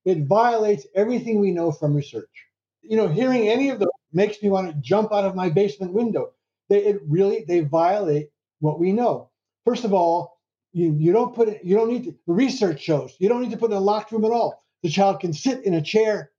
It 0.04 0.26
violates 0.26 0.86
everything 0.94 1.40
we 1.40 1.50
know 1.50 1.70
from 1.72 1.94
research. 1.94 2.30
You 2.82 2.96
know, 2.96 3.08
hearing 3.08 3.48
any 3.48 3.70
of 3.70 3.78
those 3.78 3.88
makes 4.12 4.42
me 4.42 4.48
want 4.48 4.68
to 4.68 4.80
jump 4.80 5.12
out 5.12 5.24
of 5.24 5.34
my 5.34 5.50
basement 5.50 5.92
window. 5.92 6.32
They 6.68 6.84
it 6.84 7.00
really 7.06 7.44
they 7.46 7.60
violate 7.60 8.30
what 8.60 8.80
we 8.80 8.92
know. 8.92 9.30
First 9.66 9.84
of 9.84 9.92
all, 9.92 10.38
you, 10.72 10.94
you 10.98 11.12
don't 11.12 11.34
put 11.34 11.48
it, 11.48 11.64
you 11.64 11.76
don't 11.76 11.90
need 11.90 12.04
to 12.04 12.14
research 12.26 12.80
shows 12.82 13.14
you 13.18 13.28
don't 13.28 13.42
need 13.42 13.50
to 13.50 13.56
put 13.56 13.70
in 13.70 13.76
a 13.76 13.80
locked 13.80 14.12
room 14.12 14.24
at 14.24 14.32
all. 14.32 14.64
The 14.82 14.90
child 14.90 15.20
can 15.20 15.32
sit 15.32 15.64
in 15.64 15.74
a 15.74 15.82
chair 15.82 16.30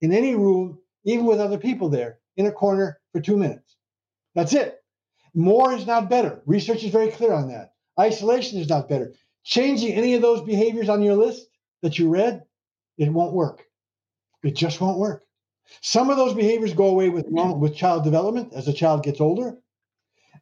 in 0.00 0.12
any 0.12 0.34
room, 0.34 0.78
even 1.04 1.26
with 1.26 1.40
other 1.40 1.58
people 1.58 1.88
there, 1.88 2.20
in 2.36 2.46
a 2.46 2.52
corner 2.52 3.00
for 3.12 3.20
two 3.20 3.36
minutes. 3.36 3.76
That's 4.34 4.52
it. 4.54 4.80
More 5.34 5.74
is 5.74 5.86
not 5.86 6.08
better. 6.08 6.42
Research 6.46 6.84
is 6.84 6.92
very 6.92 7.10
clear 7.10 7.32
on 7.32 7.48
that. 7.48 7.72
Isolation 7.98 8.58
is 8.60 8.68
not 8.68 8.88
better. 8.88 9.12
Changing 9.48 9.94
any 9.94 10.12
of 10.12 10.20
those 10.20 10.42
behaviors 10.42 10.90
on 10.90 11.00
your 11.00 11.14
list 11.16 11.48
that 11.80 11.98
you 11.98 12.10
read, 12.10 12.42
it 12.98 13.10
won't 13.10 13.32
work. 13.32 13.64
It 14.42 14.54
just 14.54 14.78
won't 14.78 14.98
work. 14.98 15.24
Some 15.80 16.10
of 16.10 16.18
those 16.18 16.34
behaviors 16.34 16.74
go 16.74 16.88
away 16.88 17.08
with 17.08 17.24
with 17.30 17.74
child 17.74 18.04
development 18.04 18.52
as 18.52 18.66
the 18.66 18.74
child 18.74 19.04
gets 19.04 19.22
older. 19.22 19.56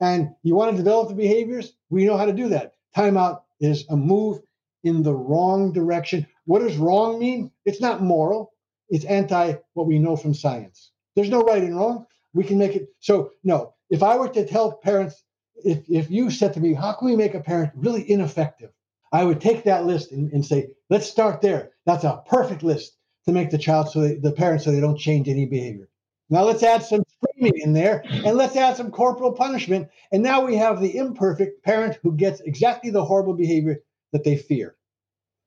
And 0.01 0.31
you 0.43 0.57
want 0.57 0.73
to 0.73 0.77
develop 0.77 1.09
the 1.09 1.15
behaviors, 1.15 1.75
we 1.89 2.05
know 2.05 2.17
how 2.17 2.25
to 2.25 2.33
do 2.33 2.49
that. 2.49 2.73
Timeout 2.97 3.43
is 3.61 3.85
a 3.91 3.97
move 3.97 4.41
in 4.83 5.05
the 5.05 5.15
wrong 5.15 5.73
direction. 5.73 6.27
What 6.47 6.63
does 6.63 6.77
wrong 6.77 7.21
mean? 7.21 7.53
It's 7.65 7.81
not 7.81 8.03
moral. 8.03 8.55
It's 8.89 9.05
anti 9.05 9.55
what 9.75 9.87
we 9.87 10.01
know 10.01 10.17
from 10.17 10.35
science. 10.35 10.91
There's 11.15 11.31
no 11.31 11.43
right 11.43 11.63
and 11.63 11.77
wrong. 11.77 12.07
We 12.35 12.43
can 12.43 12.59
make 12.59 12.75
it 12.75 12.89
so 12.99 13.31
no. 13.45 13.73
If 13.89 14.03
I 14.03 14.17
were 14.17 14.31
to 14.31 14.45
tell 14.45 14.73
parents, 14.73 15.23
if 15.65 15.89
if 15.89 16.11
you 16.11 16.29
said 16.29 16.55
to 16.55 16.61
me, 16.61 16.75
how 16.75 16.93
can 16.95 17.07
we 17.07 17.15
make 17.15 17.35
a 17.35 17.41
parent 17.41 17.71
really 17.77 18.11
ineffective? 18.11 18.73
I 19.13 19.25
would 19.25 19.41
take 19.41 19.65
that 19.65 19.87
list 19.87 20.13
and, 20.13 20.33
and 20.33 20.45
say, 20.45 20.69
let's 20.91 21.09
start 21.09 21.41
there. 21.41 21.71
That's 21.85 22.05
a 22.05 22.23
perfect 22.27 22.63
list 22.63 22.97
to 23.27 23.33
make 23.33 23.51
the 23.51 23.59
child 23.59 23.91
so 23.91 24.01
they, 24.01 24.15
the 24.17 24.33
parents 24.33 24.65
so 24.65 24.71
they 24.71 24.81
don't 24.81 24.99
change 24.99 25.29
any 25.29 25.47
behavior. 25.47 25.89
Now 26.29 26.43
let's 26.43 26.63
add 26.63 26.83
some 26.83 27.05
screaming 27.09 27.61
in 27.61 27.73
there 27.73 28.03
and 28.09 28.37
let's 28.37 28.57
add 28.57 28.77
some 28.77 28.91
corporal 28.91 29.33
punishment. 29.33 29.89
And 30.13 30.23
now 30.23 30.45
we 30.45 30.57
have 30.57 30.81
the 30.81 30.97
imperfect 30.97 31.65
parent 31.65 31.99
who 32.03 32.17
gets 32.17 32.41
exactly 32.41 32.91
the 32.91 33.05
horrible 33.05 33.35
behavior 33.35 33.79
that 34.13 34.25
they 34.25 34.37
fear. 34.37 34.77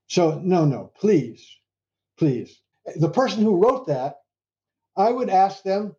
So, 0.07 0.39
no, 0.39 0.65
no, 0.65 0.91
please, 0.99 1.45
please. 2.17 2.61
The 2.95 3.09
person 3.09 3.43
who 3.43 3.57
wrote 3.57 3.87
that, 3.87 4.21
I 4.97 5.11
would 5.11 5.29
ask 5.29 5.63
them 5.63 5.95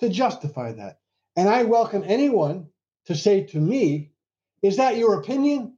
to 0.00 0.08
justify 0.08 0.72
that. 0.72 0.98
And 1.36 1.48
I 1.48 1.62
welcome 1.62 2.02
anyone 2.06 2.68
to 3.06 3.14
say 3.14 3.44
to 3.44 3.60
me, 3.60 4.12
is 4.62 4.76
that 4.76 4.96
your 4.96 5.20
opinion 5.20 5.71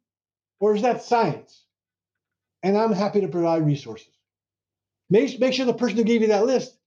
or 0.64 0.74
is 0.74 0.80
that 0.80 1.02
science? 1.02 1.62
And 2.62 2.74
I'm 2.78 2.92
happy 2.92 3.20
to 3.20 3.28
provide 3.28 3.66
resources. 3.66 4.14
Make, 5.10 5.38
make 5.38 5.52
sure 5.52 5.66
the 5.66 5.74
person 5.74 5.98
who 5.98 6.04
gave 6.04 6.22
you 6.22 6.28
that 6.28 6.46
list 6.46 6.78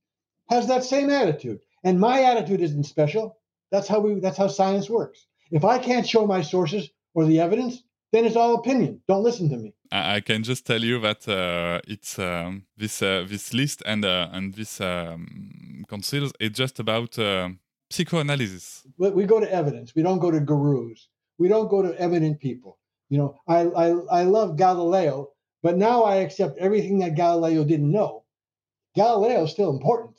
has 0.49 0.67
that 0.67 0.83
same 0.83 1.11
attitude. 1.11 1.59
And 1.83 1.99
my 1.99 2.23
attitude 2.23 2.61
isn't 2.61 2.85
special. 2.85 3.37
That's 3.71 3.87
how 3.87 3.99
we 3.99 4.19
that's 4.19 4.39
how 4.41 4.47
science 4.47 4.89
works. 4.89 5.19
If 5.51 5.63
I 5.63 5.77
can't 5.77 6.07
show 6.07 6.25
my 6.25 6.41
sources 6.41 6.89
or 7.13 7.25
the 7.25 7.39
evidence, 7.39 7.83
then 8.11 8.25
it's 8.25 8.35
all 8.35 8.55
opinion. 8.55 9.01
Don't 9.07 9.23
listen 9.29 9.47
to 9.49 9.57
me. 9.57 9.75
I 9.91 10.21
can 10.21 10.41
just 10.41 10.65
tell 10.65 10.81
you 10.81 10.99
that 11.01 11.27
uh, 11.27 11.79
it's 11.87 12.17
um, 12.17 12.65
this 12.77 13.03
uh, 13.03 13.25
this 13.29 13.53
list 13.53 13.83
and 13.85 14.03
uh, 14.03 14.29
and 14.35 14.55
this 14.55 14.81
um, 14.81 15.85
considers 15.87 16.31
it's 16.39 16.57
just 16.57 16.79
about 16.79 17.19
uh, 17.19 17.49
psychoanalysis. 17.91 18.87
But 18.97 19.13
we 19.13 19.25
go 19.25 19.39
to 19.39 19.49
evidence. 19.61 19.93
We 19.95 20.01
don't 20.01 20.19
go 20.25 20.31
to 20.31 20.39
gurus. 20.39 21.09
We 21.37 21.47
don't 21.47 21.69
go 21.69 21.83
to 21.83 21.91
eminent 22.01 22.39
people. 22.39 22.76
You 23.09 23.17
know, 23.19 23.39
I 23.47 23.61
I, 23.61 23.87
I 24.19 24.23
love 24.23 24.57
Galileo, 24.57 25.29
but 25.63 25.77
now 25.77 26.03
I 26.03 26.17
accept 26.17 26.57
everything 26.57 26.99
that 26.99 27.15
Galileo 27.15 27.63
didn't 27.63 27.91
know. 27.91 28.23
Galileo 28.95 29.43
is 29.43 29.51
still 29.51 29.69
important, 29.69 30.17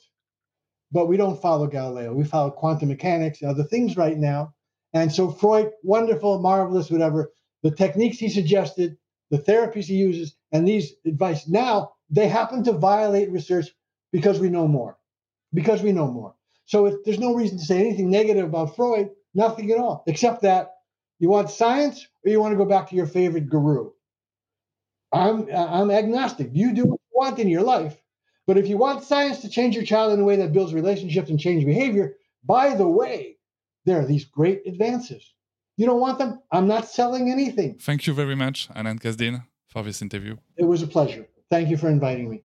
but 0.91 1.07
we 1.07 1.17
don't 1.17 1.41
follow 1.41 1.67
Galileo. 1.67 2.13
We 2.13 2.23
follow 2.23 2.51
quantum 2.51 2.89
mechanics 2.89 3.41
and 3.41 3.51
other 3.51 3.63
things 3.63 3.97
right 3.97 4.17
now. 4.17 4.53
And 4.93 5.11
so 5.11 5.29
Freud, 5.29 5.71
wonderful, 5.83 6.39
marvelous, 6.39 6.89
whatever. 6.89 7.31
The 7.61 7.71
techniques 7.71 8.17
he 8.17 8.29
suggested, 8.29 8.97
the 9.29 9.37
therapies 9.37 9.85
he 9.85 9.95
uses, 9.95 10.35
and 10.51 10.67
these 10.67 10.93
advice 11.05 11.47
now 11.47 11.91
they 12.09 12.27
happen 12.27 12.63
to 12.63 12.73
violate 12.73 13.31
research 13.31 13.67
because 14.11 14.39
we 14.39 14.49
know 14.49 14.67
more. 14.67 14.97
Because 15.53 15.81
we 15.81 15.91
know 15.91 16.07
more. 16.07 16.35
So 16.65 16.85
if, 16.85 17.03
there's 17.03 17.19
no 17.19 17.35
reason 17.35 17.57
to 17.57 17.65
say 17.65 17.79
anything 17.79 18.09
negative 18.09 18.45
about 18.45 18.75
Freud, 18.75 19.09
nothing 19.33 19.71
at 19.71 19.77
all, 19.77 20.03
except 20.07 20.41
that 20.41 20.71
you 21.19 21.29
want 21.29 21.49
science 21.49 22.07
or 22.25 22.31
you 22.31 22.39
want 22.39 22.53
to 22.53 22.57
go 22.57 22.65
back 22.65 22.89
to 22.89 22.95
your 22.95 23.05
favorite 23.05 23.49
guru. 23.49 23.91
I'm 25.11 25.47
I'm 25.53 25.91
agnostic. 25.91 26.49
You 26.53 26.73
do 26.73 26.85
what 26.85 26.99
you 26.99 27.13
want 27.13 27.39
in 27.39 27.47
your 27.47 27.63
life, 27.63 28.01
but 28.47 28.57
if 28.57 28.67
you 28.67 28.77
want 28.77 29.03
science 29.03 29.39
to 29.41 29.49
change 29.49 29.75
your 29.75 29.85
child 29.85 30.13
in 30.13 30.19
a 30.19 30.23
way 30.23 30.35
that 30.37 30.53
builds 30.53 30.73
relationships 30.73 31.29
and 31.29 31.39
change 31.39 31.65
behavior, 31.65 32.15
by 32.43 32.75
the 32.75 32.87
way, 32.87 33.37
there 33.85 33.99
are 33.99 34.05
these 34.05 34.25
great 34.25 34.61
advances. 34.65 35.33
You 35.77 35.85
don't 35.85 36.01
want 36.01 36.19
them? 36.19 36.39
I'm 36.51 36.67
not 36.67 36.87
selling 36.87 37.31
anything. 37.31 37.77
Thank 37.79 38.05
you 38.05 38.13
very 38.13 38.35
much, 38.35 38.69
Alan 38.75 38.99
Kazdin, 38.99 39.43
for 39.67 39.81
this 39.83 40.01
interview. 40.01 40.35
It 40.57 40.65
was 40.65 40.81
a 40.81 40.87
pleasure. 40.87 41.27
Thank 41.49 41.69
you 41.69 41.77
for 41.77 41.89
inviting 41.89 42.29
me. 42.29 42.43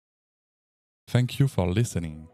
Thank 1.08 1.40
you 1.40 1.48
for 1.48 1.68
listening. 1.68 2.28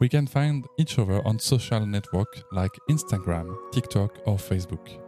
We 0.00 0.08
can 0.08 0.26
find 0.26 0.66
each 0.78 0.98
other 0.98 1.26
on 1.26 1.38
social 1.38 1.84
network 1.84 2.42
like 2.52 2.72
Instagram, 2.88 3.56
TikTok, 3.72 4.18
or 4.26 4.36
Facebook. 4.36 5.07